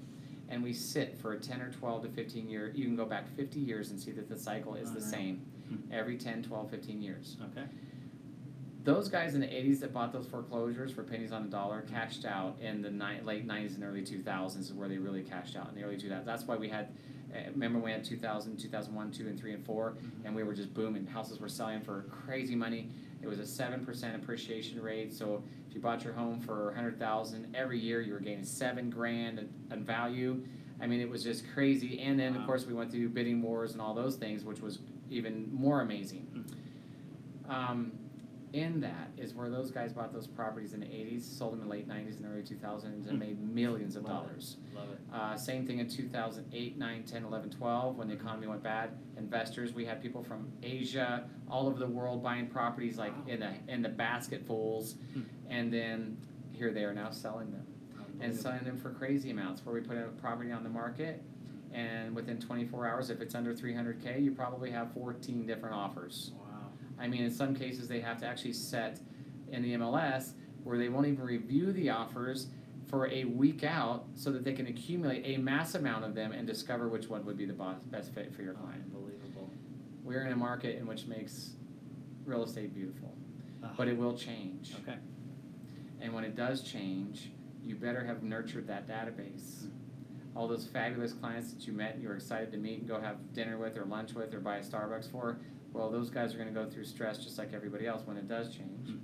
And 0.48 0.62
we 0.62 0.72
sit 0.72 1.16
for 1.18 1.32
a 1.32 1.38
10 1.38 1.60
or 1.60 1.70
12 1.70 2.02
to 2.04 2.08
15 2.08 2.48
year, 2.48 2.72
you 2.74 2.84
can 2.86 2.96
go 2.96 3.04
back 3.04 3.28
50 3.36 3.60
years 3.60 3.90
and 3.90 4.00
see 4.00 4.12
that 4.12 4.28
the 4.28 4.36
cycle 4.38 4.74
is 4.74 4.90
the 4.90 4.96
Alright. 4.96 5.10
same 5.12 5.42
Mhm. 5.70 5.92
every 5.92 6.16
10, 6.16 6.42
12, 6.42 6.70
15 6.70 7.02
years. 7.02 7.36
Okay. 7.50 7.66
Those 8.84 9.08
guys 9.10 9.34
in 9.34 9.40
the 9.42 9.46
80s 9.54 9.80
that 9.80 9.92
bought 9.92 10.12
those 10.12 10.26
foreclosures 10.26 10.90
for 10.92 11.02
pennies 11.02 11.32
on 11.32 11.42
the 11.42 11.50
dollar 11.50 11.82
cashed 11.82 12.24
out 12.24 12.58
in 12.60 12.80
the 12.80 12.90
ni- 12.90 13.20
late 13.22 13.46
90s 13.46 13.74
and 13.74 13.84
early 13.84 14.02
2000s 14.02 14.66
is 14.70 14.72
where 14.72 14.88
they 14.88 14.96
really 14.96 15.22
cashed 15.22 15.56
out 15.56 15.68
in 15.68 15.74
the 15.74 15.82
early 15.82 15.98
2000s. 15.98 16.24
That's 16.24 16.46
why 16.46 16.56
we 16.56 16.68
had, 16.70 16.88
uh, 17.34 17.50
remember 17.50 17.78
we 17.78 17.90
had 17.90 18.04
2000, 18.04 18.56
2001, 18.56 19.10
2, 19.10 19.26
and 19.28 19.38
3, 19.38 19.52
and 19.54 19.64
4, 19.66 19.96
and 20.24 20.34
we 20.34 20.42
were 20.42 20.54
just 20.54 20.72
booming. 20.72 21.06
Houses 21.06 21.40
were 21.40 21.48
selling 21.48 21.80
for 21.80 22.02
crazy 22.10 22.54
money. 22.54 22.90
It 23.22 23.26
was 23.28 23.38
a 23.38 23.42
7% 23.42 24.14
appreciation 24.14 24.80
rate. 24.80 25.12
So 25.12 25.42
if 25.68 25.74
you 25.74 25.80
bought 25.80 26.04
your 26.04 26.12
home 26.12 26.40
for 26.40 26.72
100000 26.76 27.54
every 27.54 27.78
year 27.78 28.00
you 28.00 28.12
were 28.12 28.20
gaining 28.20 28.44
7 28.44 28.90
grand 28.90 29.48
in, 29.70 29.84
value. 29.84 30.44
I 30.80 30.86
mean, 30.86 31.00
it 31.00 31.10
was 31.10 31.24
just 31.24 31.44
crazy. 31.52 32.00
And 32.00 32.18
then, 32.18 32.34
Wow. 32.34 32.40
of 32.40 32.46
course, 32.46 32.66
we 32.66 32.72
went 32.74 32.92
through 32.92 33.08
bidding 33.08 33.42
wars 33.42 33.72
and 33.72 33.80
all 33.80 33.94
those 33.94 34.16
things, 34.16 34.44
which 34.44 34.60
was 34.60 34.78
even 35.10 35.52
more 35.52 35.80
amazing. 35.80 36.44
Um, 37.48 37.92
in 38.52 38.80
that 38.80 39.10
is 39.16 39.34
where 39.34 39.48
those 39.50 39.70
guys 39.70 39.92
bought 39.92 40.12
those 40.12 40.26
properties 40.26 40.72
in 40.72 40.80
the 40.80 40.86
80s, 40.86 41.22
sold 41.22 41.52
them 41.52 41.60
in 41.62 41.66
the 41.68 41.70
late 41.70 41.88
90s 41.88 42.16
and 42.16 42.26
early 42.26 42.42
2000s, 42.42 43.08
and 43.08 43.18
made 43.18 43.38
millions 43.40 43.96
of 43.96 44.04
Love 44.04 44.24
it. 44.24 44.28
dollars. 44.28 44.56
Love 44.74 44.88
it. 44.90 44.98
Uh, 45.12 45.36
same 45.36 45.66
thing 45.66 45.78
in 45.78 45.88
2008, 45.88 46.78
9, 46.78 47.02
10, 47.04 47.24
11, 47.24 47.50
12, 47.50 47.96
when 47.96 48.08
the 48.08 48.14
economy 48.14 48.46
went 48.46 48.62
bad. 48.62 48.90
Investors, 49.16 49.72
we 49.72 49.84
had 49.84 50.00
people 50.02 50.22
from 50.22 50.48
Asia, 50.62 51.28
all 51.50 51.66
over 51.66 51.78
the 51.78 51.86
world 51.86 52.22
buying 52.22 52.46
properties 52.46 52.96
like 52.98 53.12
Wow. 53.26 53.32
in 53.32 53.40
the 53.40 53.52
in 53.72 53.82
the 53.82 53.88
basketfuls, 53.88 54.94
Hmm. 55.14 55.20
and 55.48 55.72
then 55.72 56.16
here 56.52 56.72
they 56.72 56.84
are 56.84 56.94
now 56.94 57.10
selling 57.10 57.50
them 57.52 57.66
and 58.20 58.34
selling 58.34 58.64
them 58.64 58.76
for 58.78 58.90
crazy 58.90 59.30
amounts. 59.30 59.64
Where 59.64 59.74
we 59.74 59.80
put 59.80 59.96
a 59.96 60.08
property 60.20 60.50
on 60.52 60.64
the 60.64 60.70
market, 60.70 61.22
and 61.72 62.14
within 62.16 62.40
24 62.40 62.86
hours, 62.88 63.10
if 63.10 63.20
it's 63.20 63.34
under 63.34 63.52
300k, 63.54 64.18
you 64.22 64.32
probably 64.32 64.70
have 64.70 64.92
14 64.92 65.46
different 65.46 65.74
offers. 65.74 66.32
Wow. 66.34 66.44
I 67.00 67.06
mean, 67.08 67.22
in 67.24 67.30
some 67.30 67.54
cases, 67.54 67.88
they 67.88 68.00
have 68.00 68.18
to 68.20 68.26
actually 68.26 68.52
set 68.52 68.98
in 69.50 69.62
the 69.62 69.74
MLS 69.74 70.32
where 70.64 70.78
they 70.78 70.88
won't 70.88 71.06
even 71.06 71.24
review 71.24 71.72
the 71.72 71.90
offers 71.90 72.48
for 72.88 73.06
a 73.08 73.24
week 73.24 73.64
out 73.64 74.04
so 74.14 74.30
that 74.32 74.44
they 74.44 74.52
can 74.52 74.66
accumulate 74.66 75.22
a 75.24 75.38
mass 75.40 75.74
amount 75.74 76.04
of 76.04 76.14
them 76.14 76.32
and 76.32 76.46
discover 76.46 76.88
which 76.88 77.08
one 77.08 77.24
would 77.24 77.36
be 77.36 77.44
the 77.46 77.52
best 77.90 78.12
fit 78.14 78.34
for 78.34 78.42
your 78.42 78.54
client. 78.54 78.82
Unbelievable. 78.86 79.50
We're 80.02 80.22
in 80.22 80.32
a 80.32 80.36
market 80.36 80.78
in 80.78 80.86
which 80.86 81.06
makes 81.06 81.50
real 82.24 82.42
estate 82.44 82.74
beautiful, 82.74 83.14
Ah, 83.62 83.70
but 83.76 83.88
it 83.88 83.96
will 83.96 84.16
change. 84.16 84.74
okay. 84.82 84.98
And 86.00 86.12
when 86.14 86.24
it 86.24 86.34
does 86.36 86.62
change, 86.62 87.30
you 87.64 87.74
better 87.74 88.04
have 88.04 88.22
nurtured 88.22 88.66
that 88.68 88.86
database. 88.88 89.66
All 90.34 90.46
those 90.48 90.64
fabulous 90.66 91.12
clients 91.12 91.52
that 91.52 91.66
you 91.66 91.72
met 91.72 91.98
you 92.00 92.08
were 92.08 92.14
excited 92.16 92.52
to 92.52 92.58
meet 92.58 92.78
and 92.80 92.88
go 92.88 93.00
have 93.00 93.16
dinner 93.34 93.58
with 93.58 93.76
or 93.76 93.84
lunch 93.84 94.14
with 94.14 94.32
or 94.34 94.40
buy 94.40 94.58
a 94.58 94.62
Starbucks 94.62 95.10
for, 95.10 95.38
well, 95.78 95.88
those 95.88 96.10
guys 96.10 96.34
are 96.34 96.38
going 96.38 96.52
to 96.52 96.54
go 96.54 96.68
through 96.68 96.84
stress 96.84 97.18
just 97.18 97.38
like 97.38 97.54
everybody 97.54 97.86
else 97.86 98.02
when 98.04 98.16
it 98.16 98.28
does 98.28 98.48
change. 98.48 98.88
Mm. 98.88 98.98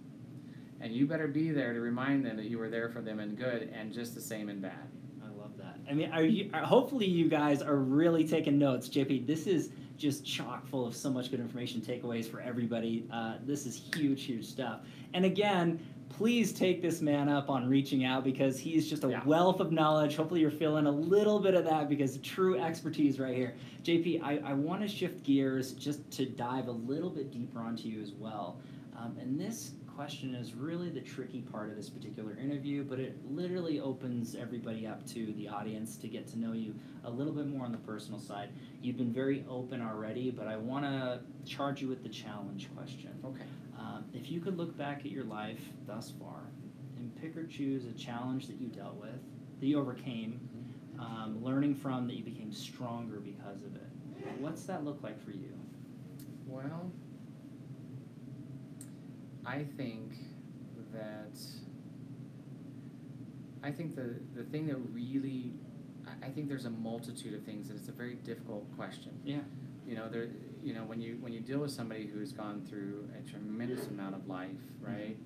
And 0.80 0.92
you 0.92 1.06
better 1.06 1.28
be 1.28 1.50
there 1.50 1.72
to 1.72 1.80
remind 1.80 2.26
them 2.26 2.36
that 2.36 2.46
you 2.46 2.58
were 2.58 2.68
there 2.68 2.88
for 2.88 3.00
them 3.00 3.20
in 3.20 3.36
good 3.36 3.70
and 3.72 3.92
just 3.92 4.14
the 4.14 4.20
same 4.20 4.48
in 4.48 4.60
bad. 4.60 4.90
I 5.22 5.28
love 5.40 5.56
that. 5.56 5.78
I 5.88 5.94
mean, 5.94 6.10
are 6.10 6.24
you? 6.24 6.50
Are, 6.52 6.62
hopefully, 6.62 7.06
you 7.06 7.28
guys 7.28 7.62
are 7.62 7.76
really 7.76 8.26
taking 8.26 8.58
notes, 8.58 8.88
JP. 8.88 9.26
This 9.26 9.46
is 9.46 9.70
just 9.96 10.26
chock 10.26 10.66
full 10.66 10.84
of 10.84 10.96
so 10.96 11.10
much 11.10 11.30
good 11.30 11.38
information, 11.38 11.80
takeaways 11.80 12.28
for 12.28 12.40
everybody. 12.40 13.06
Uh, 13.12 13.36
this 13.46 13.64
is 13.66 13.80
huge, 13.94 14.24
huge 14.24 14.44
stuff. 14.44 14.80
And 15.14 15.24
again, 15.24 15.78
please 16.16 16.52
take 16.52 16.80
this 16.80 17.00
man 17.00 17.28
up 17.28 17.50
on 17.50 17.68
reaching 17.68 18.04
out 18.04 18.22
because 18.22 18.58
he's 18.58 18.88
just 18.88 19.02
a 19.02 19.08
Yeah. 19.10 19.24
wealth 19.24 19.58
of 19.58 19.72
knowledge. 19.72 20.14
Hopefully, 20.14 20.40
you're 20.40 20.50
feeling 20.50 20.86
a 20.86 20.90
little 20.90 21.40
bit 21.40 21.54
of 21.54 21.64
that 21.64 21.88
because 21.88 22.18
true 22.18 22.56
expertise 22.56 23.18
right 23.18 23.34
here. 23.34 23.54
JP, 23.82 24.22
I, 24.22 24.38
I 24.38 24.52
want 24.52 24.80
to 24.82 24.88
shift 24.88 25.24
gears 25.24 25.72
just 25.72 26.08
to 26.12 26.26
dive 26.26 26.68
a 26.68 26.72
little 26.72 27.10
bit 27.10 27.32
deeper 27.32 27.58
onto 27.58 27.88
you 27.88 28.00
as 28.00 28.12
well. 28.12 28.58
Um, 28.96 29.16
and 29.20 29.38
this 29.40 29.72
question 29.96 30.34
is 30.34 30.54
really 30.54 30.88
the 30.88 31.00
tricky 31.00 31.40
part 31.40 31.68
of 31.70 31.76
this 31.76 31.90
particular 31.90 32.36
interview, 32.36 32.84
but 32.84 32.98
it 33.00 33.16
literally 33.28 33.80
opens 33.80 34.34
everybody 34.34 34.86
up 34.86 35.04
to 35.06 35.32
the 35.34 35.48
audience 35.48 35.96
to 35.96 36.08
get 36.08 36.26
to 36.28 36.38
know 36.38 36.52
you 36.52 36.74
a 37.04 37.10
little 37.10 37.32
bit 37.32 37.46
more 37.46 37.64
on 37.64 37.72
the 37.72 37.78
personal 37.78 38.18
side. 38.20 38.50
You've 38.82 38.96
been 38.96 39.12
very 39.12 39.44
open 39.48 39.80
already, 39.82 40.30
but 40.30 40.46
I 40.46 40.56
want 40.56 40.84
to 40.84 41.20
charge 41.44 41.80
you 41.82 41.88
with 41.88 42.02
the 42.02 42.08
challenge 42.08 42.68
question. 42.74 43.10
Okay. 43.24 43.44
Um, 43.84 44.04
if 44.14 44.30
you 44.30 44.40
could 44.40 44.56
look 44.56 44.76
back 44.78 45.00
at 45.00 45.10
your 45.10 45.24
life 45.24 45.60
thus 45.86 46.12
far 46.18 46.40
and 46.96 47.14
pick 47.20 47.36
or 47.36 47.46
choose 47.46 47.84
a 47.84 47.92
challenge 47.92 48.46
that 48.46 48.58
you 48.58 48.68
dealt 48.68 48.94
with, 48.94 49.20
that 49.60 49.66
you 49.66 49.78
overcame, 49.78 50.40
um, 50.98 51.38
learning 51.42 51.74
from 51.74 52.06
that 52.06 52.14
you 52.14 52.24
became 52.24 52.52
stronger 52.52 53.20
because 53.20 53.62
of 53.62 53.74
it, 53.76 54.40
what's 54.40 54.64
that 54.64 54.84
look 54.84 55.02
like 55.02 55.22
for 55.22 55.32
you? 55.32 55.52
Well, 56.46 56.90
I 59.44 59.64
think 59.76 60.14
that 60.92 61.38
I 63.62 63.70
think 63.70 63.96
the 63.96 64.16
the 64.34 64.44
thing 64.44 64.66
that 64.68 64.76
really 64.92 65.52
I, 66.22 66.28
think 66.28 66.48
there's 66.48 66.66
a 66.66 66.70
multitude 66.70 67.34
of 67.34 67.42
things 67.44 67.70
and 67.70 67.78
it's 67.78 67.88
a 67.88 67.92
very 67.92 68.16
difficult 68.16 68.64
question. 68.76 69.18
Yeah. 69.24 69.40
You 69.86 69.96
know, 69.96 70.08
there 70.08 70.28
you 70.64 70.72
know, 70.72 70.82
when 70.84 71.00
you 71.00 71.18
when 71.20 71.32
you 71.32 71.40
deal 71.40 71.58
with 71.60 71.70
somebody 71.70 72.06
who's 72.06 72.32
gone 72.32 72.62
through 72.68 73.06
a 73.18 73.28
tremendous 73.30 73.86
amount 73.88 74.14
of 74.14 74.26
life, 74.26 74.56
right? 74.80 75.16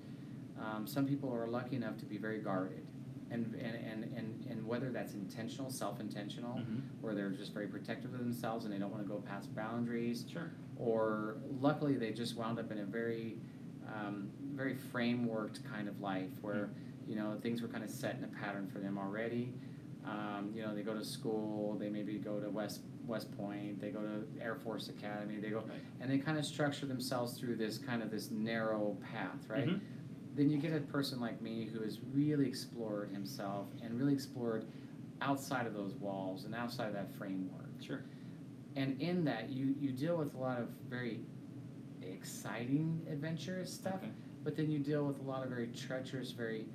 Um, 0.61 0.85
some 0.85 1.07
people 1.07 1.33
are 1.33 1.47
lucky 1.47 1.77
enough 1.77 1.97
to 1.99 2.05
be 2.05 2.17
very 2.17 2.39
guarded. 2.39 2.85
And, 3.31 3.53
and, 3.61 3.75
and, 3.75 4.03
and, 4.17 4.45
and 4.49 4.65
whether 4.67 4.89
that's 4.89 5.13
intentional, 5.13 5.69
self 5.69 5.99
intentional, 5.99 6.55
Mhm. 6.57 6.81
where 6.99 7.13
they're 7.13 7.29
just 7.29 7.53
very 7.53 7.67
protective 7.67 8.11
of 8.13 8.19
themselves 8.19 8.65
and 8.65 8.73
they 8.73 8.79
don't 8.79 8.89
want 8.91 9.03
to 9.03 9.07
go 9.07 9.19
past 9.21 9.53
boundaries, 9.55 10.25
Sure. 10.27 10.49
or 10.77 11.37
luckily 11.61 11.95
they 11.95 12.11
just 12.11 12.35
wound 12.35 12.57
up 12.59 12.71
in 12.71 12.79
a 12.79 12.85
very 12.85 13.37
um, 13.87 14.29
very 14.55 14.75
frameworked 14.75 15.63
kind 15.63 15.87
of 15.87 16.01
life 16.01 16.29
where 16.41 16.69
you 17.07 17.15
know 17.15 17.37
things 17.41 17.61
were 17.61 17.67
kind 17.67 17.83
of 17.83 17.89
set 17.89 18.17
in 18.17 18.23
a 18.23 18.27
pattern 18.27 18.67
for 18.67 18.79
them 18.79 18.97
already 18.97 19.53
um, 20.05 20.51
you 20.53 20.61
know 20.61 20.73
they 20.73 20.81
go 20.81 20.93
to 20.93 21.03
school 21.03 21.75
they 21.79 21.89
maybe 21.89 22.17
go 22.17 22.39
to 22.39 22.49
west 22.49 22.81
west 23.05 23.35
point 23.37 23.79
they 23.81 23.89
go 23.89 23.99
to 24.01 24.25
air 24.41 24.55
force 24.55 24.87
academy 24.89 25.37
they 25.39 25.49
go 25.49 25.57
Right. 25.59 25.79
and 25.99 26.09
they 26.11 26.17
kind 26.17 26.37
of 26.37 26.45
structure 26.45 26.85
themselves 26.85 27.37
through 27.39 27.55
this 27.57 27.77
kind 27.77 28.01
of 28.03 28.09
this 28.11 28.31
narrow 28.31 28.97
path 29.01 29.47
right 29.49 29.67
Mhm. 29.67 29.79
then 30.35 30.49
you 30.49 30.57
get 30.57 30.73
a 30.73 30.79
person 30.79 31.19
like 31.19 31.41
me 31.41 31.65
who 31.65 31.81
has 31.81 31.99
really 32.13 32.47
explored 32.47 33.09
himself 33.11 33.67
and 33.83 33.97
really 33.97 34.13
explored 34.13 34.65
outside 35.21 35.65
of 35.67 35.73
those 35.73 35.95
walls 35.95 36.45
and 36.45 36.55
outside 36.55 36.87
of 36.87 36.93
that 36.93 37.11
framework 37.11 37.69
Sure. 37.81 38.03
and 38.75 39.01
in 39.01 39.23
that 39.25 39.49
you 39.49 39.75
you 39.79 39.91
deal 39.91 40.15
with 40.17 40.33
a 40.35 40.37
lot 40.37 40.61
of 40.61 40.69
very 40.89 41.25
exciting 42.01 43.05
adventurous 43.11 43.71
stuff 43.73 43.95
Okay. 43.95 44.11
but 44.43 44.55
then 44.55 44.69
you 44.71 44.79
deal 44.79 45.05
with 45.05 45.19
a 45.19 45.23
lot 45.23 45.43
of 45.43 45.49
very 45.49 45.67
treacherous, 45.67 46.31
very, 46.31 46.65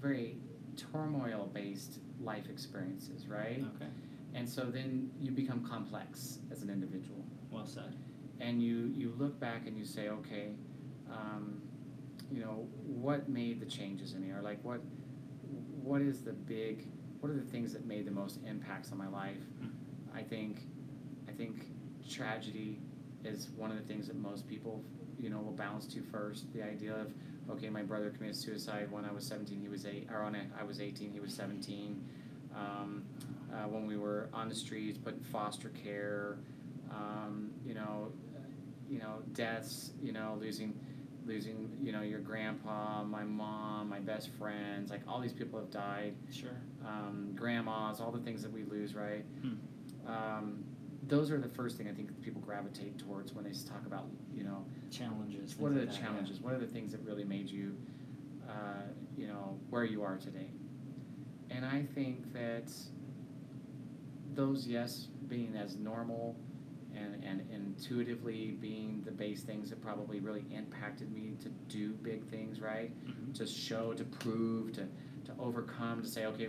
very 0.00 0.38
turmoil 0.76 1.50
based 1.52 1.98
life 2.20 2.48
experiences, 2.50 3.26
right? 3.26 3.64
Okay. 3.76 3.90
And 4.34 4.48
so 4.48 4.64
then 4.64 5.10
you 5.20 5.30
become 5.30 5.66
complex 5.66 6.38
as 6.50 6.62
an 6.62 6.70
individual. 6.70 7.24
Well 7.50 7.66
said. 7.66 7.94
And 8.40 8.62
you, 8.62 8.92
you 8.94 9.14
look 9.16 9.38
back 9.40 9.66
and 9.66 9.78
you 9.78 9.84
say, 9.84 10.08
okay, 10.08 10.50
um, 11.10 11.62
you 12.30 12.40
know, 12.40 12.66
what 12.84 13.28
made 13.28 13.60
the 13.60 13.66
changes 13.66 14.14
in 14.14 14.22
me? 14.22 14.30
Or 14.30 14.42
like 14.42 14.58
what 14.62 14.80
what 15.82 16.02
is 16.02 16.22
the 16.22 16.32
big 16.32 16.88
what 17.20 17.30
are 17.30 17.36
the 17.36 17.50
things 17.50 17.72
that 17.72 17.86
made 17.86 18.06
the 18.06 18.10
most 18.10 18.40
impacts 18.46 18.92
on 18.92 18.98
my 18.98 19.08
life? 19.08 19.42
I 20.14 20.22
think 20.22 20.62
I 21.28 21.32
think 21.32 21.66
tragedy 22.08 22.80
is 23.24 23.48
one 23.56 23.70
of 23.70 23.76
the 23.76 23.84
things 23.84 24.06
that 24.08 24.16
most 24.16 24.46
people, 24.48 24.84
you 25.18 25.30
know, 25.30 25.38
will 25.38 25.52
bounce 25.52 25.86
to 25.94 26.02
first. 26.02 26.52
The 26.52 26.62
idea 26.62 26.94
of 26.94 27.12
okay, 27.50 27.68
my 27.68 27.82
brother 27.82 28.10
committed 28.10 28.36
suicide 28.36 28.90
when 28.90 29.04
I 29.04 29.12
was 29.12 29.24
17, 29.26 29.60
he 29.60 29.68
was 29.68 29.86
eight, 29.86 30.08
or 30.12 30.22
on 30.22 30.34
a, 30.34 30.42
I 30.58 30.64
was 30.64 30.80
18, 30.80 31.12
he 31.12 31.20
was 31.20 31.32
17. 31.34 32.04
Um, 32.54 33.04
uh, 33.52 33.68
when 33.68 33.86
we 33.86 33.96
were 33.96 34.28
on 34.32 34.48
the 34.48 34.54
streets, 34.54 34.98
but 34.98 35.14
in 35.14 35.20
foster 35.20 35.68
care, 35.70 36.38
um, 36.90 37.50
you 37.64 37.74
know, 37.74 38.12
you 38.88 38.98
know, 38.98 39.22
deaths, 39.32 39.90
you 40.02 40.12
know, 40.12 40.38
losing, 40.40 40.78
losing, 41.26 41.70
you 41.82 41.92
know, 41.92 42.02
your 42.02 42.20
grandpa, 42.20 43.02
my 43.02 43.24
mom, 43.24 43.88
my 43.88 43.98
best 43.98 44.30
friends, 44.38 44.90
like 44.90 45.02
all 45.08 45.20
these 45.20 45.32
people 45.32 45.58
have 45.58 45.70
died. 45.70 46.14
Sure. 46.32 46.50
Um, 46.86 47.32
grandmas, 47.34 48.00
all 48.00 48.12
the 48.12 48.20
things 48.20 48.42
that 48.42 48.52
we 48.52 48.64
lose, 48.64 48.94
right? 48.94 49.24
Hmm. 49.42 50.10
Those 51.08 51.30
are 51.30 51.38
the 51.38 51.48
first 51.48 51.76
thing 51.76 51.88
I 51.88 51.92
think 51.92 52.20
people 52.22 52.40
gravitate 52.40 52.98
towards 52.98 53.32
when 53.32 53.44
they 53.44 53.52
talk 53.52 53.86
about, 53.86 54.06
you 54.34 54.42
know, 54.44 54.64
Challenges. 54.90 55.56
what 55.56 55.70
are 55.72 55.74
the 55.74 55.80
like 55.80 55.90
that, 55.90 55.94
yeah. 56.00 56.06
challenges? 56.06 56.40
What 56.40 56.52
are 56.54 56.58
the 56.58 56.66
things 56.66 56.92
that 56.92 57.00
really 57.04 57.24
made 57.24 57.48
you, 57.48 57.76
uh, 58.48 58.82
you 59.16 59.26
know, 59.28 59.58
where 59.70 59.84
you 59.84 60.02
are 60.02 60.16
today? 60.16 60.50
And 61.50 61.64
I 61.64 61.82
think 61.94 62.32
that 62.32 62.72
those, 64.34 64.66
yes, 64.66 65.08
being 65.28 65.56
as 65.56 65.76
normal 65.76 66.36
and, 66.94 67.22
and 67.24 67.42
intuitively 67.52 68.56
being 68.60 69.02
the 69.04 69.10
base 69.12 69.42
things 69.42 69.70
that 69.70 69.80
probably 69.82 70.18
really 70.20 70.44
impacted 70.50 71.12
me 71.12 71.36
to 71.42 71.48
do 71.68 71.92
big 71.92 72.24
things, 72.28 72.60
right? 72.60 72.90
Mhm. 73.06 73.34
To 73.34 73.46
show, 73.46 73.92
to 73.94 74.04
prove, 74.04 74.72
to, 74.72 74.86
to 75.26 75.32
overcome, 75.38 76.02
to 76.02 76.08
say, 76.08 76.26
okay, 76.26 76.48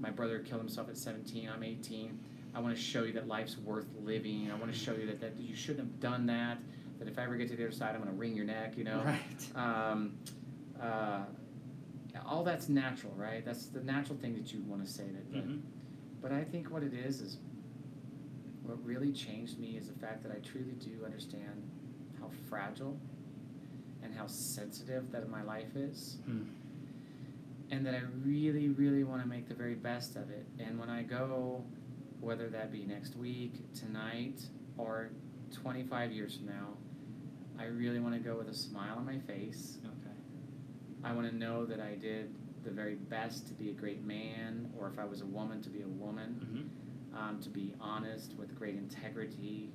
my 0.00 0.10
brother 0.10 0.40
killed 0.40 0.60
himself 0.60 0.88
at 0.88 0.96
17, 0.98 1.48
I'm 1.48 1.62
18. 1.62 2.18
I 2.54 2.60
want 2.60 2.74
to 2.74 2.80
show 2.80 3.04
you 3.04 3.12
that 3.12 3.28
life's 3.28 3.56
worth 3.58 3.86
living. 4.02 4.50
I 4.50 4.54
want 4.56 4.72
to 4.72 4.78
show 4.78 4.92
you 4.92 5.06
that, 5.06 5.20
that 5.20 5.34
you 5.38 5.54
shouldn't 5.54 5.80
have 5.80 6.00
done 6.00 6.26
that. 6.26 6.58
That 6.98 7.08
if 7.08 7.18
I 7.18 7.22
ever 7.24 7.36
get 7.36 7.48
to 7.50 7.56
the 7.56 7.64
other 7.64 7.72
side, 7.72 7.94
I'm 7.94 8.02
going 8.02 8.10
to 8.12 8.16
wring 8.18 8.34
your 8.34 8.46
neck, 8.46 8.76
you 8.76 8.84
know? 8.84 9.02
Right. 9.04 9.56
Um, 9.56 10.18
uh, 10.80 11.20
all 12.26 12.42
that's 12.42 12.68
natural, 12.68 13.12
right? 13.16 13.44
That's 13.44 13.66
the 13.66 13.80
natural 13.80 14.18
thing 14.18 14.34
that 14.34 14.52
you 14.52 14.62
want 14.62 14.84
to 14.84 14.90
say 14.90 15.04
that. 15.04 15.32
But, 15.32 15.46
Mhm. 15.48 15.60
but 16.20 16.32
I 16.32 16.42
think 16.42 16.70
what 16.70 16.82
it 16.82 16.92
is 16.94 17.20
is 17.20 17.38
what 18.64 18.84
really 18.84 19.12
changed 19.12 19.58
me 19.58 19.76
is 19.76 19.86
the 19.88 19.98
fact 19.98 20.22
that 20.24 20.32
I 20.32 20.40
truly 20.40 20.72
do 20.72 21.04
understand 21.04 21.62
how 22.20 22.28
fragile 22.48 22.98
and 24.02 24.12
how 24.14 24.26
sensitive 24.26 25.10
that 25.12 25.28
my 25.28 25.42
life 25.42 25.76
is. 25.76 26.18
Hmm. 26.24 26.42
And 27.70 27.84
that 27.86 27.94
I 27.94 28.00
really, 28.24 28.68
really 28.70 29.04
want 29.04 29.22
to 29.22 29.28
make 29.28 29.46
the 29.48 29.54
very 29.54 29.74
best 29.74 30.16
of 30.16 30.30
it. 30.30 30.46
And 30.58 30.78
when 30.80 30.88
I 30.90 31.02
go, 31.02 31.62
whether 32.20 32.48
that 32.48 32.72
be 32.72 32.84
next 32.84 33.16
week, 33.16 33.72
tonight, 33.74 34.40
or 34.76 35.10
25 35.52 36.12
years 36.12 36.36
from 36.36 36.46
now, 36.46 36.76
I 37.58 37.64
really 37.64 38.00
want 38.00 38.14
to 38.14 38.20
go 38.20 38.36
with 38.36 38.48
a 38.48 38.54
smile 38.54 38.96
on 38.98 39.06
my 39.06 39.18
face. 39.20 39.78
Okay. 39.84 40.16
I 41.04 41.12
want 41.12 41.28
to 41.28 41.34
know 41.34 41.64
that 41.66 41.80
I 41.80 41.94
did 41.94 42.34
the 42.64 42.70
very 42.70 42.96
best 42.96 43.46
to 43.48 43.54
be 43.54 43.70
a 43.70 43.72
great 43.72 44.04
man, 44.04 44.70
or 44.78 44.88
if 44.88 44.98
I 44.98 45.04
was 45.04 45.20
a 45.22 45.26
woman, 45.26 45.62
to 45.62 45.70
be 45.70 45.82
a 45.82 45.88
woman, 45.88 46.70
Mhm. 47.14 47.16
um, 47.16 47.40
to 47.40 47.50
be 47.50 47.74
honest 47.80 48.34
with 48.36 48.54
great 48.56 48.74
integrity, 48.76 49.70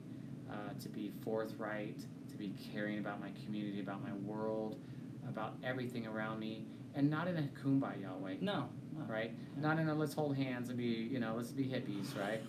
uh, 0.49 0.73
to 0.79 0.89
be 0.89 1.09
forthright, 1.21 2.05
to 2.29 2.37
be 2.37 2.49
caring 2.71 2.99
about 2.99 3.19
my 3.19 3.31
community, 3.45 3.79
about 3.79 4.03
my 4.03 4.13
world, 4.13 4.79
about 5.27 5.55
everything 5.63 6.05
around 6.05 6.39
me, 6.39 6.67
and 6.93 7.09
not 7.09 7.27
in 7.27 7.37
a 7.37 7.47
kumbaya 7.63 8.19
way, 8.19 8.37
No. 8.41 8.69
Right? 9.07 9.31
Not 9.57 9.79
in 9.79 9.89
a 9.89 9.93
let's 9.93 10.13
hold 10.13 10.35
hands 10.35 10.69
and 10.69 10.77
be, 10.77 10.83
you 10.85 11.19
know, 11.19 11.33
let's 11.35 11.51
be 11.51 11.63
hippies, 11.63 12.17
right? 12.19 12.41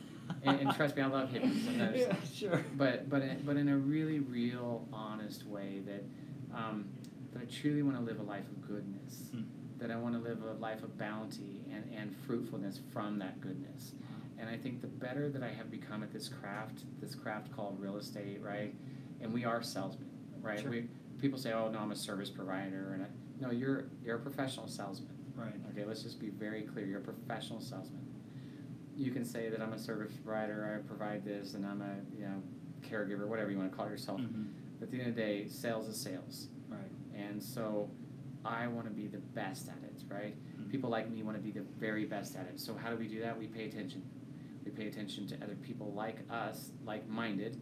and, 0.43 0.61
and 0.61 0.75
trust 0.75 0.97
me, 0.97 1.03
I 1.03 1.07
love 1.07 1.29
hippies. 1.31 1.65
Sometimes 1.67 1.99
yeah, 1.99 2.15
sure. 2.35 2.65
but 2.77 3.09
but 3.11 3.23
in, 3.23 3.43
but 3.45 3.57
in 3.57 3.69
a 3.69 3.77
really 3.77 4.21
real 4.21 4.87
honest 4.93 5.47
way 5.47 5.81
that 5.87 6.05
um, 6.57 6.87
that 7.33 7.43
I 7.43 7.45
truly 7.47 7.83
want 7.83 7.97
to 7.99 8.03
live 8.03 8.21
a 8.21 8.23
life 8.23 8.45
of 8.49 8.67
goodness 8.67 9.29
Hmm. 9.33 9.43
that 9.79 9.91
I 9.91 9.97
want 9.97 10.15
to 10.15 10.21
live 10.21 10.39
a 10.43 10.53
life 10.61 10.83
of 10.83 10.97
bounty 10.99 11.65
and, 11.73 11.85
and 11.95 12.15
fruitfulness 12.27 12.81
from 12.93 13.19
that 13.19 13.41
goodness 13.41 13.93
and 14.39 14.49
I 14.49 14.57
think 14.57 14.81
the 14.81 14.87
better 14.89 15.29
that 15.31 15.43
I 15.43 15.49
have 15.51 15.71
become 15.71 16.03
at 16.03 16.13
this 16.13 16.29
craft 16.29 16.81
this 17.01 17.15
craft 17.15 17.55
called 17.55 17.79
real 17.81 17.97
estate 17.97 18.41
right 18.43 18.73
and 19.21 19.33
we 19.33 19.45
are 19.45 19.63
salesmen 19.63 20.09
right 20.41 20.61
Sure. 20.61 20.71
we 20.71 20.89
people 21.21 21.39
say 21.39 21.53
oh 21.53 21.69
no 21.71 21.79
I'm 21.81 21.91
a 21.93 21.97
service 21.97 22.31
provider 22.31 22.93
and 22.95 23.03
I, 23.03 23.07
no 23.41 23.51
you're 23.51 23.85
you're 24.05 24.17
a 24.17 24.21
professional 24.21 24.69
salesman 24.69 25.14
Right. 25.37 25.55
Okay, 25.71 25.85
let's 25.85 26.03
just 26.03 26.21
be 26.21 26.31
very 26.31 26.63
clear. 26.63 26.87
You're 26.87 27.01
a 27.01 27.03
professional 27.03 27.61
salesman. 27.61 28.01
You 28.97 29.11
can 29.11 29.25
say 29.25 29.49
that 29.49 29.61
I'm 29.61 29.73
a 29.73 29.79
service 29.79 30.13
provider, 30.25 30.79
I 30.81 30.87
provide 30.87 31.25
this, 31.25 31.55
and 31.55 31.67
I'm 31.67 31.83
a 31.83 31.97
you 32.17 32.25
know 32.25 32.43
caregiver, 32.83 33.27
whatever 33.27 33.51
you 33.51 33.59
want 33.59 33.71
to 33.71 33.77
call 33.77 33.89
yourself. 33.89 34.21
Mhm. 34.21 34.47
But 34.79 34.87
at 34.87 34.91
the 34.93 35.01
end 35.01 35.09
of 35.11 35.17
the 35.17 35.21
day, 35.23 35.49
sales 35.49 35.89
is 35.89 35.97
sales, 35.97 36.49
Right. 36.69 36.91
and 37.15 37.43
so 37.43 37.91
I 38.45 38.67
want 38.69 38.87
to 38.87 38.93
be 38.93 39.09
the 39.09 39.19
best 39.19 39.69
at 39.69 39.83
it. 39.83 40.05
Right? 40.09 40.37
Mhm. 40.59 40.71
People 40.71 40.91
like 40.91 41.11
me 41.11 41.23
want 41.25 41.37
to 41.37 41.43
be 41.43 41.51
the 41.51 41.63
very 41.81 42.05
best 42.05 42.37
at 42.37 42.47
it. 42.47 42.61
So 42.61 42.75
how 42.75 42.91
do 42.91 42.97
we 42.97 43.09
do 43.09 43.21
that? 43.21 43.37
We 43.39 43.49
pay 43.49 43.67
attention. 43.69 44.03
We 44.65 44.71
pay 44.71 44.87
attention 44.87 45.27
to 45.29 45.43
other 45.43 45.57
people 45.57 45.93
like 45.93 46.19
us, 46.31 46.73
like-minded. 46.85 47.61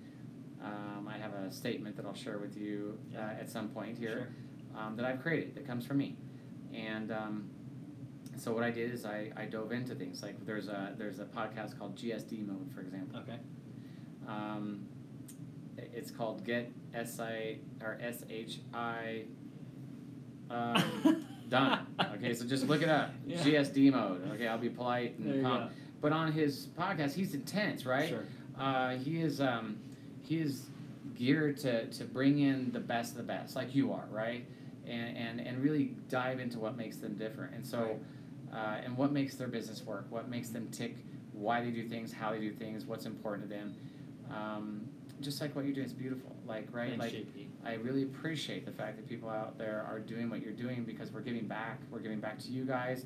Um, 0.63 1.09
I 1.09 1.17
have 1.19 1.33
a 1.35 1.51
statement 1.51 1.97
that 1.97 2.05
I'll 2.07 2.15
share 2.15 2.39
with 2.39 2.57
you 2.57 2.99
uh, 3.17 3.19
at 3.19 3.51
some 3.51 3.69
point 3.71 3.99
here 3.99 4.29
Sure. 4.75 4.81
um, 4.81 4.97
that 4.97 5.05
I've 5.05 5.21
created 5.21 5.55
that 5.57 5.67
comes 5.67 5.85
from 5.85 5.97
me. 5.99 6.17
And 6.73 7.11
um, 7.11 7.51
so 8.37 8.53
what 8.53 8.63
I 8.63 8.71
did 8.71 8.93
is 8.93 9.05
I, 9.05 9.31
I 9.37 9.45
dove 9.45 9.73
into 9.73 9.95
things 9.95 10.23
like 10.23 10.45
there's 10.47 10.69
a 10.69 10.95
there's 10.97 11.19
a 11.19 11.25
podcast 11.25 11.79
called 11.79 11.97
GSD 11.97 12.47
Mode, 12.47 12.71
for 12.75 12.81
example. 12.81 13.21
Okay. 13.21 13.39
Um, 14.27 14.87
it's 15.77 16.11
called 16.11 16.45
Get 16.45 16.71
S 16.95 17.21
I 17.21 17.59
or 17.81 17.99
S 18.01 18.25
H 18.31 18.61
I. 18.73 19.25
Um, 20.51 21.27
done. 21.53 21.87
Okay, 22.17 22.35
so 22.35 22.45
just 22.47 22.67
look 22.67 22.83
it 22.83 22.89
up. 22.89 23.11
Yeah. 23.27 23.39
GSD 23.39 23.93
Mode. 23.93 24.33
Okay, 24.33 24.49
I'll 24.49 24.59
be 24.59 24.71
polite 24.71 25.19
and 25.19 25.43
calm. 25.43 25.69
go. 25.69 25.69
But 26.01 26.13
on 26.13 26.33
his 26.33 26.67
podcast, 26.79 27.15
he's 27.15 27.35
intense, 27.35 27.87
right? 27.87 28.09
Sure. 28.09 28.25
Uh, 28.59 28.97
he 28.97 29.21
is 29.21 29.41
um, 29.41 29.79
he 30.23 30.39
is 30.39 30.67
geared 31.15 31.59
to, 31.59 31.87
to 31.87 32.05
bring 32.05 32.41
in 32.41 32.73
the 32.73 32.81
best 32.81 33.13
of 33.13 33.19
the 33.19 33.23
best, 33.23 33.55
like 33.55 33.75
you 33.75 33.93
are, 33.93 34.07
right? 34.11 34.45
And, 34.87 35.17
and 35.17 35.41
and 35.41 35.63
really 35.63 35.95
dive 36.09 36.41
into 36.41 36.59
what 36.59 36.77
makes 36.77 36.97
them 36.97 37.15
different, 37.15 37.55
and 37.55 37.65
so 37.65 38.01
uh, 38.53 38.79
and 38.85 38.97
what 38.97 39.13
makes 39.13 39.35
their 39.37 39.49
business 39.49 39.83
work, 39.85 40.07
what 40.11 40.29
makes 40.29 40.51
them 40.51 40.69
tick, 40.71 40.97
why 41.33 41.63
they 41.63 41.71
do 41.71 41.89
things, 41.89 42.13
how 42.13 42.31
they 42.33 42.41
do 42.41 42.53
things, 42.53 42.85
what's 42.85 43.07
important 43.07 43.49
to 43.49 43.55
them. 43.55 43.75
Um, 44.31 44.89
just 45.21 45.41
like 45.41 45.55
what 45.55 45.65
you're 45.65 45.75
doing 45.75 45.87
is 45.87 45.93
beautiful, 45.93 46.35
like 46.47 46.67
right, 46.73 46.91
Thanks, 46.99 47.05
like 47.05 47.13
JP. 47.13 47.47
I 47.65 47.75
really 47.75 48.03
appreciate 48.03 48.67
the 48.67 48.73
fact 48.73 48.97
that 48.97 49.09
people 49.09 49.29
out 49.31 49.57
there 49.57 49.85
are 49.89 50.01
doing 50.01 50.29
what 50.29 50.43
you're 50.43 50.53
doing 50.53 50.85
because 50.85 51.13
we're 51.13 51.21
giving 51.21 51.47
back. 51.47 51.79
We're 51.91 52.01
giving 52.01 52.19
back 52.21 52.39
to 52.41 52.49
you 52.51 52.65
guys. 52.65 53.05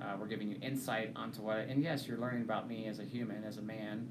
Uh, 0.00 0.16
we're 0.18 0.26
giving 0.26 0.48
you 0.50 0.56
insight 0.60 1.12
onto 1.14 1.42
what, 1.42 1.58
and 1.58 1.82
yes, 1.82 2.08
you're 2.08 2.18
learning 2.18 2.42
about 2.42 2.66
me 2.68 2.86
as 2.86 2.98
a 2.98 3.04
human, 3.04 3.44
as 3.44 3.58
a 3.58 3.62
man, 3.62 4.08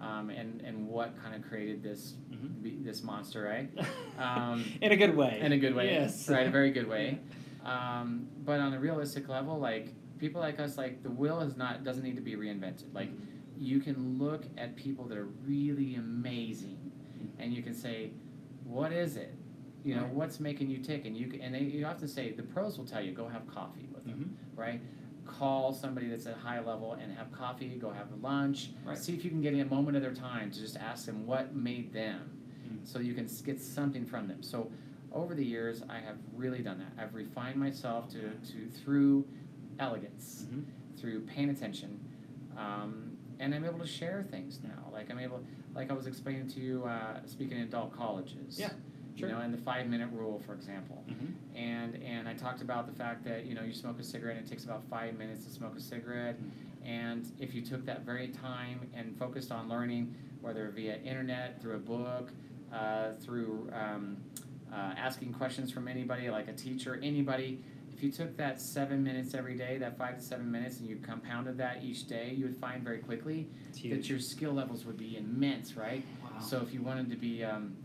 um, 0.00 0.30
and 0.30 0.60
and 0.60 0.86
what 0.86 1.20
kind 1.20 1.34
of 1.34 1.42
created 1.42 1.82
this 1.82 2.14
Mhm. 2.32 2.62
be- 2.62 2.78
this 2.82 3.02
monster, 3.02 3.42
right? 3.42 3.68
Um, 4.18 4.64
in 4.80 4.92
a 4.92 4.96
good 4.96 5.16
way. 5.16 5.40
in 5.42 5.50
a 5.52 5.58
good 5.58 5.74
way, 5.74 5.90
Yes. 5.90 6.28
right? 6.28 6.46
A 6.46 6.50
very 6.50 6.70
good 6.70 6.86
way. 6.94 7.18
Um, 7.64 8.28
but 8.44 8.60
on 8.60 8.74
a 8.74 8.78
realistic 8.78 9.28
level, 9.28 9.58
like 9.58 9.88
people 10.22 10.40
like 10.40 10.60
us, 10.60 10.78
like 10.78 11.02
the 11.02 11.10
wheel 11.10 11.40
is 11.40 11.56
not 11.56 11.82
doesn't 11.82 12.04
need 12.04 12.14
to 12.14 12.22
be 12.22 12.36
reinvented. 12.36 12.84
Like 12.94 13.10
you 13.58 13.80
can 13.80 14.18
look 14.18 14.44
at 14.56 14.76
people 14.76 15.04
that 15.06 15.18
are 15.18 15.26
really 15.44 15.96
amazing, 15.96 16.78
and 17.40 17.52
you 17.52 17.60
can 17.60 17.74
say, 17.74 18.12
what 18.64 18.92
is 18.92 19.16
it? 19.16 19.34
You 19.84 19.96
know, 19.96 20.02
Right. 20.04 20.14
what's 20.14 20.38
making 20.38 20.70
you 20.70 20.78
tick? 20.78 21.06
And 21.06 21.16
you 21.16 21.26
can, 21.26 21.40
and 21.40 21.52
they, 21.56 21.62
you 21.64 21.84
often 21.84 22.06
say 22.06 22.30
the 22.30 22.44
pros 22.44 22.78
will 22.78 22.84
tell 22.84 23.02
you 23.02 23.10
go 23.12 23.26
have 23.26 23.48
coffee 23.48 23.88
with 23.92 24.04
them, 24.04 24.36
Mhm. 24.54 24.56
right? 24.58 24.80
Call 25.26 25.72
somebody 25.72 26.06
that's 26.08 26.26
at 26.26 26.36
high 26.36 26.60
level 26.60 26.92
and 26.92 27.12
have 27.12 27.32
coffee. 27.32 27.76
Go 27.80 27.90
have 27.90 28.06
lunch. 28.22 28.70
Right. 28.86 28.96
See 28.96 29.14
if 29.14 29.24
you 29.24 29.30
can 29.30 29.40
get 29.42 29.54
in 29.54 29.60
a 29.60 29.64
moment 29.64 29.96
of 29.96 30.02
their 30.04 30.14
time 30.14 30.52
to 30.52 30.58
just 30.60 30.76
ask 30.76 31.04
them 31.06 31.26
what 31.26 31.56
made 31.56 31.92
them, 31.92 32.30
Mm. 32.70 32.86
so 32.86 33.00
you 33.00 33.12
can 33.12 33.26
get 33.44 33.60
something 33.60 34.04
from 34.06 34.28
them. 34.28 34.40
So 34.40 34.70
over 35.10 35.34
the 35.34 35.44
years, 35.44 35.82
I 35.88 35.98
have 35.98 36.16
really 36.32 36.62
done 36.62 36.78
that. 36.78 36.92
I've 36.96 37.14
refined 37.14 37.56
myself 37.56 38.08
to, 38.10 38.20
to 38.52 38.68
through 38.70 39.26
elegance 39.82 40.46
Mhm. 40.50 40.64
through 40.96 41.20
paying 41.26 41.50
attention, 41.50 41.98
um, 42.56 43.16
and 43.38 43.54
I'm 43.54 43.64
able 43.64 43.80
to 43.80 43.86
share 43.86 44.22
things 44.22 44.60
now. 44.62 44.88
Like 44.92 45.10
I'm 45.10 45.18
able, 45.18 45.42
like 45.74 45.90
I 45.90 45.94
was 45.94 46.06
explaining 46.06 46.46
to 46.48 46.60
you, 46.60 46.84
uh, 46.84 47.20
speaking 47.26 47.56
in 47.58 47.64
adult 47.64 47.92
colleges. 47.92 48.58
Yeah. 48.58 48.70
Sure. 49.14 49.28
You 49.28 49.34
know, 49.34 49.40
and 49.42 49.52
the 49.52 49.58
five 49.58 49.88
minute 49.88 50.08
rule, 50.10 50.38
for 50.38 50.54
example. 50.54 51.04
Mm-hmm. 51.06 51.56
And 51.56 51.96
and 52.02 52.26
I 52.26 52.32
talked 52.34 52.62
about 52.62 52.86
the 52.86 52.94
fact 52.94 53.24
that 53.24 53.44
you 53.44 53.54
know 53.54 53.62
you 53.62 53.74
smoke 53.74 53.98
a 54.00 54.02
cigarette 54.02 54.38
and 54.38 54.46
it 54.46 54.48
takes 54.48 54.64
about 54.64 54.84
five 54.84 55.18
minutes 55.18 55.44
to 55.44 55.50
smoke 55.50 55.76
a 55.76 55.80
cigarette, 55.80 56.38
and 56.84 57.30
if 57.38 57.52
you 57.54 57.60
took 57.60 57.84
that 57.84 58.06
very 58.06 58.28
time 58.28 58.88
and 58.94 59.14
focused 59.18 59.52
on 59.52 59.68
learning, 59.68 60.14
whether 60.40 60.70
via 60.70 60.96
internet, 61.02 61.60
through 61.60 61.76
a 61.76 61.78
book, 61.78 62.32
uh, 62.72 63.12
through 63.20 63.68
um, 63.74 64.16
uh, 64.72 64.94
asking 64.96 65.34
questions 65.34 65.70
from 65.70 65.88
anybody 65.88 66.30
like 66.30 66.48
a 66.48 66.54
teacher, 66.54 66.98
anybody, 67.02 67.62
if 68.02 68.06
you 68.06 68.12
took 68.12 68.36
that 68.36 68.60
seven 68.60 69.00
minutes 69.00 69.32
every 69.32 69.54
day, 69.56 69.78
that 69.78 69.96
five 69.96 70.16
to 70.16 70.22
seven 70.22 70.50
minutes, 70.50 70.80
and 70.80 70.88
you 70.88 70.96
compounded 70.96 71.56
that 71.56 71.84
each 71.84 72.08
day, 72.08 72.32
you 72.36 72.44
would 72.44 72.56
find 72.56 72.82
very 72.82 72.98
quickly 72.98 73.46
that 73.84 74.08
your 74.10 74.18
skill 74.18 74.52
levels 74.52 74.84
would 74.84 74.96
be 74.96 75.16
immense, 75.16 75.76
right? 75.76 76.04
Wow. 76.24 76.30
So 76.40 76.60
if 76.62 76.74
you 76.74 76.82
wanted 76.82 77.08
to 77.10 77.16
be 77.16 77.44
um, 77.44 77.76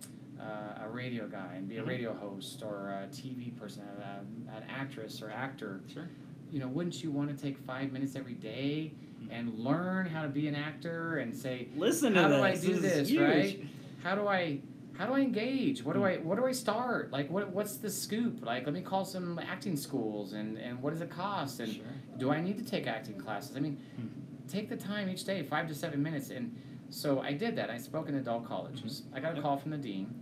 uh, 0.41 0.85
a 0.85 0.89
radio 0.89 1.27
guy 1.27 1.53
and 1.55 1.69
be 1.69 1.77
a 1.77 1.83
Mhm. 1.83 1.87
radio 1.87 2.13
host 2.15 2.63
or 2.63 2.89
a 2.89 3.07
TV 3.15 3.51
person, 3.59 3.83
uh, 3.83 4.23
an 4.55 4.63
actress 4.67 5.21
or 5.21 5.29
actor, 5.29 5.81
Sure. 5.93 6.09
you 6.51 6.59
know, 6.59 6.67
wouldn't 6.67 7.03
you 7.03 7.11
want 7.11 7.29
to 7.29 7.35
take 7.35 7.55
five 7.59 7.91
minutes 7.91 8.15
every 8.15 8.33
day 8.33 8.93
Mhm. 9.21 9.27
and 9.31 9.53
learn 9.59 10.07
how 10.07 10.23
to 10.23 10.29
be 10.29 10.47
an 10.47 10.55
actor 10.55 11.17
and 11.17 11.35
say, 11.35 11.67
Listen 11.75 12.13
to 12.13 12.21
how 12.23 12.27
do 12.27 12.33
this. 12.33 12.43
I 12.43 12.67
do 12.67 12.71
is 12.71 12.81
this, 12.81 13.15
right? 13.17 13.63
How 14.01 14.15
do 14.15 14.27
I 14.27 14.61
how 14.97 15.05
do 15.05 15.13
I 15.13 15.19
engage? 15.19 15.83
What 15.83 15.93
do 15.93 15.99
Mm. 16.01 16.05
I 16.05 16.17
what 16.23 16.37
do 16.37 16.45
I 16.45 16.51
start? 16.51 17.11
Like 17.11 17.29
what 17.29 17.49
what's 17.51 17.77
the 17.77 17.89
scoop? 17.89 18.43
Like 18.45 18.65
let 18.65 18.73
me 18.73 18.81
call 18.81 19.05
some 19.05 19.39
acting 19.39 19.75
schools 19.77 20.33
and 20.33 20.57
and 20.57 20.81
what 20.81 20.91
does 20.91 21.01
it 21.01 21.09
cost? 21.09 21.59
And 21.59 21.71
Sure. 21.73 21.85
do 22.17 22.31
I 22.31 22.41
need 22.41 22.57
to 22.57 22.63
take 22.65 22.87
acting 22.87 23.17
classes? 23.17 23.55
I 23.55 23.59
mean, 23.59 23.77
Mhm. 23.99 24.49
take 24.49 24.69
the 24.69 24.77
time 24.77 25.09
each 25.09 25.23
day, 25.25 25.43
five 25.43 25.67
to 25.67 25.75
seven 25.75 26.01
minutes. 26.01 26.29
And 26.31 26.55
so 26.89 27.19
I 27.19 27.33
did 27.33 27.55
that. 27.57 27.69
I 27.69 27.77
spoke 27.77 28.09
in 28.09 28.15
adult 28.15 28.45
colleges. 28.45 29.03
I 29.13 29.19
got 29.19 29.33
a 29.33 29.35
Yep. 29.35 29.43
call 29.43 29.57
from 29.57 29.71
the 29.71 29.77
dean. 29.77 30.13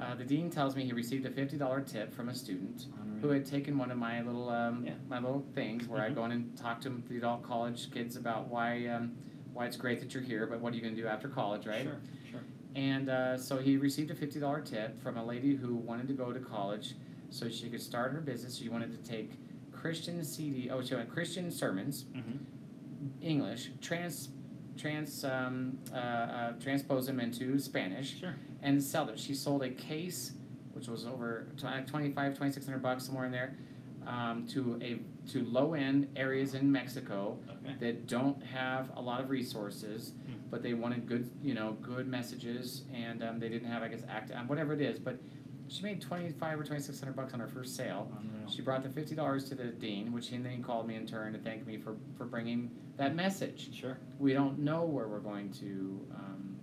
Uh, 0.00 0.14
the 0.14 0.24
dean 0.24 0.48
tells 0.50 0.74
me 0.74 0.84
he 0.84 0.92
received 0.92 1.26
a 1.26 1.30
fifty 1.30 1.56
dollar 1.58 1.80
tip 1.82 2.12
from 2.12 2.28
a 2.30 2.34
student 2.34 2.86
who 3.20 3.28
had 3.28 3.44
taken 3.44 3.76
one 3.76 3.90
of 3.90 3.98
my 3.98 4.22
little 4.22 4.48
um, 4.48 4.84
Yeah. 4.86 4.94
my 5.08 5.18
little 5.20 5.44
things 5.54 5.86
where 5.86 6.00
I 6.02 6.08
Mhm. 6.10 6.14
go 6.14 6.24
in 6.24 6.32
and 6.32 6.56
talk 6.56 6.80
to 6.80 7.02
the 7.08 7.18
adult 7.18 7.42
college 7.42 7.90
kids 7.90 8.16
about 8.16 8.48
why 8.48 8.86
um, 8.86 9.12
why 9.52 9.66
it's 9.66 9.76
great 9.76 10.00
that 10.00 10.14
you're 10.14 10.22
here, 10.22 10.46
but 10.46 10.60
what 10.60 10.72
are 10.72 10.76
you 10.76 10.80
going 10.82 10.94
to 10.94 11.00
do 11.02 11.06
after 11.08 11.28
college, 11.28 11.66
right? 11.66 11.82
Sure. 11.82 11.96
And 12.76 13.08
uh, 13.08 13.36
so 13.36 13.58
he 13.58 13.76
received 13.76 14.10
a 14.10 14.14
fifty 14.14 14.38
dollar 14.40 14.60
tip 14.60 15.00
from 15.02 15.16
a 15.16 15.24
lady 15.24 15.56
who 15.56 15.74
wanted 15.74 16.06
to 16.08 16.14
go 16.14 16.32
to 16.32 16.38
college 16.40 16.94
so 17.30 17.48
she 17.48 17.68
could 17.68 17.80
start 17.82 18.12
her 18.12 18.20
business. 18.20 18.56
She 18.56 18.68
wanted 18.68 18.90
to 18.92 19.10
take 19.10 19.32
Christian 19.72 20.22
CD, 20.24 20.68
oh, 20.70 20.82
she 20.82 20.94
wanted 20.94 21.10
Christian 21.10 21.50
sermons, 21.50 22.04
Mhm. 22.14 22.38
English, 23.22 23.70
trans, 23.80 24.28
trans, 24.76 25.24
um, 25.24 25.78
uh, 25.92 25.96
uh, 25.96 26.52
transpose 26.60 27.06
them 27.06 27.18
into 27.20 27.58
Spanish, 27.58 28.18
Sure. 28.18 28.34
and 28.62 28.82
sell 28.82 29.06
them. 29.06 29.16
She 29.16 29.34
sold 29.34 29.62
a 29.62 29.70
case, 29.70 30.32
which 30.74 30.86
was 30.88 31.06
over 31.06 31.46
tw- 31.56 31.64
uh, 31.64 31.80
25, 31.82 32.34
2600 32.34 32.82
bucks 32.82 33.04
somewhere 33.04 33.24
in 33.26 33.32
there, 33.32 33.54
um, 34.06 34.46
to 34.48 34.78
a 34.82 34.98
to 35.30 35.44
low 35.44 35.74
end 35.74 36.08
areas 36.16 36.54
in 36.54 36.70
Mexico 36.70 37.38
Okay. 37.64 37.76
that 37.80 38.06
don't 38.06 38.42
have 38.42 38.90
a 38.96 39.00
lot 39.00 39.20
of 39.20 39.28
resources, 39.30 40.12
Hmm. 40.26 40.32
but 40.50 40.62
they 40.62 40.72
wanted 40.74 41.06
good, 41.06 41.30
you 41.42 41.54
know, 41.54 41.72
good 41.82 42.08
messages, 42.08 42.84
and 42.94 43.22
um, 43.22 43.38
they 43.38 43.48
didn't 43.48 43.68
have, 43.68 43.82
I 43.82 43.88
guess, 43.88 44.02
act, 44.08 44.32
um, 44.34 44.48
whatever 44.48 44.72
it 44.72 44.80
is. 44.80 44.98
But 44.98 45.18
she 45.68 45.82
made 45.82 46.00
twenty 46.00 46.30
five 46.32 46.58
or 46.58 46.64
twenty 46.64 46.82
six 46.82 46.98
hundred 46.98 47.14
bucks 47.16 47.32
on 47.34 47.40
her 47.40 47.46
first 47.48 47.76
sale. 47.76 48.10
Unreal. 48.18 48.48
She 48.50 48.62
brought 48.62 48.82
the 48.82 48.88
fifty 48.88 49.14
dollars 49.14 49.44
to 49.50 49.54
the 49.54 49.64
dean, 49.66 50.12
which 50.12 50.28
he 50.28 50.38
then 50.38 50.62
called 50.62 50.88
me 50.88 50.96
in 50.96 51.06
turn 51.06 51.32
to 51.34 51.38
thank 51.38 51.66
me 51.66 51.76
for 51.76 51.94
for 52.16 52.24
bringing 52.24 52.70
that 52.96 53.14
message. 53.14 53.72
Sure. 53.74 53.98
We 54.18 54.32
don't 54.32 54.58
know 54.58 54.84
where 54.84 55.06
we're 55.08 55.20
going 55.20 55.50
to. 55.52 56.00
Um, 56.14 56.56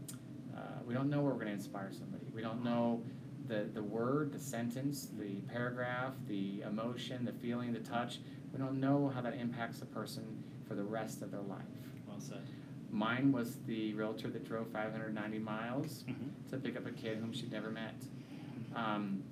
uh, 0.55 0.59
we 0.87 0.93
don't 0.95 1.09
know 1.09 1.21
where 1.21 1.31
we're 1.31 1.35
going 1.39 1.47
to 1.47 1.53
inspire 1.53 1.91
somebody. 1.91 2.25
We 2.33 2.41
don't 2.41 2.63
know 2.63 3.03
the 3.47 3.65
the 3.73 3.83
word, 3.83 4.31
the 4.33 4.39
sentence, 4.39 5.09
the 5.17 5.35
paragraph, 5.51 6.13
the 6.27 6.61
emotion, 6.61 7.25
the 7.25 7.31
feeling, 7.33 7.73
the 7.73 7.79
touch. 7.79 8.19
We 8.53 8.59
don't 8.59 8.79
know 8.79 9.09
how 9.13 9.21
that 9.21 9.33
impacts 9.35 9.81
a 9.81 9.85
person 9.85 10.23
for 10.67 10.75
the 10.75 10.83
rest 10.83 11.21
of 11.21 11.31
their 11.31 11.41
life. 11.41 11.61
Well 12.07 12.19
said. 12.19 12.41
Mine 12.89 13.31
was 13.31 13.57
the 13.67 13.93
realtor 13.95 14.29
that 14.29 14.45
drove 14.47 14.67
590 14.69 15.39
miles 15.39 16.03
Mhm. 16.07 16.49
to 16.49 16.57
pick 16.57 16.77
up 16.77 16.85
a 16.85 16.91
kid 16.91 17.17
whom 17.17 17.33
she'd 17.33 17.51
never 17.51 17.69
met. 17.69 17.95
Um, 18.75 19.23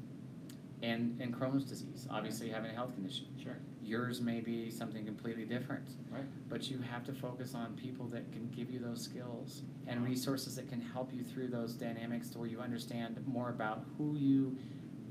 and, 0.83 1.19
and 1.21 1.33
Crohn's 1.33 1.63
disease, 1.63 2.05
obviously 2.11 2.49
having 2.49 2.71
a 2.71 2.73
health 2.73 2.93
condition. 2.93 3.27
Sure. 3.41 3.57
Yours 3.85 4.19
may 4.19 4.39
be 4.39 4.71
something 4.71 5.05
completely 5.05 5.45
different. 5.45 5.87
Right. 6.11 6.23
But 6.49 6.69
you 6.69 6.79
have 6.79 7.05
to 7.05 7.13
focus 7.13 7.53
on 7.53 7.75
people 7.75 8.07
that 8.07 8.31
can 8.31 8.49
give 8.55 8.71
you 8.71 8.79
those 8.79 9.01
skills 9.01 9.61
and 9.87 10.03
resources 10.03 10.55
that 10.55 10.67
can 10.67 10.81
help 10.81 11.13
you 11.13 11.23
through 11.23 11.49
those 11.49 11.73
dynamics 11.73 12.29
to 12.29 12.39
where 12.39 12.47
you 12.47 12.59
understand 12.59 13.23
more 13.27 13.49
about 13.49 13.85
who 13.97 14.15
you 14.15 14.57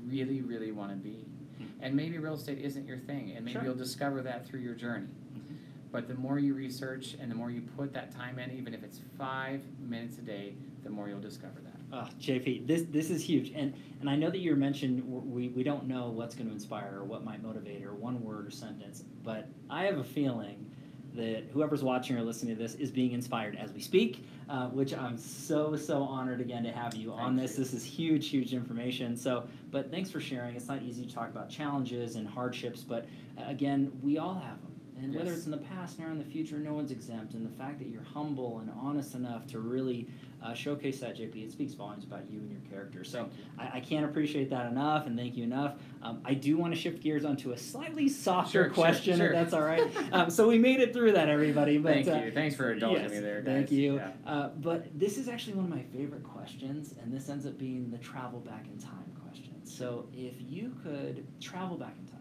really, 0.05 0.41
really 0.41 0.71
want 0.71 0.91
to 0.91 0.97
be. 0.97 1.25
Mhm. 1.59 1.65
And 1.79 1.95
maybe 1.95 2.17
real 2.17 2.33
estate 2.33 2.59
isn't 2.59 2.85
your 2.85 2.97
thing, 2.97 3.31
and 3.31 3.45
maybe 3.45 3.53
Sure. 3.53 3.63
you'll 3.63 3.75
discover 3.75 4.21
that 4.23 4.45
through 4.45 4.59
your 4.59 4.75
journey. 4.75 5.07
Mhm. 5.33 5.55
But 5.91 6.07
the 6.09 6.15
more 6.15 6.37
you 6.37 6.53
research 6.53 7.15
and 7.19 7.31
the 7.31 7.35
more 7.35 7.49
you 7.49 7.61
put 7.61 7.93
that 7.93 8.11
time 8.11 8.39
in, 8.39 8.51
even 8.51 8.73
if 8.73 8.83
it's 8.83 8.99
five 9.17 9.63
minutes 9.79 10.17
a 10.17 10.21
day, 10.21 10.55
the 10.83 10.89
more 10.89 11.07
you'll 11.07 11.21
discover 11.21 11.61
Oh, 11.97 12.09
JP, 12.19 12.67
this 12.67 12.83
this 12.89 13.09
is 13.09 13.23
huge, 13.23 13.53
and 13.55 13.73
and 14.01 14.09
I 14.09 14.17
know 14.17 14.29
that 14.29 14.39
you 14.39 14.53
mentioned 14.57 15.01
we 15.07 15.47
we 15.47 15.63
don't 15.63 15.87
know 15.87 16.09
what's 16.09 16.35
going 16.35 16.47
to 16.47 16.53
inspire 16.53 16.97
or 16.97 17.05
what 17.05 17.23
might 17.23 17.41
motivate 17.41 17.85
or 17.85 17.93
one 17.93 18.21
word 18.21 18.45
or 18.45 18.51
sentence, 18.51 19.05
but 19.23 19.47
I 19.69 19.85
have 19.85 19.97
a 19.97 20.03
feeling 20.03 20.69
that 21.13 21.45
whoever's 21.53 21.85
watching 21.85 22.17
or 22.17 22.21
listening 22.21 22.53
to 22.53 22.61
this 22.61 22.75
is 22.75 22.91
being 22.91 23.13
inspired 23.13 23.55
as 23.55 23.71
we 23.71 23.79
speak, 23.79 24.25
uh, 24.49 24.67
which 24.67 24.93
I'm 24.93 25.17
so 25.17 25.77
so 25.77 26.03
honored 26.03 26.41
again 26.41 26.63
to 26.63 26.71
have 26.73 26.95
you 26.95 27.13
on 27.13 27.37
this. 27.37 27.57
you. 27.57 27.63
This 27.63 27.73
is 27.73 27.85
huge, 27.85 28.27
huge 28.27 28.53
information. 28.53 29.15
So, 29.15 29.47
but 29.71 29.89
thanks 29.89 30.11
for 30.11 30.19
sharing. 30.19 30.57
It's 30.57 30.67
not 30.67 30.81
easy 30.81 31.05
to 31.05 31.15
talk 31.15 31.29
about 31.29 31.49
challenges 31.49 32.17
and 32.17 32.27
hardships, 32.27 32.81
but 32.81 33.05
uh, 33.37 33.43
again, 33.47 33.97
we 34.03 34.17
all 34.17 34.33
have 34.33 34.61
them. 34.61 34.75
And 35.01 35.13
whether 35.13 35.33
it's 35.33 35.45
in 35.45 35.51
the 35.51 35.57
past 35.57 35.99
or 35.99 36.09
in 36.09 36.17
the 36.17 36.25
future, 36.25 36.57
no 36.57 36.73
one's 36.73 36.91
exempt. 36.91 37.33
And 37.33 37.45
the 37.45 37.57
fact 37.57 37.79
that 37.79 37.89
you're 37.89 38.03
humble 38.03 38.59
and 38.59 38.71
honest 38.81 39.13
enough 39.13 39.45
to 39.47 39.59
really 39.59 40.07
uh, 40.45 40.53
showcase 40.53 40.99
that, 40.99 41.17
JP, 41.17 41.43
it 41.43 41.51
speaks 41.51 41.73
volumes 41.73 42.03
about 42.03 42.29
you 42.29 42.39
and 42.39 42.51
your 42.51 42.61
character. 42.69 43.03
So 43.03 43.29
I, 43.57 43.77
I 43.77 43.79
can't 43.79 44.05
appreciate 44.05 44.49
that 44.51 44.71
enough, 44.71 45.07
and 45.07 45.17
thank 45.17 45.35
you 45.35 45.43
enough. 45.43 45.75
Um, 46.03 46.21
I 46.23 46.33
do 46.33 46.57
want 46.57 46.73
to 46.73 46.79
shift 46.79 47.01
gears 47.01 47.25
onto 47.25 47.51
a 47.51 47.57
slightly 47.57 48.07
softer 48.07 48.51
Sure, 48.51 48.63
sure, 48.65 48.73
question, 48.73 49.17
sure. 49.17 49.27
if 49.27 49.33
that's 49.33 49.53
all 49.53 49.63
right. 49.63 49.83
um, 50.11 50.29
so 50.29 50.47
we 50.47 50.59
made 50.59 50.79
it 50.79 50.93
through 50.93 51.13
that, 51.13 51.29
everybody. 51.29 51.77
But 51.77 51.93
Thank 51.93 52.07
uh, 52.07 52.25
you. 52.25 52.31
Thanks 52.31 52.55
for 52.55 52.71
indulging 52.71 53.03
yes, 53.03 53.11
me 53.11 53.19
there, 53.19 53.41
guys. 53.41 53.55
Thank 53.55 53.71
you. 53.71 53.95
Yeah. 53.95 54.11
Uh, 54.25 54.49
but 54.57 54.87
this 54.97 55.17
is 55.17 55.27
actually 55.27 55.53
one 55.53 55.65
of 55.65 55.71
my 55.71 55.83
favorite 55.97 56.23
questions, 56.23 56.93
and 57.01 57.11
this 57.11 57.29
ends 57.29 57.45
up 57.45 57.57
being 57.57 57.89
the 57.89 57.97
travel 57.97 58.39
back 58.39 58.65
in 58.71 58.77
time 58.77 59.11
question. 59.25 59.53
So 59.63 60.07
if 60.13 60.35
you 60.39 60.75
could 60.83 61.25
travel 61.41 61.77
back 61.77 61.95
in 61.99 62.05
time 62.05 62.15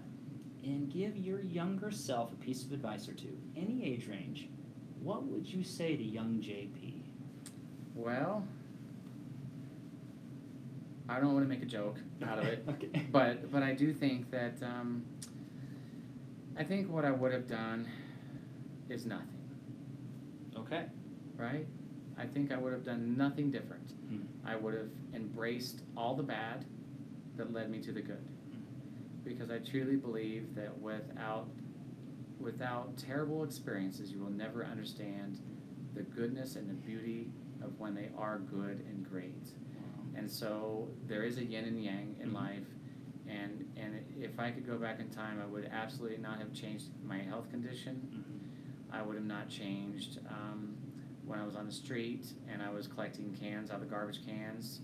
and 0.62 0.90
give 0.90 1.16
your 1.16 1.42
younger 1.42 1.90
self 1.90 2.32
a 2.32 2.36
piece 2.36 2.64
of 2.64 2.72
advice 2.72 3.06
or 3.06 3.12
two, 3.12 3.36
any 3.54 3.84
age 3.84 4.08
range, 4.08 4.48
what 5.00 5.24
would 5.24 5.46
you 5.46 5.62
say 5.62 5.94
to 5.96 6.02
young 6.02 6.36
JP? 6.36 7.03
Well, 7.94 8.46
I 11.08 11.20
don't 11.20 11.32
want 11.34 11.44
to 11.44 11.48
make 11.48 11.62
a 11.62 11.66
joke 11.66 11.98
out 12.26 12.38
of 12.38 12.44
it, 12.46 12.64
okay. 12.68 13.06
but 13.12 13.50
but 13.52 13.62
I 13.62 13.72
do 13.72 13.92
think 13.92 14.30
that 14.30 14.54
um, 14.62 15.04
I 16.58 16.64
think 16.64 16.90
what 16.90 17.04
I 17.04 17.10
would 17.10 17.32
have 17.32 17.46
done 17.46 17.86
is 18.88 19.06
nothing, 19.06 19.28
Okay. 20.58 20.84
right? 21.36 21.66
I 22.18 22.26
think 22.26 22.52
I 22.52 22.56
would 22.56 22.72
have 22.72 22.84
done 22.84 23.16
nothing 23.16 23.50
different. 23.50 23.90
Hmm. 24.08 24.22
I 24.46 24.56
would 24.56 24.74
have 24.74 24.88
embraced 25.14 25.82
all 25.96 26.14
the 26.14 26.22
bad 26.22 26.64
that 27.36 27.52
led 27.52 27.70
me 27.70 27.80
to 27.80 27.92
the 27.92 28.00
good. 28.02 28.24
Because 29.24 29.50
I 29.50 29.58
truly 29.58 29.96
believe 29.96 30.54
that 30.54 30.76
without 30.80 31.48
without 32.40 32.96
terrible 32.98 33.42
experiences 33.44 34.10
you 34.12 34.18
will 34.20 34.30
never 34.30 34.64
understand 34.64 35.40
the 35.94 36.02
goodness 36.02 36.56
and 36.56 36.68
the 36.68 36.74
beauty 36.74 37.28
of 37.64 37.78
when 37.80 37.94
they 37.94 38.10
are 38.16 38.38
good 38.38 38.84
and 38.88 39.08
great. 39.08 39.48
And 40.16 40.30
so 40.30 40.88
there 41.08 41.24
is 41.24 41.38
a 41.38 41.44
yin 41.44 41.64
and 41.64 41.82
yang 41.82 42.16
in 42.20 42.30
Mhm. 42.30 42.34
life 42.34 42.66
and 43.26 43.66
and 43.76 44.04
if 44.20 44.38
I 44.38 44.50
could 44.50 44.66
go 44.66 44.78
back 44.78 45.00
in 45.00 45.08
time 45.10 45.40
I 45.40 45.46
would 45.46 45.64
absolutely 45.64 46.18
not 46.18 46.38
have 46.38 46.52
changed 46.52 46.90
my 47.04 47.18
health 47.18 47.50
condition. 47.50 47.96
Mhm. 48.12 48.92
I 48.94 49.02
would 49.02 49.16
have 49.16 49.24
not 49.26 49.48
changed 49.48 50.20
um, 50.28 50.76
when 51.26 51.38
I 51.40 51.44
was 51.44 51.56
on 51.56 51.66
the 51.66 51.72
street 51.72 52.32
and 52.48 52.62
I 52.62 52.70
was 52.70 52.86
collecting 52.86 53.32
cans 53.34 53.70
out 53.70 53.76
of 53.76 53.80
the 53.80 53.86
garbage 53.88 54.24
cans. 54.24 54.82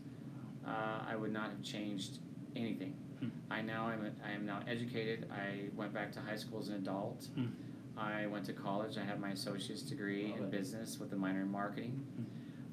Uh, 0.67 1.05
I 1.07 1.15
would 1.17 1.33
not 1.33 1.51
have 1.51 1.63
changed 1.63 2.19
anything. 2.57 2.95
Hmm. 3.21 3.29
I 3.51 3.63
now 3.63 3.91
am 3.91 4.05
a, 4.07 4.11
I 4.27 4.33
am 4.33 4.47
now 4.47 4.61
educated. 4.67 5.31
I 5.31 5.69
went 5.77 5.93
back 5.93 6.11
to 6.13 6.21
high 6.21 6.37
school 6.37 6.59
as 6.61 6.69
an 6.69 6.75
adult. 6.77 7.29
Hmm. 7.35 7.47
I 7.97 8.27
went 8.27 8.47
to 8.47 8.53
college. 8.53 8.97
I 8.99 9.05
have 9.05 9.21
my 9.21 9.31
associate's 9.31 9.83
degree 9.83 10.29
Love 10.31 10.39
in 10.39 10.45
it. 10.47 10.51
business 10.51 10.99
with 10.99 11.13
a 11.13 11.17
minor 11.17 11.43
in 11.43 11.51
marketing. 11.51 12.05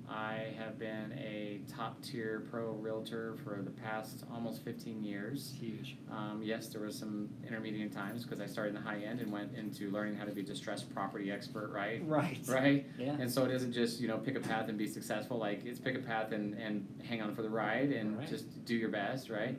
I 0.10 0.53
have 0.58 0.80
been 0.80 1.12
a 1.18 1.60
top 1.70 2.01
tier 2.01 2.45
pro 2.49 2.72
realtor 2.72 3.36
for 3.43 3.62
the 3.62 3.72
past 3.72 4.24
almost 4.32 4.64
15 4.64 5.03
years. 5.03 5.53
Huge. 5.60 5.97
Um, 6.10 6.41
yes, 6.41 6.70
there 6.70 6.82
was 6.82 6.97
some 6.97 7.30
intermediate 7.45 7.91
times 7.91 8.24
because 8.24 8.39
I 8.39 8.45
started 8.45 8.70
in 8.70 8.76
the 8.76 8.89
high 8.89 8.99
end 8.99 9.20
and 9.20 9.32
went 9.32 9.53
into 9.55 9.91
learning 9.91 10.16
how 10.16 10.24
to 10.24 10.32
be 10.32 10.41
a 10.41 10.45
distressed 10.45 10.93
property 10.93 11.30
expert, 11.30 11.72
right? 11.72 12.01
Right. 12.08 12.39
Right? 12.47 12.86
Yeah. 12.97 13.18
And 13.20 13.30
so 13.30 13.43
it 13.43 13.51
isn't 13.51 13.74
just, 13.74 13.99
you 13.99 14.08
know, 14.08 14.18
pick 14.18 14.36
a 14.38 14.39
path 14.39 14.70
and 14.70 14.78
be 14.78 14.88
successful. 14.88 15.38
Like 15.38 15.66
it's 15.66 15.80
pick 15.80 15.95
a 15.95 15.99
path 15.99 16.32
and, 16.32 16.53
and 16.58 16.88
hang 17.05 17.22
on 17.22 17.36
for 17.36 17.41
the 17.41 17.49
ride 17.49 17.91
and 17.91 18.18
Right. 18.18 18.28
just 18.30 18.64
do 18.66 18.76
your 18.76 18.89
best, 18.89 19.30
right? 19.30 19.58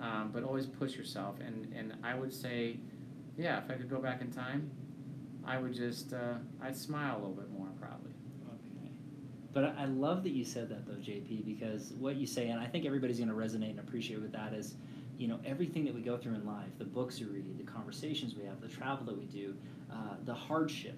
Um, 0.00 0.30
but 0.32 0.44
always 0.44 0.66
push 0.66 0.94
yourself. 0.94 1.36
And, 1.40 1.72
and 1.74 1.94
I 2.04 2.14
would 2.14 2.32
say, 2.34 2.76
yeah, 3.38 3.64
if 3.64 3.70
I 3.70 3.74
could 3.74 3.88
go 3.88 3.98
back 3.98 4.20
in 4.20 4.30
time, 4.30 4.70
I 5.44 5.56
would 5.58 5.72
just, 5.72 6.12
uh, 6.12 6.34
I'd 6.62 6.76
smile 6.76 7.16
a 7.16 7.20
little 7.20 7.32
bit 7.34 7.50
more. 7.50 7.68
But 9.52 9.74
I 9.76 9.86
love 9.86 10.22
that 10.22 10.30
you 10.30 10.44
said 10.44 10.68
that 10.68 10.86
though, 10.86 10.94
JP, 10.94 11.44
because 11.44 11.92
what 11.98 12.16
you 12.16 12.26
say, 12.26 12.48
and 12.48 12.60
I 12.60 12.66
think 12.66 12.86
everybody's 12.86 13.18
going 13.18 13.30
to 13.30 13.34
resonate 13.34 13.70
and 13.70 13.80
appreciate 13.80 14.20
with 14.20 14.32
that 14.32 14.52
is, 14.52 14.74
you 15.18 15.28
know, 15.28 15.40
everything 15.44 15.84
that 15.84 15.94
we 15.94 16.00
go 16.00 16.16
through 16.16 16.34
in 16.34 16.46
life, 16.46 16.70
the 16.78 16.84
books 16.84 17.18
we 17.20 17.26
read, 17.26 17.58
the 17.58 17.64
conversations 17.64 18.34
we 18.34 18.44
have, 18.44 18.60
the 18.60 18.68
travel 18.68 19.04
that 19.06 19.18
we 19.18 19.26
do, 19.26 19.54
uh, 19.92 20.14
the 20.24 20.34
hardship, 20.34 20.96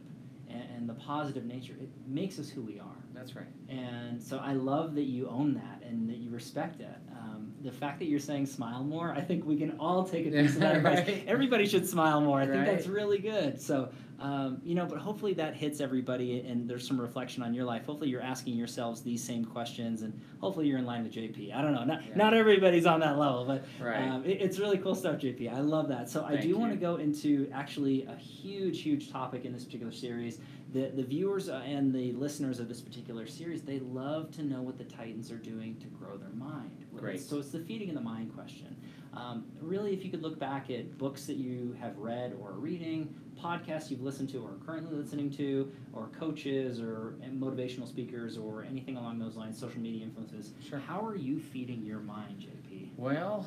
and, 0.48 0.62
and 0.76 0.88
the 0.88 0.94
positive 0.94 1.44
nature, 1.44 1.74
it 1.80 1.88
makes 2.06 2.38
us 2.38 2.48
who 2.48 2.60
we 2.62 2.78
are. 2.78 2.86
That's 3.14 3.34
right. 3.34 3.46
And 3.68 4.22
so 4.22 4.38
I 4.38 4.52
love 4.52 4.94
that 4.94 5.04
you 5.04 5.28
own 5.28 5.54
that 5.54 5.82
and 5.86 6.08
that 6.08 6.18
you 6.18 6.30
respect 6.30 6.80
it. 6.80 6.88
Um, 7.12 7.52
the 7.62 7.72
fact 7.72 7.98
that 8.00 8.06
you're 8.06 8.20
saying 8.20 8.46
smile 8.46 8.82
more, 8.82 9.12
I 9.12 9.20
think 9.20 9.44
we 9.44 9.56
can 9.56 9.76
all 9.78 10.04
take 10.04 10.26
a 10.26 10.30
piece 10.30 10.54
of 10.54 10.60
that 10.60 10.76
advice. 10.78 11.22
Everybody 11.26 11.66
should 11.66 11.88
smile 11.88 12.20
more. 12.20 12.40
I 12.40 12.46
think 12.46 12.64
that's 12.66 12.86
really 12.86 13.18
good. 13.18 13.60
So, 13.60 13.90
um, 14.22 14.60
you 14.64 14.76
know, 14.76 14.86
but 14.86 14.98
hopefully 14.98 15.32
that 15.34 15.56
hits 15.56 15.80
everybody 15.80 16.40
and 16.40 16.70
there's 16.70 16.86
some 16.86 17.00
reflection 17.00 17.42
on 17.42 17.52
your 17.52 17.64
life. 17.64 17.84
Hopefully 17.84 18.08
you're 18.08 18.22
asking 18.22 18.54
yourselves 18.54 19.02
these 19.02 19.22
same 19.22 19.44
questions 19.44 20.02
and 20.02 20.18
hopefully 20.40 20.68
you're 20.68 20.78
in 20.78 20.86
line 20.86 21.02
with 21.02 21.12
JP. 21.12 21.52
I 21.52 21.60
don't 21.60 21.74
know. 21.74 21.82
Not, 21.82 22.06
Yeah. 22.06 22.14
not 22.14 22.32
everybody's 22.32 22.86
on 22.86 23.00
that 23.00 23.18
level, 23.18 23.44
but 23.44 23.64
Right. 23.80 24.08
um, 24.08 24.24
it, 24.24 24.40
it's 24.40 24.60
really 24.60 24.78
cool 24.78 24.94
stuff, 24.94 25.18
JP. 25.18 25.52
I 25.52 25.58
love 25.60 25.88
that. 25.88 26.08
So 26.08 26.24
I 26.24 26.36
do 26.36 26.56
want 26.56 26.70
to 26.70 26.78
go 26.78 26.96
into 26.96 27.50
actually 27.52 28.04
a 28.04 28.14
huge, 28.14 28.82
huge 28.82 29.10
topic 29.10 29.44
in 29.44 29.52
this 29.52 29.64
particular 29.64 29.92
series. 29.92 30.38
The, 30.72 30.90
the 30.94 31.02
viewers 31.02 31.48
uh, 31.48 31.60
and 31.66 31.92
the 31.92 32.12
listeners 32.12 32.60
of 32.60 32.68
this 32.68 32.80
particular 32.80 33.26
series, 33.26 33.62
they 33.62 33.80
love 33.80 34.30
to 34.36 34.44
know 34.44 34.62
what 34.62 34.78
the 34.78 34.84
Titans 34.84 35.32
are 35.32 35.36
doing 35.36 35.76
to 35.80 35.86
grow 35.88 36.16
their 36.16 36.30
mind. 36.30 36.86
Well, 36.92 37.02
Great. 37.02 37.20
So 37.20 37.38
it's 37.40 37.50
the 37.50 37.58
feeding 37.58 37.88
of 37.88 37.96
the 37.96 38.00
mind 38.00 38.32
question. 38.34 38.76
Um, 39.14 39.44
really, 39.60 39.92
if 39.92 40.04
you 40.04 40.10
could 40.10 40.22
look 40.22 40.38
back 40.38 40.70
at 40.70 40.96
books 40.98 41.26
that 41.26 41.36
you 41.36 41.76
have 41.80 41.98
read 41.98 42.34
or 42.40 42.50
are 42.50 42.58
reading, 42.58 43.14
podcasts 43.38 43.90
you've 43.90 44.00
listened 44.02 44.28
to 44.30 44.38
or 44.38 44.50
are 44.52 44.58
currently 44.64 44.96
listening 44.96 45.30
to, 45.32 45.70
or 45.92 46.08
coaches 46.18 46.80
or 46.80 47.16
motivational 47.30 47.86
speakers 47.88 48.38
or 48.38 48.62
anything 48.64 48.96
along 48.96 49.18
those 49.18 49.36
lines, 49.36 49.58
social 49.58 49.80
media 49.80 50.04
influences, 50.04 50.52
Sure. 50.66 50.78
how 50.78 51.04
are 51.04 51.16
you 51.16 51.38
feeding 51.38 51.84
your 51.84 52.00
mind, 52.00 52.40
JP? 52.40 52.90
Well, 52.96 53.46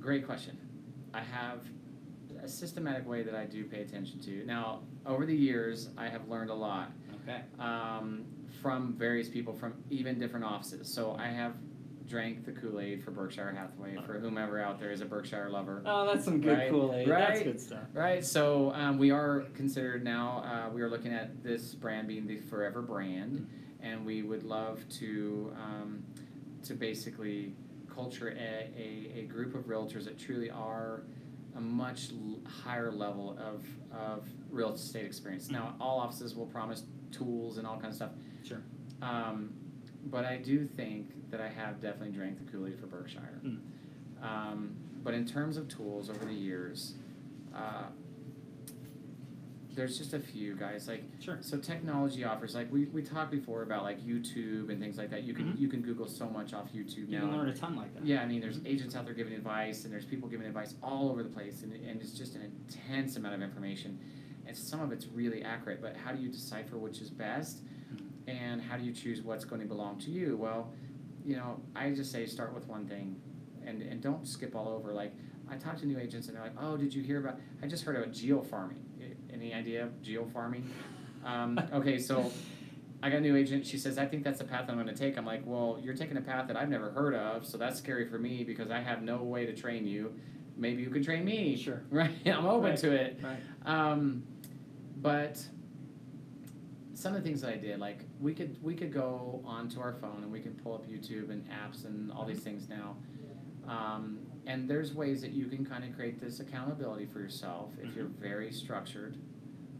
great 0.00 0.26
question. 0.26 0.58
I 1.14 1.20
have 1.20 1.60
a 2.42 2.48
systematic 2.48 3.06
way 3.08 3.22
that 3.22 3.34
I 3.34 3.44
do 3.46 3.64
pay 3.64 3.82
attention 3.82 4.18
to. 4.20 4.44
Now, 4.46 4.80
over 5.06 5.26
the 5.26 5.36
years, 5.36 5.90
I 5.96 6.08
have 6.08 6.28
learned 6.28 6.50
a 6.50 6.54
lot 6.54 6.92
Okay. 7.22 7.42
um, 7.58 8.24
from 8.62 8.94
various 8.94 9.28
people 9.28 9.52
from 9.52 9.74
even 9.90 10.18
different 10.18 10.44
offices. 10.44 10.92
So 10.92 11.14
I 11.18 11.28
have 11.28 11.54
drank 12.10 12.44
the 12.44 12.50
Kool 12.50 12.80
Aid 12.80 13.02
for 13.04 13.12
Berkshire 13.12 13.52
Hathaway, 13.56 13.96
for 14.04 14.18
whomever 14.18 14.60
out 14.60 14.80
there 14.80 14.90
is 14.90 15.00
a 15.00 15.04
Berkshire 15.06 15.48
lover. 15.48 15.80
Oh, 15.86 16.04
that's 16.06 16.24
some 16.24 16.40
good 16.40 16.58
Right, 16.58 16.70
Kool 16.70 16.92
Aid. 16.92 17.08
That's 17.08 17.42
good 17.42 17.60
stuff. 17.60 17.84
Right, 17.94 18.24
so 18.24 18.72
um, 18.74 18.98
we 18.98 19.12
are 19.12 19.42
considered 19.54 20.02
now, 20.02 20.42
uh, 20.44 20.74
we 20.74 20.82
are 20.82 20.90
looking 20.90 21.12
at 21.12 21.42
this 21.44 21.74
brand 21.74 22.08
being 22.08 22.26
the 22.26 22.38
Forever 22.38 22.82
brand, 22.82 23.48
and 23.80 24.04
we 24.04 24.22
would 24.22 24.42
love 24.42 24.84
to, 24.98 25.54
um, 25.56 26.02
to 26.64 26.74
basically 26.74 27.54
culture 27.94 28.28
a, 28.30 28.70
a, 28.76 29.20
a 29.20 29.22
group 29.22 29.54
of 29.54 29.64
realtors 29.64 30.04
that 30.04 30.18
truly 30.18 30.50
are 30.50 31.04
a 31.56 31.60
much 31.60 32.10
l- 32.10 32.40
higher 32.64 32.90
level 32.90 33.38
of, 33.40 33.64
of 33.96 34.26
real 34.50 34.74
estate 34.74 35.06
experience. 35.06 35.48
Now, 35.48 35.76
all 35.80 36.00
offices 36.00 36.34
will 36.34 36.46
promise 36.46 36.82
tools 37.12 37.58
and 37.58 37.66
all 37.66 37.78
kinds 37.78 38.00
of 38.00 38.08
stuff. 38.08 38.10
Sure. 38.44 38.62
Um, 39.00 39.50
but 40.06 40.24
I 40.24 40.36
do 40.38 40.64
think 40.64 41.30
that 41.30 41.40
I 41.40 41.48
have 41.48 41.80
definitely 41.80 42.10
drank 42.16 42.44
the 42.44 42.50
Kool 42.50 42.66
Aid 42.66 42.78
for 42.78 42.86
Berkshire. 42.86 43.40
Mm. 43.44 43.58
Um, 44.22 44.76
but 45.02 45.14
in 45.14 45.26
terms 45.26 45.56
of 45.56 45.68
tools 45.68 46.10
over 46.10 46.24
the 46.24 46.32
years, 46.34 46.94
uh, 47.54 47.84
there's 49.74 49.96
just 49.96 50.12
a 50.14 50.18
few 50.18 50.56
guys 50.56 50.88
like 50.88 51.04
Sure. 51.20 51.38
so 51.40 51.56
technology 51.56 52.24
offers 52.24 52.54
like 52.56 52.70
we, 52.72 52.86
we 52.86 53.02
talked 53.02 53.30
before 53.30 53.62
about 53.62 53.84
like 53.84 54.00
YouTube 54.04 54.68
and 54.68 54.80
things 54.80 54.98
like 54.98 55.10
that. 55.10 55.22
You 55.22 55.32
can 55.32 55.52
Mhm. 55.52 55.60
you 55.60 55.68
can 55.68 55.80
Google 55.80 56.08
so 56.08 56.28
much 56.28 56.52
off 56.52 56.72
YouTube 56.72 57.08
You 57.08 57.18
now. 57.18 57.20
can 57.20 57.36
learn 57.36 57.48
a 57.48 57.54
ton 57.54 57.76
like 57.76 57.94
that. 57.94 58.04
Yeah, 58.04 58.20
I 58.20 58.26
mean, 58.26 58.40
there's 58.40 58.58
agents 58.66 58.96
out 58.96 59.04
there 59.04 59.14
giving 59.14 59.32
advice, 59.32 59.84
and 59.84 59.92
there's 59.92 60.04
people 60.04 60.28
giving 60.28 60.46
advice 60.46 60.74
all 60.82 61.08
over 61.08 61.22
the 61.22 61.28
place, 61.28 61.62
and, 61.62 61.72
and 61.72 62.00
it's 62.02 62.12
just 62.12 62.34
an 62.34 62.42
intense 62.42 63.16
amount 63.16 63.34
of 63.36 63.42
information. 63.42 63.98
And 64.46 64.56
some 64.56 64.80
of 64.80 64.90
it's 64.90 65.06
really 65.06 65.44
accurate, 65.44 65.80
but 65.80 65.96
how 65.96 66.10
do 66.12 66.20
you 66.20 66.28
decipher 66.30 66.76
which 66.76 67.00
is 67.00 67.08
best? 67.08 67.62
And 68.30 68.62
how 68.62 68.76
do 68.76 68.84
you 68.84 68.92
choose 68.92 69.22
what's 69.22 69.44
going 69.44 69.60
to 69.60 69.66
belong 69.66 69.98
to 70.00 70.10
you? 70.10 70.36
Well, 70.36 70.72
you 71.24 71.36
know, 71.36 71.60
I 71.74 71.90
just 71.90 72.12
say 72.12 72.26
start 72.26 72.54
with 72.54 72.66
one 72.68 72.86
thing 72.86 73.16
and, 73.66 73.82
and 73.82 74.00
don't 74.00 74.26
skip 74.26 74.54
all 74.54 74.68
over. 74.68 74.92
Like, 74.92 75.12
I 75.50 75.56
talk 75.56 75.76
to 75.78 75.86
new 75.86 75.98
agents, 75.98 76.28
and 76.28 76.36
they're 76.36 76.44
like, 76.44 76.54
oh, 76.60 76.76
did 76.76 76.94
you 76.94 77.02
hear 77.02 77.18
about, 77.18 77.38
I 77.62 77.66
just 77.66 77.84
heard 77.84 77.96
about 77.96 78.12
geofarming. 78.12 78.78
Any 79.32 79.52
idea 79.52 79.84
of 79.84 79.90
geofarming? 80.02 80.62
Um, 81.24 81.60
okay, 81.72 81.98
so 81.98 82.30
I 83.02 83.10
got 83.10 83.16
a 83.16 83.20
new 83.20 83.34
agent. 83.36 83.66
She 83.66 83.76
says, 83.78 83.98
I 83.98 84.06
think 84.06 84.22
that's 84.22 84.38
the 84.38 84.44
path 84.44 84.66
I'm 84.68 84.76
going 84.76 84.86
to 84.86 84.94
take. 84.94 85.18
I'm 85.18 85.26
like, 85.26 85.42
well, 85.44 85.78
you're 85.82 85.94
taking 85.96 86.16
a 86.16 86.20
path 86.20 86.46
that 86.48 86.56
I've 86.56 86.68
never 86.68 86.90
heard 86.90 87.14
of, 87.14 87.44
so 87.44 87.58
that's 87.58 87.78
scary 87.78 88.08
for 88.08 88.18
me 88.18 88.44
because 88.44 88.70
I 88.70 88.78
have 88.80 89.02
no 89.02 89.16
way 89.18 89.44
to 89.46 89.52
train 89.54 89.86
you. 89.86 90.14
Maybe 90.56 90.82
you 90.82 90.90
can 90.90 91.02
train 91.02 91.24
me. 91.24 91.56
Sure. 91.56 91.82
Right? 91.90 92.12
I'm 92.26 92.46
open 92.46 92.70
Right. 92.70 92.78
to 92.78 92.92
it. 92.92 93.18
Right. 93.22 93.38
Um, 93.66 94.22
but 94.98 95.42
some 97.00 97.14
of 97.14 97.22
the 97.22 97.26
things 97.28 97.40
that 97.40 97.50
I 97.52 97.56
did, 97.56 97.78
like 97.80 98.00
we 98.20 98.34
could 98.34 98.62
we 98.62 98.74
could 98.74 98.92
go 98.92 99.40
onto 99.44 99.80
our 99.80 99.94
phone 99.94 100.22
and 100.22 100.30
we 100.30 100.40
can 100.40 100.52
pull 100.54 100.74
up 100.74 100.86
YouTube 100.86 101.30
and 101.30 101.44
apps 101.48 101.84
and 101.86 102.12
all 102.12 102.24
these 102.26 102.40
things 102.40 102.68
now. 102.68 102.96
Um, 103.66 104.18
and 104.46 104.68
there's 104.68 104.92
ways 104.94 105.20
that 105.22 105.32
you 105.32 105.46
can 105.46 105.64
kind 105.64 105.84
of 105.84 105.94
create 105.96 106.20
this 106.20 106.40
accountability 106.40 107.06
for 107.06 107.20
yourself 107.20 107.70
if 107.82 107.94
you're 107.94 108.06
very 108.06 108.52
structured, 108.52 109.16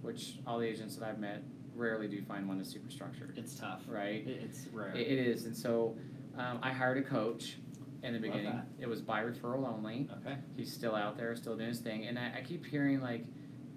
which 0.03 0.39
all 0.47 0.59
the 0.59 0.67
agents 0.67 0.97
that 0.97 1.07
I've 1.09 1.19
met 1.19 1.43
rarely 1.75 2.09
do 2.09 2.23
find 2.23 2.47
one 2.47 2.59
that's 2.59 2.71
super 2.71 2.91
structured, 2.91 3.35
It's 3.37 3.55
tough. 3.55 3.83
right? 3.89 4.27
It- 4.27 4.43
It's 4.45 4.67
rare. 4.73 4.91
It, 4.95 5.07
it 5.07 5.19
is, 5.27 5.47
and 5.47 5.57
so 5.57 5.97
um, 6.39 6.59
I 6.63 6.73
hired 6.73 6.99
a 6.99 7.03
coach 7.03 7.57
in 8.03 8.13
the 8.13 8.19
Love 8.19 8.23
beginning. 8.23 8.53
that. 8.53 8.67
It 8.79 8.89
was 8.89 9.01
by 9.01 9.23
referral 9.23 9.67
only. 9.67 10.09
okay. 10.21 10.37
He's 10.57 10.73
still 10.73 10.95
out 10.95 11.17
there, 11.17 11.35
still 11.37 11.57
doing 11.57 11.69
his 11.71 11.81
thing, 11.81 12.07
and 12.07 12.19
I, 12.19 12.39
I 12.39 12.43
keep 12.43 12.65
hearing 12.67 13.01
like, 13.01 13.25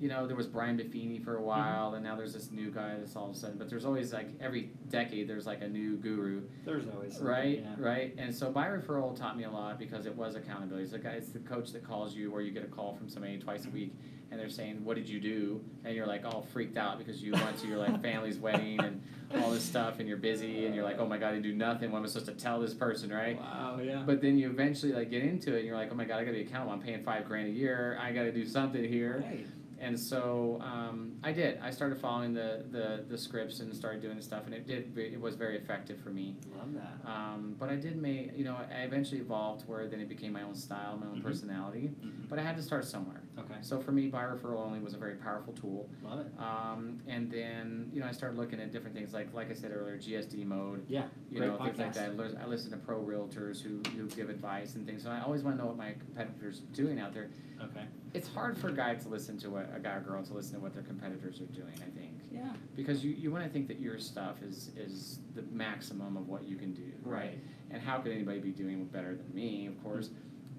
you 0.04 0.10
know, 0.10 0.28
there 0.28 0.36
was 0.36 0.48
Brian 0.48 0.78
Buffini 0.78 1.24
for 1.24 1.36
a 1.36 1.38
mm-hmm. 1.38 1.46
while, 1.46 1.94
and 1.94 2.04
now 2.04 2.18
there's 2.18 2.34
this 2.34 2.52
new 2.52 2.70
guy 2.70 2.96
that's 3.00 3.16
all 3.16 3.30
of 3.30 3.36
a 3.38 3.40
sudden. 3.40 3.58
But 3.58 3.70
there's 3.70 3.86
always 3.86 4.12
like 4.12 4.28
every 4.42 4.72
decade 4.90 5.30
there's 5.30 5.46
like 5.46 5.62
a 5.62 5.68
new 5.70 5.96
guru, 5.96 6.42
There's 6.66 6.84
always 6.94 7.20
right? 7.22 7.64
Yeah. 7.64 7.76
Right. 7.78 8.14
And 8.18 8.36
so 8.36 8.52
my 8.52 8.68
referral 8.68 9.18
taught 9.18 9.38
me 9.38 9.46
a 9.46 9.50
lot 9.50 9.80
because 9.80 10.06
it 10.06 10.14
was 10.14 10.36
accountability. 10.36 10.84
It's 10.84 10.92
the 10.92 11.00
guy, 11.00 11.12
it's 11.12 11.30
the 11.30 11.40
coach 11.40 11.72
that 11.72 11.88
calls 11.88 12.14
you, 12.14 12.34
or 12.34 12.42
you 12.42 12.52
get 12.52 12.66
a 12.66 12.68
call 12.68 12.96
from 12.96 13.08
somebody 13.08 13.40
twice 13.40 13.64
a 13.64 13.68
mm-hmm. 13.68 13.78
week, 13.78 13.94
and 14.30 14.38
they're 14.38 14.50
saying, 14.50 14.84
"What 14.84 14.98
did 14.98 15.08
you 15.08 15.22
do?" 15.22 15.64
And 15.86 15.96
you're 15.96 16.06
like 16.06 16.26
all 16.26 16.46
freaked 16.52 16.78
out 16.78 16.98
because 16.98 17.24
you 17.24 17.32
went 17.32 17.58
to 17.60 17.68
your 17.68 17.78
like 17.78 18.02
family's 18.02 18.38
wedding 18.40 18.82
and 18.82 19.02
all 19.42 19.52
this 19.52 19.64
stuff, 19.64 20.00
and 20.00 20.10
you're 20.10 20.18
busy, 20.18 20.66
and 20.66 20.76
you're 20.76 20.84
like, 20.84 21.00
"Oh 21.00 21.08
my 21.08 21.18
god, 21.18 21.34
I 21.34 21.40
do 21.40 21.54
nothing. 21.54 21.94
What 21.94 22.00
am 22.00 22.04
I 22.04 22.08
supposed 22.08 22.26
to 22.26 22.34
tell 22.34 22.60
this 22.60 22.74
person?" 22.74 23.10
Right? 23.10 23.40
Wow. 23.40 23.80
Yeah. 23.82 24.04
But 24.06 24.22
then 24.22 24.38
you 24.38 24.50
eventually 24.50 24.92
like 24.92 25.10
get 25.10 25.24
into 25.24 25.56
it, 25.56 25.60
and 25.60 25.66
you're 25.66 25.78
like, 25.78 25.88
"Oh 25.94 25.96
my 25.96 26.04
god, 26.04 26.18
I 26.18 26.26
got 26.26 26.32
to 26.32 26.38
be 26.38 26.42
accountable. 26.42 26.74
I'm 26.74 26.82
paying 26.82 27.06
five 27.06 27.24
grand 27.24 27.48
a 27.48 27.52
year. 27.52 27.98
I 28.02 28.12
got 28.12 28.24
to 28.24 28.34
do 28.34 28.46
something 28.46 28.84
here." 28.84 29.24
Right. 29.26 29.48
And 29.84 30.00
so 30.00 30.60
um, 30.62 31.14
I 31.24 31.34
did. 31.34 31.60
I 31.62 31.70
started 31.70 32.00
following 32.00 32.34
the, 32.34 32.64
the, 32.72 33.04
the 33.10 33.18
scripts 33.18 33.60
and 33.60 33.76
started 33.76 34.02
doing 34.02 34.16
the 34.16 34.24
stuff, 34.24 34.44
and 34.46 34.54
it 34.54 34.66
did. 34.66 34.98
It 34.98 35.20
was 35.20 35.36
very 35.36 35.58
effective 35.58 36.00
for 36.00 36.10
me. 36.10 36.36
Love 36.58 36.74
that. 36.74 37.10
Um, 37.10 37.56
but 37.60 37.70
I 37.70 37.76
did 37.76 37.98
make, 38.02 38.32
you 38.38 38.46
know, 38.46 38.56
I 38.56 38.84
eventually 38.84 39.20
evolved 39.20 39.68
where 39.68 39.88
then 39.88 40.00
it 40.00 40.08
became 40.08 40.32
my 40.32 40.44
own 40.44 40.56
style, 40.56 40.98
my 40.98 41.08
own 41.08 41.20
Mhm. 41.20 41.24
personality. 41.24 41.92
Mhm. 42.02 42.30
But 42.30 42.40
I 42.40 42.44
had 42.44 42.56
to 42.56 42.64
start 42.64 42.86
somewhere. 42.86 43.22
Okay. 43.38 43.56
So 43.62 43.80
for 43.82 43.92
me, 43.92 44.08
by 44.08 44.24
referral 44.24 44.60
only 44.60 44.80
was 44.80 44.94
a 44.94 44.98
very 44.98 45.16
powerful 45.16 45.54
tool. 45.54 45.90
Love 46.04 46.20
it. 46.22 46.32
Um, 46.40 47.00
and 47.08 47.30
then, 47.30 47.90
you 47.94 48.00
know, 48.00 48.08
I 48.08 48.12
started 48.12 48.38
looking 48.38 48.60
at 48.62 48.72
different 48.72 48.96
things 48.96 49.14
like, 49.14 49.34
like 49.34 49.50
I 49.52 49.54
said 49.54 49.72
earlier, 49.76 49.98
GSD 49.98 50.46
mode. 50.46 50.86
Yeah. 50.88 51.06
You 51.30 51.40
Great 51.40 51.48
know, 51.52 51.58
things 51.58 51.78
like 51.80 51.94
that. 51.94 52.12
I 52.42 52.46
listen 52.46 52.72
to 52.72 52.78
pro 52.78 53.04
realtors 53.04 53.62
who, 53.62 53.82
who 53.98 54.08
give 54.10 54.30
advice 54.30 54.76
and 54.76 54.86
things. 54.86 55.04
So 55.04 55.10
I 55.10 55.22
always 55.22 55.44
want 55.44 55.58
to 55.58 55.62
know 55.62 55.68
what 55.68 55.78
my 55.78 55.94
competitors 55.94 56.62
are 56.62 56.76
doing 56.76 57.00
out 57.00 57.14
there. 57.14 57.30
Okay. 57.62 57.86
It's 58.14 58.28
hard 58.28 58.58
for 58.58 58.70
a 58.70 58.74
guy 58.74 58.94
to 58.96 59.10
listen 59.10 59.38
to 59.40 59.50
what 59.50 59.72
a 59.76 59.80
guy 59.80 59.96
or 59.96 60.02
girl 60.02 60.24
to 60.24 60.34
listen 60.34 60.54
to 60.56 60.60
what 60.60 60.74
their 60.74 60.84
competitors 60.84 61.42
are 61.42 61.46
doing. 61.46 61.74
I 61.78 61.90
think 62.00 62.20
Yeah. 62.32 62.54
because 62.76 63.04
you, 63.04 63.12
you 63.12 63.32
want 63.32 63.44
to 63.44 63.50
think 63.50 63.68
that 63.70 63.80
your 63.80 63.98
stuff 63.98 64.42
is 64.44 64.70
is 64.78 65.20
the 65.36 65.42
maximum 65.52 66.16
of 66.18 66.28
what 66.28 66.44
you 66.44 66.56
can 66.56 66.74
do, 66.74 66.92
right? 67.04 67.40
And 67.72 67.82
how 67.82 67.98
could 68.00 68.12
anybody 68.12 68.40
be 68.40 68.52
doing 68.52 68.86
better 68.86 69.16
than 69.16 69.34
me? 69.34 69.66
Of 69.66 69.82
course, 69.84 70.12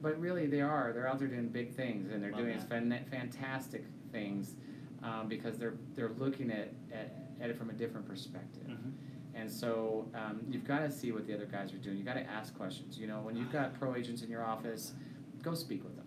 but 0.02 0.18
really 0.18 0.46
they 0.46 0.62
are. 0.62 0.92
They're 0.92 1.06
out 1.06 1.18
there 1.20 1.28
doing 1.28 1.48
big 1.48 1.74
things 1.74 2.10
and 2.10 2.20
they're 2.22 2.32
Love 2.32 2.40
doing 2.40 2.58
fan- 2.60 3.04
fantastic 3.10 3.84
things 4.10 4.54
um, 5.02 5.28
because 5.28 5.56
they're 5.56 5.74
they're 5.94 6.12
looking 6.18 6.50
at, 6.50 6.72
at 6.92 7.14
at 7.40 7.50
it 7.50 7.56
from 7.56 7.70
a 7.70 7.74
different 7.74 8.06
perspective. 8.08 8.66
Mhm. 8.66 8.92
And 9.36 9.50
so 9.50 10.08
um, 10.14 10.40
you've 10.48 10.64
got 10.66 10.80
to 10.80 10.90
see 10.90 11.10
what 11.12 11.26
the 11.26 11.34
other 11.34 11.46
guys 11.46 11.72
are 11.72 11.78
doing. 11.78 11.96
You've 11.96 12.06
got 12.06 12.14
to 12.14 12.28
ask 12.30 12.56
questions. 12.56 12.98
You 12.98 13.06
know, 13.08 13.20
when 13.20 13.36
you've 13.36 13.50
got 13.52 13.74
pro 13.78 13.94
agents 13.96 14.22
in 14.22 14.30
your 14.30 14.44
office, 14.44 14.92
go 15.42 15.54
speak 15.54 15.82
with 15.82 15.96
them. 15.96 16.03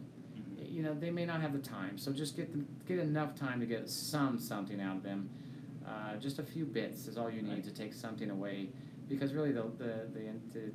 You 0.78 0.84
know, 0.84 0.94
they 0.94 1.10
may 1.10 1.26
not 1.26 1.42
have 1.42 1.54
the 1.54 1.60
time, 1.60 1.98
so 1.98 2.12
just 2.14 2.36
get 2.36 2.52
them, 2.52 2.68
get 2.88 3.00
enough 3.00 3.34
time 3.34 3.60
to 3.62 3.66
get 3.66 3.90
some 3.90 4.38
something 4.38 4.80
out 4.80 4.98
of 4.98 5.02
them. 5.02 5.28
Uh, 5.84 6.18
just 6.18 6.38
a 6.38 6.44
few 6.44 6.66
bits 6.66 7.08
is 7.08 7.18
all 7.18 7.32
you 7.32 7.42
need 7.42 7.52
Right. 7.52 7.64
to 7.64 7.74
take 7.74 7.96
something 7.96 8.30
away, 8.30 8.70
because 9.10 9.34
really 9.34 9.52
the, 9.52 9.64
the 9.80 10.06
the 10.14 10.22
the 10.54 10.72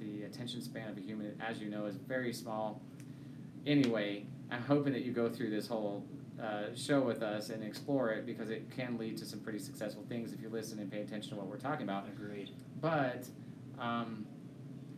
the 0.00 0.24
attention 0.24 0.60
span 0.60 0.88
of 0.88 0.96
a 0.98 1.00
human, 1.00 1.40
as 1.40 1.60
you 1.60 1.70
know, 1.70 1.86
is 1.86 1.94
very 1.94 2.32
small. 2.32 2.82
Anyway, 3.64 4.26
I'm 4.50 4.60
hoping 4.62 4.92
that 4.92 5.02
you 5.02 5.12
go 5.12 5.28
through 5.28 5.50
this 5.50 5.68
whole 5.68 6.04
uh, 6.42 6.74
show 6.74 7.00
with 7.02 7.22
us 7.22 7.50
and 7.50 7.62
explore 7.62 8.10
it 8.10 8.26
because 8.26 8.50
it 8.50 8.68
can 8.74 8.98
lead 8.98 9.16
to 9.18 9.24
some 9.24 9.38
pretty 9.38 9.60
successful 9.60 10.04
things 10.08 10.32
if 10.32 10.40
you 10.40 10.48
listen 10.48 10.80
and 10.80 10.90
pay 10.90 11.02
attention 11.02 11.30
to 11.30 11.36
what 11.36 11.46
we're 11.46 11.58
talking 11.58 11.84
about. 11.84 12.08
Agreed. 12.08 12.50
But 12.80 13.28
um, 13.78 14.26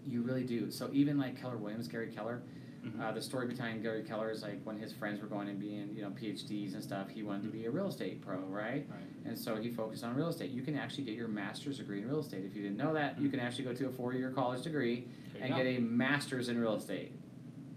you 0.06 0.22
really 0.22 0.44
do. 0.44 0.70
So 0.70 0.88
even 0.94 1.18
like 1.18 1.38
Keller 1.38 1.58
Williams, 1.58 1.88
Gary 1.88 2.08
Keller, 2.08 2.40
Mhm. 2.86 3.00
uh, 3.00 3.12
the 3.12 3.20
story 3.22 3.46
behind 3.46 3.82
Gary 3.82 4.02
Keller 4.02 4.30
is 4.30 4.42
like 4.42 4.60
when 4.64 4.78
his 4.78 4.92
friends 4.92 5.20
were 5.20 5.26
going 5.26 5.48
and 5.48 5.58
being 5.58 5.94
you 5.94 6.02
know 6.02 6.10
PhDs 6.10 6.74
and 6.74 6.82
stuff, 6.82 7.08
he 7.08 7.22
wanted 7.22 7.42
to 7.44 7.48
be 7.48 7.66
a 7.66 7.70
real 7.70 7.88
estate 7.88 8.20
pro, 8.20 8.38
right? 8.38 8.86
Right. 8.88 9.00
And 9.24 9.38
so 9.38 9.56
he 9.56 9.70
focused 9.70 10.04
on 10.04 10.14
real 10.14 10.28
estate. 10.28 10.50
You 10.50 10.62
can 10.62 10.76
actually 10.76 11.04
get 11.04 11.14
your 11.14 11.28
master's 11.28 11.78
degree 11.78 12.00
in 12.00 12.08
real 12.08 12.20
estate. 12.20 12.44
If 12.44 12.54
you 12.54 12.62
didn't 12.62 12.76
know 12.78 12.94
that, 12.94 13.20
you 13.20 13.28
can 13.28 13.40
actually 13.40 13.64
go 13.64 13.74
to 13.74 13.86
a 13.88 13.90
four-year 13.90 14.30
college 14.30 14.62
degree 14.62 15.08
There 15.32 15.42
and 15.42 15.54
get 15.54 15.66
a 15.66 15.78
master's 15.80 16.48
in 16.48 16.58
real 16.58 16.74
estate. 16.74 17.12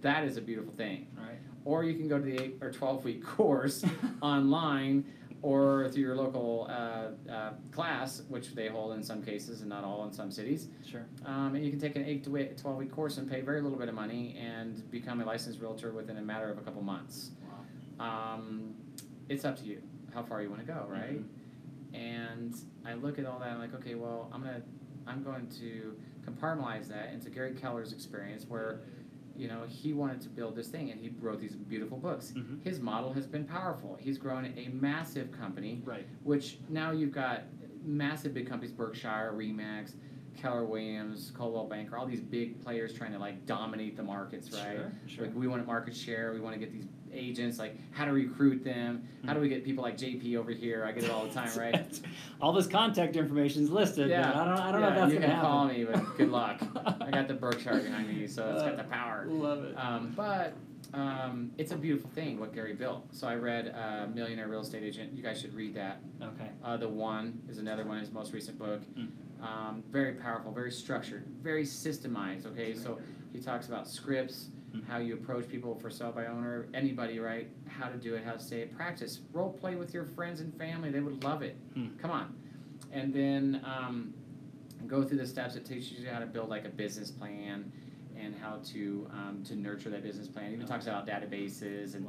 That 0.01 0.23
is 0.25 0.37
a 0.37 0.41
beautiful 0.41 0.73
thing. 0.73 1.07
Right. 1.17 1.37
Or 1.65 1.83
you 1.83 1.95
can 1.95 2.07
go 2.07 2.17
to 2.19 2.23
the 2.23 2.39
eight 2.41 2.57
or 2.61 2.71
twelve 2.71 3.03
week 3.03 3.23
course 3.37 3.83
online 4.21 5.05
or 5.41 5.89
through 5.89 6.03
your 6.03 6.15
local 6.15 6.67
uh, 6.69 7.31
uh, 7.31 7.51
class, 7.71 8.23
which 8.27 8.53
they 8.55 8.67
hold 8.67 8.93
in 8.93 9.03
some 9.03 9.21
cases 9.23 9.61
and 9.61 9.69
not 9.69 9.83
all 9.83 10.05
in 10.05 10.11
some 10.11 10.31
cities. 10.31 10.67
Sure. 10.85 11.05
Um, 11.25 11.55
and 11.55 11.63
you 11.63 11.71
can 11.71 11.79
take 11.79 11.95
an 11.95 12.03
eight 12.05 12.23
to 12.25 12.35
eight- 12.37 12.57
12 12.57 12.77
week 12.77 12.91
course 12.91 13.17
and 13.17 13.29
pay 13.29 13.41
very 13.41 13.61
little 13.61 13.77
bit 13.77 13.87
of 13.89 13.95
money 13.95 14.37
and 14.37 14.89
become 14.91 15.21
a 15.21 15.25
licensed 15.25 15.59
realtor 15.61 15.91
within 15.91 16.17
a 16.17 16.21
matter 16.21 16.49
of 16.49 16.57
a 16.57 16.61
couple 16.61 16.81
months. 16.81 17.31
Wow. 17.99 18.33
Um, 18.35 18.73
it's 19.29 19.45
up 19.45 19.57
to 19.59 19.65
you 19.65 19.81
how 20.13 20.23
far 20.23 20.41
you 20.41 20.49
want 20.49 20.65
to 20.65 20.67
go, 20.67 20.85
right? 20.89 21.21
And 21.93 22.55
I 22.85 22.93
look 22.95 23.19
at 23.19 23.25
all 23.25 23.39
that. 23.39 23.49
I'm 23.49 23.59
like, 23.59 23.73
okay, 23.75 23.95
well, 23.95 24.29
I'm 24.33 24.41
gonna, 24.41 24.61
I'm 25.07 25.23
going 25.23 25.47
to 25.59 25.95
compartmentalize 26.25 26.87
that 26.89 27.13
into 27.13 27.29
Gary 27.29 27.53
Keller's 27.53 27.93
experience, 27.93 28.45
where, 28.47 28.81
you 29.39 29.47
know, 29.47 29.63
he 29.67 29.93
wanted 29.93 30.19
to 30.21 30.29
build 30.29 30.55
this 30.55 30.67
thing, 30.67 30.91
and 30.91 30.99
he 30.99 31.09
wrote 31.21 31.39
these 31.39 31.55
beautiful 31.55 31.97
books. 31.97 32.33
Mhm. 32.35 32.61
His 32.61 32.81
model 32.81 33.13
has 33.13 33.25
been 33.25 33.45
powerful. 33.45 33.95
He's 33.99 34.17
grown 34.17 34.45
a 34.45 34.67
massive 34.73 35.31
company, 35.31 35.81
Right. 35.85 36.05
which 36.23 36.59
now 36.69 36.91
you've 36.91 37.13
got 37.13 37.43
massive 37.85 38.33
big 38.33 38.47
companies, 38.47 38.73
Berkshire, 38.73 39.31
Remax, 39.33 39.93
Keller 40.35 40.65
Williams, 40.65 41.31
Coldwell 41.31 41.67
Banker, 41.67 41.97
all 41.97 42.05
these 42.05 42.21
big 42.21 42.59
players 42.61 42.93
trying 42.93 43.13
to 43.13 43.19
like 43.19 43.45
dominate 43.45 43.95
the 43.95 44.03
markets, 44.03 44.51
right? 44.53 44.75
Sure. 44.77 44.91
Sure. 45.07 45.25
Like 45.25 45.35
we 45.35 45.47
want 45.47 45.65
market 45.65 45.95
share, 45.95 46.33
we 46.33 46.39
want 46.41 46.53
to 46.53 46.59
get 46.59 46.71
these 46.73 46.85
agents, 47.13 47.59
like 47.59 47.75
how 47.91 48.05
to 48.05 48.11
recruit 48.11 48.63
them, 48.63 49.07
how 49.25 49.33
do 49.33 49.39
we 49.39 49.49
get 49.49 49.63
people 49.63 49.83
like 49.83 49.97
JP 49.97 50.35
over 50.37 50.51
here? 50.51 50.83
I 50.85 50.91
get 50.91 51.03
it 51.03 51.09
all 51.11 51.25
the 51.25 51.33
time, 51.33 51.49
right? 51.57 51.99
All 52.41 52.53
this 52.53 52.67
contact 52.67 53.15
information 53.15 53.63
is 53.63 53.69
listed, 53.69 54.09
Yeah. 54.09 54.29
I 54.29 54.45
don't, 54.45 54.59
I 54.59 54.71
don't 54.71 54.81
know 54.81 54.87
if 54.89 54.95
that's 54.95 55.13
you 55.13 55.19
gonna 55.19 55.27
can 55.27 55.35
happen. 55.35 55.49
call 55.49 55.65
me, 55.67 55.83
but 55.85 56.17
good 56.17 56.29
luck. 56.31 56.61
I 57.01 57.11
got 57.11 57.27
the 57.27 57.33
Berkshire 57.33 57.79
behind 57.79 58.07
me, 58.07 58.27
so 58.27 58.49
it's 58.53 58.63
got 58.63 58.77
the 58.77 58.83
power. 58.91 59.25
Love 59.27 59.63
it. 59.65 59.75
Um, 59.77 60.13
but 60.15 60.53
um, 60.93 61.51
it's 61.57 61.71
a 61.71 61.75
beautiful 61.75 62.09
thing 62.11 62.39
what 62.39 62.53
Gary 62.53 62.73
built. 62.73 63.05
So 63.13 63.27
I 63.27 63.35
read 63.35 63.75
uh, 63.75 64.07
Millionaire 64.13 64.47
Real 64.47 64.61
Estate 64.61 64.83
Agent. 64.83 65.13
You 65.13 65.21
guys 65.21 65.41
should 65.41 65.53
read 65.53 65.73
that. 65.75 65.99
okay. 66.21 66.49
Uh, 66.63 66.77
the 66.77 66.87
One 66.87 67.41
is 67.49 67.57
another 67.57 67.83
one, 67.85 67.99
his 67.99 68.11
most 68.11 68.33
recent 68.33 68.57
book. 68.57 68.81
Mm. 68.97 69.09
Um, 69.41 69.83
very 69.91 70.13
powerful, 70.13 70.51
very 70.51 70.71
structured, 70.71 71.25
very 71.41 71.63
systemized. 71.63 72.45
Okay, 72.47 72.73
so 72.73 72.99
he 73.33 73.39
talks 73.39 73.67
about 73.67 73.87
scripts. 73.87 74.49
How 74.87 74.97
you 74.97 75.13
approach 75.15 75.47
people 75.49 75.75
for 75.75 75.89
sell 75.89 76.11
by 76.11 76.25
owner, 76.27 76.67
anybody, 76.73 77.19
right? 77.19 77.49
How 77.67 77.87
to 77.89 77.97
do 77.97 78.15
it, 78.15 78.23
how 78.23 78.33
to 78.33 78.39
say 78.39 78.61
it, 78.61 78.75
practice, 78.75 79.19
role 79.33 79.51
play 79.51 79.75
with 79.75 79.93
your 79.93 80.05
friends 80.05 80.41
and 80.41 80.53
family. 80.57 80.89
They 80.91 80.99
would 80.99 81.23
love 81.23 81.41
it. 81.41 81.57
Mm. 81.77 81.97
Come 81.99 82.11
on, 82.11 82.35
and 82.91 83.13
then 83.13 83.61
um, 83.65 84.13
go 84.87 85.03
through 85.03 85.17
the 85.17 85.27
steps. 85.27 85.55
It 85.55 85.65
teaches 85.65 85.99
you 85.99 86.09
how 86.09 86.19
to 86.19 86.25
build 86.25 86.49
like 86.49 86.65
a 86.65 86.69
business 86.69 87.11
plan 87.11 87.71
and 88.19 88.35
how 88.35 88.59
to 88.65 89.09
um, 89.13 89.43
to 89.47 89.55
nurture 89.55 89.89
that 89.89 90.03
business 90.03 90.27
plan. 90.27 90.51
It 90.51 90.53
even 90.53 90.67
talks 90.67 90.85
about 90.87 91.07
databases 91.07 91.95
and 91.95 92.07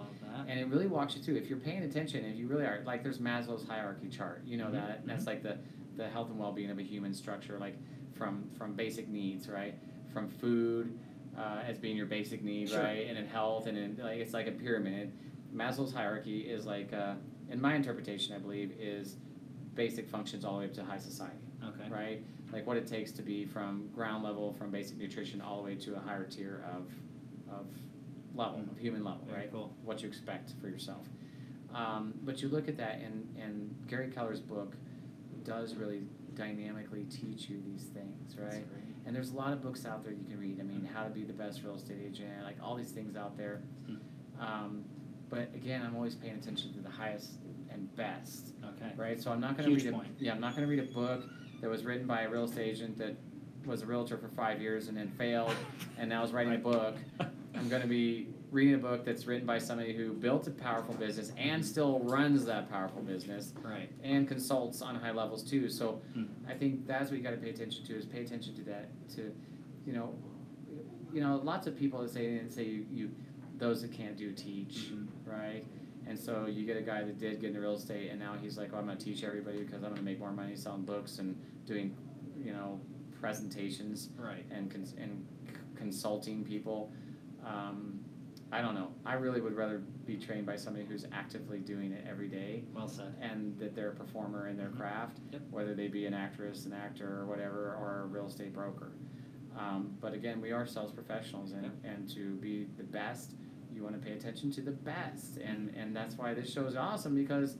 and 0.48 0.58
it 0.58 0.66
really 0.68 0.86
walks 0.86 1.14
you 1.16 1.22
through. 1.22 1.36
If 1.36 1.48
you're 1.48 1.58
paying 1.58 1.82
attention, 1.84 2.24
if 2.24 2.36
you 2.36 2.46
really 2.48 2.64
are, 2.64 2.82
like 2.84 3.02
there's 3.02 3.18
Maslow's 3.18 3.66
hierarchy 3.66 4.08
chart. 4.08 4.42
You 4.44 4.56
know 4.56 4.66
Mhm, 4.66 4.72
that. 4.72 5.06
That's 5.06 5.26
like 5.26 5.42
the 5.42 5.58
the 5.96 6.08
health 6.08 6.30
and 6.30 6.38
well 6.38 6.52
being 6.52 6.70
of 6.70 6.78
a 6.78 6.82
human 6.82 7.14
structure, 7.14 7.58
like 7.58 7.76
from 8.14 8.48
from 8.58 8.74
basic 8.74 9.08
needs, 9.08 9.48
right? 9.48 9.74
From 10.12 10.28
food 10.28 10.98
uh, 11.38 11.60
as 11.66 11.78
being 11.78 11.96
your 11.96 12.06
basic 12.06 12.42
need, 12.42 12.68
Sure. 12.68 12.80
right? 12.82 13.06
And 13.08 13.16
in 13.18 13.26
health, 13.26 13.66
and 13.66 13.76
in 13.78 13.96
like 14.02 14.18
it's 14.18 14.32
like 14.34 14.46
a 14.46 14.52
pyramid. 14.52 15.12
Maslow's 15.54 15.92
hierarchy 15.92 16.40
is 16.42 16.64
like, 16.66 16.92
uh, 16.92 17.14
in 17.50 17.60
my 17.60 17.74
interpretation, 17.74 18.34
I 18.34 18.38
believe, 18.38 18.72
is 18.78 19.16
basic 19.74 20.08
functions 20.08 20.44
all 20.44 20.54
the 20.54 20.58
way 20.60 20.64
up 20.66 20.74
to 20.74 20.84
high 20.84 20.98
society, 20.98 21.38
Okay. 21.64 21.88
right? 21.90 22.24
Like 22.52 22.66
what 22.66 22.76
it 22.76 22.86
takes 22.86 23.10
to 23.12 23.22
be 23.22 23.44
from 23.46 23.88
ground 23.94 24.22
level, 24.22 24.52
from 24.52 24.70
basic 24.70 24.96
nutrition, 24.98 25.40
all 25.40 25.56
the 25.58 25.62
way 25.64 25.74
to 25.76 25.96
a 25.96 25.98
higher 25.98 26.24
tier 26.24 26.64
of 26.72 26.92
of 27.52 27.66
level, 28.34 28.60
of 28.70 28.78
human 28.78 29.02
level, 29.02 29.24
Very 29.26 29.40
right? 29.40 29.52
cool. 29.52 29.74
What 29.84 30.02
you 30.02 30.08
expect 30.08 30.52
for 30.60 30.68
yourself. 30.68 31.08
Um, 31.74 32.14
but 32.22 32.40
you 32.42 32.48
look 32.48 32.68
at 32.68 32.76
that, 32.76 33.00
and, 33.00 33.28
and 33.40 33.74
Gary 33.88 34.08
Keller's 34.08 34.40
book 34.40 34.74
does 35.44 35.74
really 35.74 36.02
dynamically 36.34 37.04
teach 37.04 37.48
you 37.48 37.60
these 37.64 37.84
things, 37.84 38.34
That's 38.36 38.54
right? 38.56 38.66
And 39.10 39.16
there's 39.16 39.32
a 39.32 39.36
lot 39.36 39.52
of 39.52 39.60
books 39.60 39.84
out 39.86 40.04
there 40.04 40.12
you 40.12 40.22
can 40.22 40.38
read. 40.38 40.60
I 40.60 40.62
mean, 40.62 40.88
how 40.94 41.02
to 41.02 41.10
be 41.10 41.24
the 41.24 41.32
best 41.32 41.64
real 41.64 41.74
estate 41.74 41.96
agent, 42.00 42.30
like 42.44 42.54
all 42.62 42.76
these 42.76 42.92
things 42.92 43.16
out 43.16 43.36
there. 43.36 43.60
Hmm. 43.88 43.96
Um, 44.40 44.84
but 45.28 45.50
again, 45.52 45.82
I'm 45.84 45.96
always 45.96 46.14
paying 46.14 46.34
attention 46.36 46.72
to 46.74 46.80
the 46.80 46.90
highest 46.90 47.32
and 47.72 47.92
best, 47.96 48.52
Okay. 48.64 48.92
right? 48.96 49.20
So 49.20 49.32
I'm 49.32 49.40
not 49.40 49.56
going 49.56 49.68
to 49.68 49.74
read 49.74 49.84
a 49.92 49.96
point. 49.96 50.10
yeah, 50.20 50.30
I'm 50.30 50.40
not 50.40 50.54
going 50.54 50.64
to 50.64 50.70
read 50.70 50.78
a 50.78 50.92
book 50.94 51.24
that 51.60 51.68
was 51.68 51.84
written 51.84 52.06
by 52.06 52.22
a 52.22 52.28
real 52.30 52.44
estate 52.44 52.68
agent 52.70 52.98
that 52.98 53.16
was 53.66 53.82
a 53.82 53.86
realtor 53.86 54.16
for 54.16 54.28
five 54.28 54.62
years 54.62 54.86
and 54.86 54.96
then 54.96 55.08
failed, 55.18 55.56
and 55.98 56.08
now 56.08 56.22
is 56.22 56.30
writing 56.30 56.54
a 56.54 56.58
book. 56.58 56.94
I'm 57.18 57.68
going 57.68 57.82
to 57.82 57.88
be 57.88 58.28
reading 58.50 58.74
a 58.74 58.78
book 58.78 59.04
that's 59.04 59.26
written 59.26 59.46
by 59.46 59.58
somebody 59.58 59.92
who 59.92 60.12
built 60.12 60.46
a 60.48 60.50
powerful 60.50 60.94
business 60.94 61.32
and 61.38 61.64
still 61.64 62.00
runs 62.00 62.44
that 62.44 62.68
powerful 62.70 63.00
business 63.02 63.52
Right. 63.62 63.90
and 64.02 64.26
consults 64.26 64.82
on 64.82 64.96
high 64.96 65.12
levels 65.12 65.42
too. 65.44 65.68
So 65.68 66.00
Hmm. 66.14 66.24
I 66.48 66.54
think 66.54 66.86
that's 66.86 67.10
what 67.10 67.16
you 67.18 67.22
got 67.22 67.30
to 67.30 67.36
pay 67.36 67.50
attention 67.50 67.84
to 67.84 67.94
is 67.96 68.06
pay 68.06 68.22
attention 68.22 68.54
to 68.56 68.62
that 68.64 68.88
to, 69.10 69.32
you 69.86 69.92
know, 69.92 70.14
you 71.12 71.20
know, 71.20 71.40
lots 71.44 71.66
of 71.66 71.76
people 71.76 72.00
that 72.02 72.10
say 72.10 72.38
and 72.38 72.50
say 72.52 72.64
you, 72.64 72.86
you 72.92 73.10
those 73.58 73.82
that 73.82 73.92
can't 73.92 74.16
do 74.16 74.32
teach, 74.32 74.90
Mhm. 74.92 75.06
right? 75.26 75.64
And 76.06 76.18
so 76.18 76.46
you 76.46 76.64
get 76.66 76.76
a 76.76 76.82
guy 76.82 77.04
that 77.04 77.18
did 77.18 77.40
get 77.40 77.48
into 77.48 77.60
real 77.60 77.74
estate 77.74 78.10
and 78.10 78.18
now 78.18 78.34
he's 78.40 78.56
like, 78.58 78.72
oh, 78.72 78.78
I'm 78.78 78.86
going 78.86 78.96
to 78.98 79.04
teach 79.04 79.22
everybody 79.22 79.58
because 79.58 79.74
I'm 79.82 79.90
going 79.90 79.96
to 79.96 80.02
make 80.02 80.18
more 80.18 80.32
money 80.32 80.56
selling 80.56 80.82
books 80.84 81.18
and 81.18 81.36
doing, 81.66 81.94
you 82.42 82.52
know, 82.52 82.80
presentations 83.20 84.08
Right. 84.18 84.44
and 84.50 84.70
cons- 84.70 84.94
and 84.98 85.24
c- 85.46 85.52
consulting 85.76 86.42
people. 86.42 86.90
Um, 87.44 87.99
I 88.52 88.60
don't 88.62 88.74
know. 88.74 88.88
I 89.06 89.14
really 89.14 89.40
would 89.40 89.54
rather 89.56 89.78
be 90.06 90.16
trained 90.16 90.44
by 90.46 90.56
somebody 90.56 90.84
who's 90.84 91.06
actively 91.12 91.58
doing 91.60 91.92
it 91.92 92.04
every 92.08 92.28
day 92.28 92.64
Well 92.74 92.88
said. 92.88 93.14
and 93.20 93.56
that 93.58 93.74
they're 93.76 93.90
a 93.90 93.94
performer 93.94 94.48
in 94.48 94.56
their 94.56 94.70
Mhm. 94.70 94.76
craft, 94.76 95.20
Yep. 95.32 95.42
whether 95.50 95.74
they 95.74 95.86
be 95.88 96.06
an 96.06 96.14
actress, 96.14 96.66
an 96.66 96.72
actor, 96.72 97.20
or 97.20 97.26
whatever, 97.26 97.74
or 97.76 98.00
a 98.00 98.06
real 98.06 98.26
estate 98.26 98.52
broker. 98.52 98.90
Um, 99.56 99.96
but 100.00 100.14
again, 100.14 100.40
we 100.40 100.52
are 100.52 100.66
sales 100.66 100.92
professionals, 100.92 101.52
and, 101.52 101.70
and 101.84 102.08
to 102.10 102.36
be 102.36 102.64
the 102.76 102.84
best, 102.84 103.34
you 103.72 103.82
want 103.84 103.94
to 103.94 104.00
pay 104.04 104.12
attention 104.14 104.50
to 104.52 104.60
the 104.62 104.70
best, 104.72 105.36
and 105.38 105.70
and 105.76 105.94
that's 105.94 106.16
why 106.18 106.34
this 106.34 106.50
show 106.52 106.66
is 106.66 106.74
awesome 106.76 107.14
because 107.14 107.56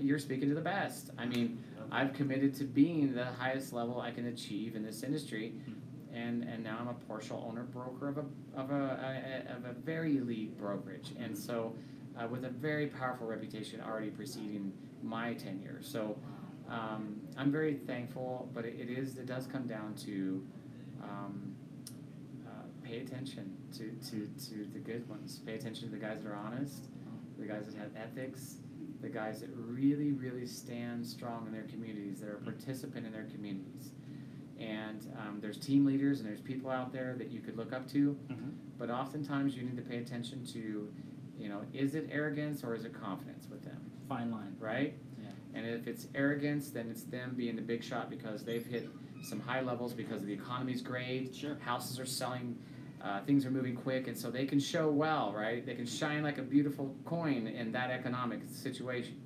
you're 0.00 0.18
speaking 0.18 0.48
to 0.48 0.54
the 0.54 0.60
best. 0.62 1.10
I 1.18 1.26
mean, 1.26 1.58
I've 1.90 2.14
committed 2.14 2.54
to 2.54 2.64
being 2.64 3.12
the 3.14 3.26
highest 3.26 3.72
level 3.74 4.00
I 4.00 4.10
can 4.12 4.26
achieve 4.26 4.76
in 4.76 4.82
this 4.82 5.02
industry, 5.02 5.60
and 6.14 6.42
and 6.44 6.62
now 6.62 6.78
I'm 6.80 6.88
a 6.88 6.94
partial 6.94 7.44
owner 7.48 7.64
broker 7.64 8.08
of 8.08 8.18
a 8.18 8.24
of 8.54 8.70
a, 8.70 9.44
a 9.48 9.56
of 9.56 9.64
a 9.64 9.72
very 9.72 10.18
elite 10.18 10.58
brokerage, 10.58 11.12
and 11.18 11.36
so 11.36 11.74
uh, 12.18 12.26
with 12.26 12.44
a 12.44 12.50
very 12.50 12.86
powerful 12.86 13.26
reputation 13.26 13.80
already 13.80 14.10
preceding 14.10 14.72
my 15.02 15.34
tenure. 15.34 15.78
So 15.80 16.18
um, 16.68 17.20
I'm 17.36 17.50
very 17.50 17.74
thankful, 17.74 18.48
but 18.54 18.64
it, 18.64 18.76
it 18.78 18.90
is 18.90 19.18
it 19.18 19.26
does 19.26 19.46
come 19.46 19.66
down 19.66 19.94
to 20.06 20.44
um, 21.02 21.54
uh, 22.46 22.50
pay 22.82 23.00
attention 23.00 23.56
to, 23.72 23.90
to, 24.10 24.28
to 24.48 24.66
the 24.72 24.78
good 24.78 25.08
ones. 25.08 25.40
Pay 25.44 25.54
attention 25.54 25.88
to 25.88 25.94
the 25.94 26.00
guys 26.00 26.22
that 26.22 26.28
are 26.28 26.36
honest, 26.36 26.84
the 27.38 27.46
guys 27.46 27.66
that 27.66 27.74
have 27.74 27.90
ethics, 27.96 28.56
the 29.00 29.08
guys 29.08 29.40
that 29.40 29.50
really, 29.56 30.12
really 30.12 30.46
stand 30.46 31.04
strong 31.04 31.46
in 31.46 31.52
their 31.52 31.64
communities, 31.64 32.20
that 32.20 32.28
are 32.28 32.36
a 32.36 32.40
participant 32.40 33.06
in 33.06 33.12
their 33.12 33.24
communities. 33.24 33.90
And 34.62 35.12
um, 35.18 35.38
there's 35.40 35.58
team 35.58 35.84
leaders 35.84 36.20
and 36.20 36.28
there's 36.28 36.40
people 36.40 36.70
out 36.70 36.92
there 36.92 37.16
that 37.18 37.30
you 37.30 37.40
could 37.40 37.56
look 37.56 37.72
up 37.72 37.88
to, 37.90 38.16
Mhm. 38.30 38.52
but 38.78 38.90
oftentimes 38.90 39.56
you 39.56 39.64
need 39.64 39.76
to 39.76 39.82
pay 39.82 39.98
attention 39.98 40.44
to, 40.46 40.88
you 41.38 41.48
know, 41.48 41.62
is 41.72 41.94
it 41.96 42.08
arrogance 42.12 42.62
or 42.62 42.74
is 42.76 42.84
it 42.84 42.92
confidence 42.94 43.48
with 43.50 43.62
them, 43.64 43.80
Fine 44.08 44.30
line. 44.30 44.54
right? 44.60 44.94
Yeah. 45.20 45.30
And 45.54 45.66
if 45.66 45.88
it's 45.88 46.06
arrogance, 46.14 46.70
then 46.70 46.88
it's 46.90 47.02
them 47.02 47.34
being 47.36 47.56
the 47.56 47.62
big 47.62 47.82
shot 47.82 48.08
because 48.08 48.44
they've 48.44 48.64
hit 48.64 48.88
some 49.24 49.40
high 49.40 49.62
levels 49.62 49.92
because 49.94 50.22
the 50.24 50.32
economy's 50.32 50.80
great. 50.82 51.34
Sure. 51.34 51.56
Houses 51.56 51.98
are 51.98 52.06
selling, 52.06 52.56
uh, 53.00 53.20
things 53.24 53.44
are 53.44 53.50
moving 53.50 53.74
quick, 53.74 54.06
and 54.06 54.16
so 54.16 54.30
they 54.30 54.46
can 54.46 54.60
show 54.60 54.90
well, 54.92 55.32
right? 55.32 55.64
They 55.66 55.74
can 55.74 55.86
shine 55.86 56.22
like 56.22 56.38
a 56.38 56.42
beautiful 56.42 56.94
coin 57.04 57.48
in 57.48 57.72
that 57.72 57.90
economic 57.90 58.40
situation. 58.48 59.20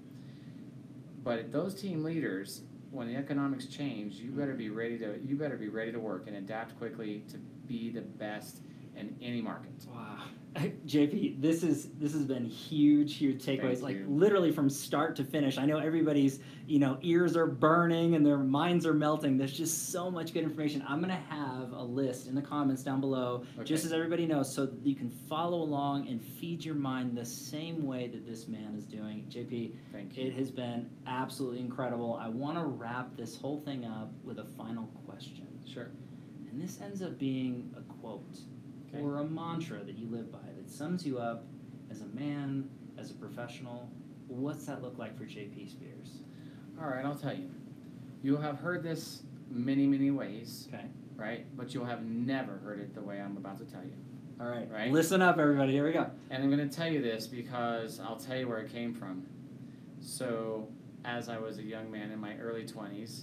But 1.22 1.51
those 1.53 1.74
team 1.74 2.05
leaders, 2.05 2.62
when 2.91 3.09
the 3.09 3.16
economics 3.16 3.66
change, 3.66 4.14
you 4.14 4.30
better 4.30 4.55
be 4.55 4.70
ready 4.70 4.99
to 4.99 5.18
you 5.24 5.37
better 5.37 5.57
be 5.57 5.68
ready 5.68 5.93
to 5.93 5.99
work 5.99 6.24
and 6.26 6.37
adapt 6.37 6.78
quickly 6.78 7.24
to 7.30 7.39
be 7.66 7.91
the 7.91 8.03
best 8.03 8.61
in 8.97 9.14
any 9.20 9.41
market. 9.43 9.72
Wow. 9.89 10.24
JP, 10.86 11.40
this 11.40 11.62
is 11.62 11.90
this 11.98 12.12
has 12.12 12.24
been 12.24 12.44
huge, 12.44 13.16
huge 13.16 13.44
takeaways. 13.44 13.82
Like 13.82 13.98
literally 14.07 14.50
from 14.50 14.70
start 14.70 15.14
to 15.16 15.24
finish. 15.24 15.59
I 15.59 15.66
know 15.66 15.78
everybody's, 15.78 16.40
you 16.66 16.78
know, 16.78 16.98
ears 17.02 17.36
are 17.36 17.46
burning 17.46 18.14
and 18.14 18.24
their 18.24 18.38
minds 18.38 18.86
are 18.86 18.94
melting. 18.94 19.36
There's 19.36 19.52
just 19.57 19.90
so 19.92 20.11
much 20.11 20.32
good 20.32 20.44
information. 20.44 20.82
I'm 20.88 21.00
gonna 21.00 21.22
have 21.28 21.72
a 21.72 21.82
list 21.82 22.26
in 22.26 22.34
the 22.34 22.42
comments 22.42 22.82
down 22.82 23.00
below, 23.00 23.44
just 23.64 23.84
as 23.84 23.92
everybody 23.92 24.26
knows, 24.26 24.52
so 24.52 24.66
that 24.66 24.86
you 24.86 24.94
can 24.94 25.11
follow 25.11 25.59
along 25.62 26.09
and 26.09 26.22
feed 26.22 26.64
your 26.64 26.74
mind 26.74 27.16
the 27.16 27.24
same 27.26 27.84
way 27.86 28.09
that 28.09 28.26
this 28.26 28.48
man 28.48 28.74
is 28.76 28.84
doing. 28.84 29.26
JP, 29.28 29.72
Thank 29.92 30.16
you. 30.16 30.26
it 30.26 30.32
has 30.34 30.50
been 30.50 30.88
absolutely 31.07 31.61
incredible. 31.61 32.18
I 32.20 32.28
want 32.28 32.57
to 32.59 32.64
wrap 32.64 33.14
this 33.16 33.36
whole 33.36 33.61
thing 33.61 33.84
up 33.84 34.11
with 34.24 34.38
a 34.38 34.44
final 34.44 34.86
question. 35.07 35.46
Sure. 35.66 35.90
And 36.50 36.61
this 36.62 36.80
ends 36.80 37.02
up 37.02 37.18
being 37.18 37.74
a 37.76 37.82
quote 38.00 38.38
Okay. 38.88 39.02
or 39.02 39.18
a 39.18 39.24
mantra 39.24 39.82
that 39.82 39.98
you 39.98 40.07
live 40.09 40.30
by 40.30 40.38
that 40.66 40.72
sums 40.72 41.06
you 41.06 41.18
up 41.18 41.44
as 41.90 42.00
a 42.00 42.06
man, 42.06 42.68
as 42.98 43.10
a 43.10 43.14
professional. 43.14 43.88
What's 44.28 44.66
that 44.66 44.82
look 44.82 44.98
like 44.98 45.16
for 45.16 45.24
JP 45.24 45.70
Spears? 45.70 46.18
All 46.80 46.88
right, 46.88 47.04
I'll 47.04 47.14
tell 47.14 47.34
you. 47.34 47.48
You 48.22 48.36
have 48.36 48.58
heard 48.58 48.82
this 48.82 49.22
many, 49.50 49.86
many 49.86 50.10
ways, 50.10 50.68
Okay. 50.72 50.84
right? 51.14 51.46
But 51.56 51.72
you'll 51.72 51.84
have 51.84 52.04
never 52.04 52.58
heard 52.58 52.80
it 52.80 52.94
the 52.94 53.00
way 53.00 53.20
I'm 53.20 53.36
about 53.36 53.58
to 53.58 53.64
tell 53.64 53.82
you. 53.82 53.92
All 54.40 54.48
right. 54.48 54.70
Right. 54.70 54.92
Listen 54.92 55.22
up, 55.22 55.38
everybody. 55.38 55.72
Here 55.72 55.86
we 55.86 55.92
go. 55.92 56.10
And 56.30 56.42
I'm 56.42 56.50
going 56.54 56.68
to 56.68 56.74
tell 56.76 56.88
you 56.88 57.00
this 57.00 57.26
because 57.26 58.00
I'll 58.00 58.16
tell 58.18 58.36
you 58.36 58.46
where 58.48 58.58
it 58.58 58.70
came 58.70 58.92
from. 58.92 59.24
So, 60.00 60.68
as 61.06 61.28
I 61.30 61.38
was 61.38 61.58
a 61.58 61.62
young 61.62 61.90
man 61.90 62.10
in 62.10 62.18
my 62.18 62.36
early 62.38 62.64
20s, 62.64 63.22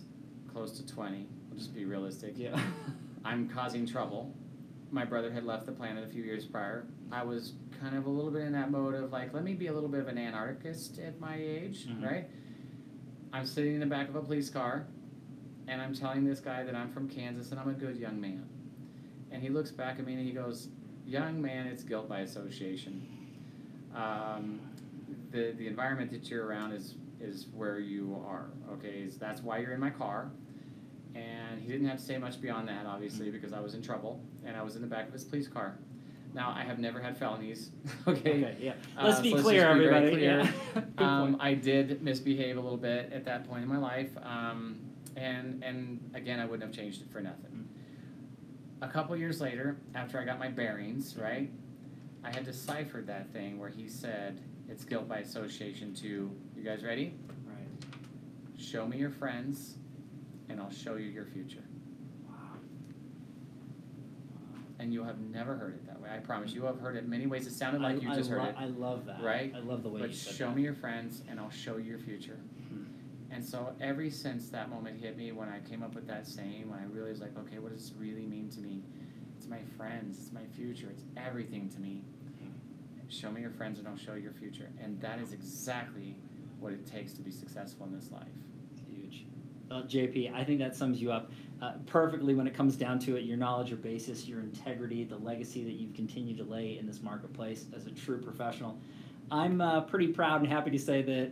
close 0.51 0.71
to 0.79 0.87
20, 0.87 1.27
we'll 1.49 1.57
just 1.59 1.75
be 1.75 1.85
realistic, 1.85 2.33
Yeah. 2.37 2.59
I'm 3.25 3.47
causing 3.47 3.85
trouble. 3.85 4.33
My 4.93 5.05
brother 5.05 5.31
had 5.31 5.43
left 5.43 5.65
the 5.65 5.71
planet 5.71 6.03
a 6.03 6.07
few 6.07 6.21
years 6.23 6.45
prior. 6.45 6.85
I 7.11 7.23
was 7.23 7.53
kind 7.81 7.97
of 7.97 8.05
a 8.05 8.09
little 8.11 8.29
bit 8.29 8.43
in 8.43 8.51
that 8.53 8.69
mode 8.69 8.93
of 8.93 9.11
like, 9.11 9.33
let 9.33 9.43
me 9.43 9.55
be 9.55 9.65
a 9.67 9.73
little 9.73 9.89
bit 9.89 9.99
of 10.01 10.07
an 10.07 10.19
anarchist 10.19 10.99
at 10.99 11.19
my 11.19 11.35
age, 11.35 11.87
Mhm. 11.87 12.03
right? 12.05 12.29
I'm 13.33 13.47
sitting 13.47 13.73
in 13.73 13.79
the 13.79 13.87
back 13.87 14.07
of 14.07 14.15
a 14.15 14.21
police 14.21 14.51
car 14.51 14.85
and 15.67 15.81
I'm 15.81 15.95
telling 15.95 16.23
this 16.25 16.39
guy 16.39 16.63
that 16.63 16.75
I'm 16.75 16.91
from 16.91 17.09
Kansas 17.09 17.49
and 17.49 17.59
I'm 17.59 17.69
a 17.69 17.73
good 17.73 17.97
young 17.97 18.21
man. 18.21 18.45
And 19.31 19.41
he 19.41 19.49
looks 19.49 19.71
back 19.71 19.97
at 19.97 20.05
me 20.05 20.13
and 20.13 20.21
he 20.23 20.31
goes, 20.31 20.69
Young 21.07 21.41
man, 21.41 21.65
it's 21.67 21.83
guilt 21.83 22.07
by 22.07 22.19
association. 22.19 23.01
Um, 23.95 24.61
the, 25.31 25.53
the 25.57 25.67
environment 25.67 26.11
that 26.11 26.29
you're 26.29 26.45
around 26.45 26.71
is, 26.71 26.95
is 27.19 27.47
where 27.53 27.79
you 27.79 28.23
are, 28.25 28.51
okay? 28.73 29.07
That's 29.07 29.41
why 29.41 29.57
you're 29.57 29.73
in 29.73 29.79
my 29.81 29.89
car. 29.89 30.31
And 31.15 31.61
he 31.61 31.67
didn't 31.71 31.87
have 31.87 31.97
to 31.97 32.03
say 32.03 32.17
much 32.17 32.41
beyond 32.41 32.67
that, 32.69 32.85
obviously, 32.85 33.29
because 33.29 33.53
I 33.53 33.59
was 33.59 33.75
in 33.75 33.81
trouble 33.81 34.19
and 34.45 34.57
I 34.57 34.63
was 34.63 34.75
in 34.75 34.81
the 34.81 34.87
back 34.87 35.07
of 35.07 35.13
his 35.13 35.23
police 35.23 35.47
car. 35.47 35.77
Now, 36.33 36.51
I 36.57 36.63
have 36.63 36.79
never 36.79 36.99
had 36.99 37.15
felonies, 37.15 37.69
okay? 38.07 38.43
Okay. 38.43 38.57
Yeah. 38.59 38.73
Uh, 38.97 39.03
Let's 39.05 39.17
so 39.17 39.23
be 39.23 39.31
let's 39.31 39.43
clear, 39.43 39.71
be 39.75 39.81
very 39.81 39.95
everybody. 39.95 40.15
clear. 40.17 40.51
Yeah. 40.75 40.81
Um. 40.97 41.37
I 41.39 41.53
did 41.53 42.01
misbehave 42.01 42.57
a 42.57 42.61
little 42.61 42.77
bit 42.77 43.11
at 43.13 43.23
that 43.25 43.47
point 43.47 43.61
in 43.63 43.69
my 43.69 43.77
life, 43.77 44.09
um, 44.23 44.79
and 45.15 45.63
and 45.63 45.99
again, 46.15 46.39
I 46.39 46.45
wouldn't 46.45 46.63
have 46.63 46.75
changed 46.75 47.01
it 47.03 47.11
for 47.11 47.21
nothing. 47.21 47.67
A 48.81 48.87
couple 48.87 49.15
years 49.15 49.39
later, 49.39 49.77
after 49.93 50.19
I 50.19 50.25
got 50.25 50.39
my 50.39 50.47
bearings 50.49 51.15
right, 51.15 51.51
I 52.23 52.31
had 52.33 52.43
deciphered 52.45 53.05
that 53.07 53.31
thing 53.31 53.59
where 53.59 53.69
he 53.69 53.87
said 53.87 54.41
it's 54.67 54.83
guilt 54.83 55.07
by 55.07 55.19
association. 55.19 55.93
To 55.95 56.07
you 56.57 56.63
guys 56.63 56.83
ready? 56.83 57.13
Right. 57.45 58.59
Show 58.59 58.87
me 58.87 58.97
your 58.97 59.11
friends, 59.11 59.75
and 60.49 60.59
I'll 60.59 60.71
show 60.71 60.95
you 60.95 61.07
your 61.07 61.25
future. 61.25 61.63
And 64.79 64.91
you 64.93 65.03
have 65.03 65.19
never 65.21 65.55
heard 65.55 65.75
it 65.75 65.85
that 65.87 66.01
way. 66.01 66.09
I 66.13 66.17
promise. 66.17 66.51
You 66.51 66.65
have 66.65 66.79
heard 66.79 66.97
it 66.97 67.07
many 67.07 67.25
ways. 67.25 67.47
It 67.47 67.53
sounded 67.53 67.81
like 67.81 67.97
I, 67.97 67.99
you 67.99 68.11
I 68.11 68.15
just 68.15 68.29
heard 68.29 68.39
lo- 68.39 68.49
it. 68.49 68.55
I 68.57 68.65
love 68.65 69.05
that. 69.05 69.21
right? 69.23 69.53
I 69.55 69.59
love 69.59 69.81
the 69.83 69.87
way 69.89 70.01
But 70.01 70.13
show 70.13 70.47
that. 70.47 70.55
me 70.55 70.63
your 70.63 70.73
friends, 70.73 71.21
and 71.29 71.39
I'll 71.39 71.51
show 71.51 71.77
you 71.77 71.85
your 71.85 71.99
future. 71.99 72.37
Mhm. 72.73 72.85
And 73.31 73.45
so 73.45 73.73
ever 73.79 74.09
since 74.09 74.49
that 74.49 74.69
moment 74.69 74.99
hit 74.99 75.15
me, 75.15 75.31
when 75.31 75.47
I 75.47 75.59
came 75.59 75.83
up 75.83 75.95
with 75.95 76.05
that 76.07 76.27
saying, 76.27 76.69
when 76.69 76.79
I 76.79 76.83
realized 76.85 77.21
like, 77.21 77.37
okay, 77.37 77.59
what 77.59 77.71
does 77.71 77.81
this 77.89 77.97
really 77.97 78.25
mean 78.25 78.49
to 78.49 78.59
me? 78.59 78.83
It's 79.37 79.47
my 79.47 79.61
friends, 79.77 80.17
it's 80.19 80.33
my 80.33 80.45
future, 80.47 80.87
it's 80.89 81.03
everything 81.17 81.69
to 81.69 81.79
me. 81.79 82.03
Show 83.09 83.31
me 83.31 83.41
your 83.41 83.51
friends 83.51 83.77
and 83.79 83.87
I'll 83.87 83.95
show 83.97 84.15
you 84.15 84.23
your 84.23 84.33
future. 84.33 84.69
And 84.81 84.99
that 85.01 85.19
is 85.19 85.33
exactly 85.33 86.15
what 86.59 86.73
it 86.73 86.85
takes 86.87 87.13
to 87.13 87.21
be 87.21 87.31
successful 87.31 87.85
in 87.85 87.93
this 87.93 88.11
life. 88.11 88.27
Well, 89.73 89.81
JP, 89.81 90.35
I 90.35 90.43
think 90.43 90.59
that 90.59 90.75
sums 90.75 91.01
you 91.01 91.11
up 91.11 91.31
uh, 91.59 91.73
perfectly 91.87 92.35
when 92.35 92.45
it 92.45 92.53
comes 92.53 92.75
down 92.75 92.99
to 92.99 93.15
it. 93.15 93.23
Your 93.23 93.37
knowledge, 93.37 93.69
your 93.69 93.79
basis, 93.79 94.27
your 94.27 94.39
integrity, 94.39 95.03
the 95.03 95.17
legacy 95.17 95.63
that 95.63 95.71
you've 95.71 95.95
continued 95.95 96.37
to 96.37 96.43
lay 96.43 96.77
in 96.77 96.85
this 96.85 97.01
marketplace 97.01 97.65
as 97.75 97.87
a 97.87 97.91
true 97.91 98.21
professional. 98.21 98.77
I'm 99.31 99.61
uh, 99.61 99.81
pretty 99.81 100.09
proud 100.09 100.41
and 100.41 100.49
happy 100.51 100.69
to 100.69 100.77
say 100.77 101.01
that 101.01 101.31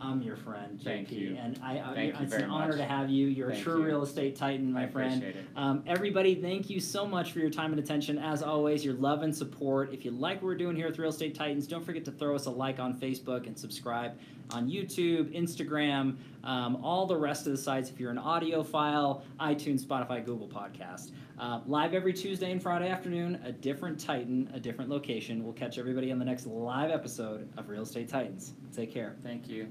I'm 0.00 0.22
your 0.22 0.36
friend, 0.36 0.78
JP, 0.80 0.84
Thank 0.84 1.12
you. 1.12 1.36
and 1.38 1.60
I, 1.62 1.74
you 2.02 2.14
it's 2.18 2.32
an 2.32 2.50
honor 2.50 2.68
much. 2.68 2.76
to 2.78 2.84
have 2.84 3.10
you. 3.10 3.26
You're 3.26 3.50
Thank 3.50 3.60
a 3.60 3.64
true 3.64 3.80
you. 3.80 3.86
real 3.86 4.02
estate 4.02 4.36
titan, 4.36 4.72
my 4.72 4.84
I 4.84 4.88
friend. 4.88 5.22
appreciate 5.22 5.36
it. 5.36 5.44
Um, 5.54 5.84
everybody, 5.86 6.34
thank 6.34 6.70
you 6.70 6.80
so 6.80 7.06
much 7.06 7.30
for 7.30 7.40
your 7.40 7.50
time 7.50 7.72
and 7.72 7.78
attention. 7.78 8.18
As 8.18 8.42
always, 8.42 8.84
your 8.84 8.94
love 8.94 9.22
and 9.22 9.36
support. 9.36 9.92
If 9.92 10.04
you 10.04 10.10
like 10.12 10.36
what 10.36 10.44
we're 10.44 10.54
doing 10.56 10.76
here 10.76 10.88
with 10.88 10.98
Real 10.98 11.10
Estate 11.10 11.34
Titans, 11.34 11.66
don't 11.66 11.84
forget 11.84 12.04
to 12.06 12.10
throw 12.10 12.34
us 12.34 12.46
a 12.46 12.50
like 12.50 12.80
on 12.80 12.94
Facebook 12.98 13.46
and 13.46 13.56
subscribe 13.56 14.18
on 14.52 14.68
YouTube, 14.68 15.34
Instagram, 15.36 16.16
um, 16.44 16.76
all 16.82 17.06
the 17.06 17.16
rest 17.16 17.46
of 17.46 17.52
the 17.52 17.58
sites. 17.58 17.90
If 17.90 17.98
you're 17.98 18.10
an 18.10 18.18
audiophile, 18.18 19.22
iTunes, 19.40 19.84
Spotify, 19.84 20.24
Google 20.24 20.48
Podcast. 20.48 21.12
Uh, 21.38 21.60
live 21.66 21.94
every 21.94 22.12
Tuesday 22.12 22.52
and 22.52 22.62
Friday 22.62 22.88
afternoon, 22.88 23.40
a 23.44 23.52
different 23.52 23.98
Titan, 23.98 24.50
a 24.54 24.60
different 24.60 24.90
location. 24.90 25.42
We'll 25.42 25.54
catch 25.54 25.78
everybody 25.78 26.12
on 26.12 26.18
the 26.18 26.24
next 26.24 26.46
live 26.46 26.90
episode 26.90 27.48
of 27.56 27.68
Real 27.68 27.82
Estate 27.82 28.08
Titans. 28.08 28.52
Take 28.74 28.92
care. 28.92 29.16
Thank 29.22 29.48
you. 29.48 29.68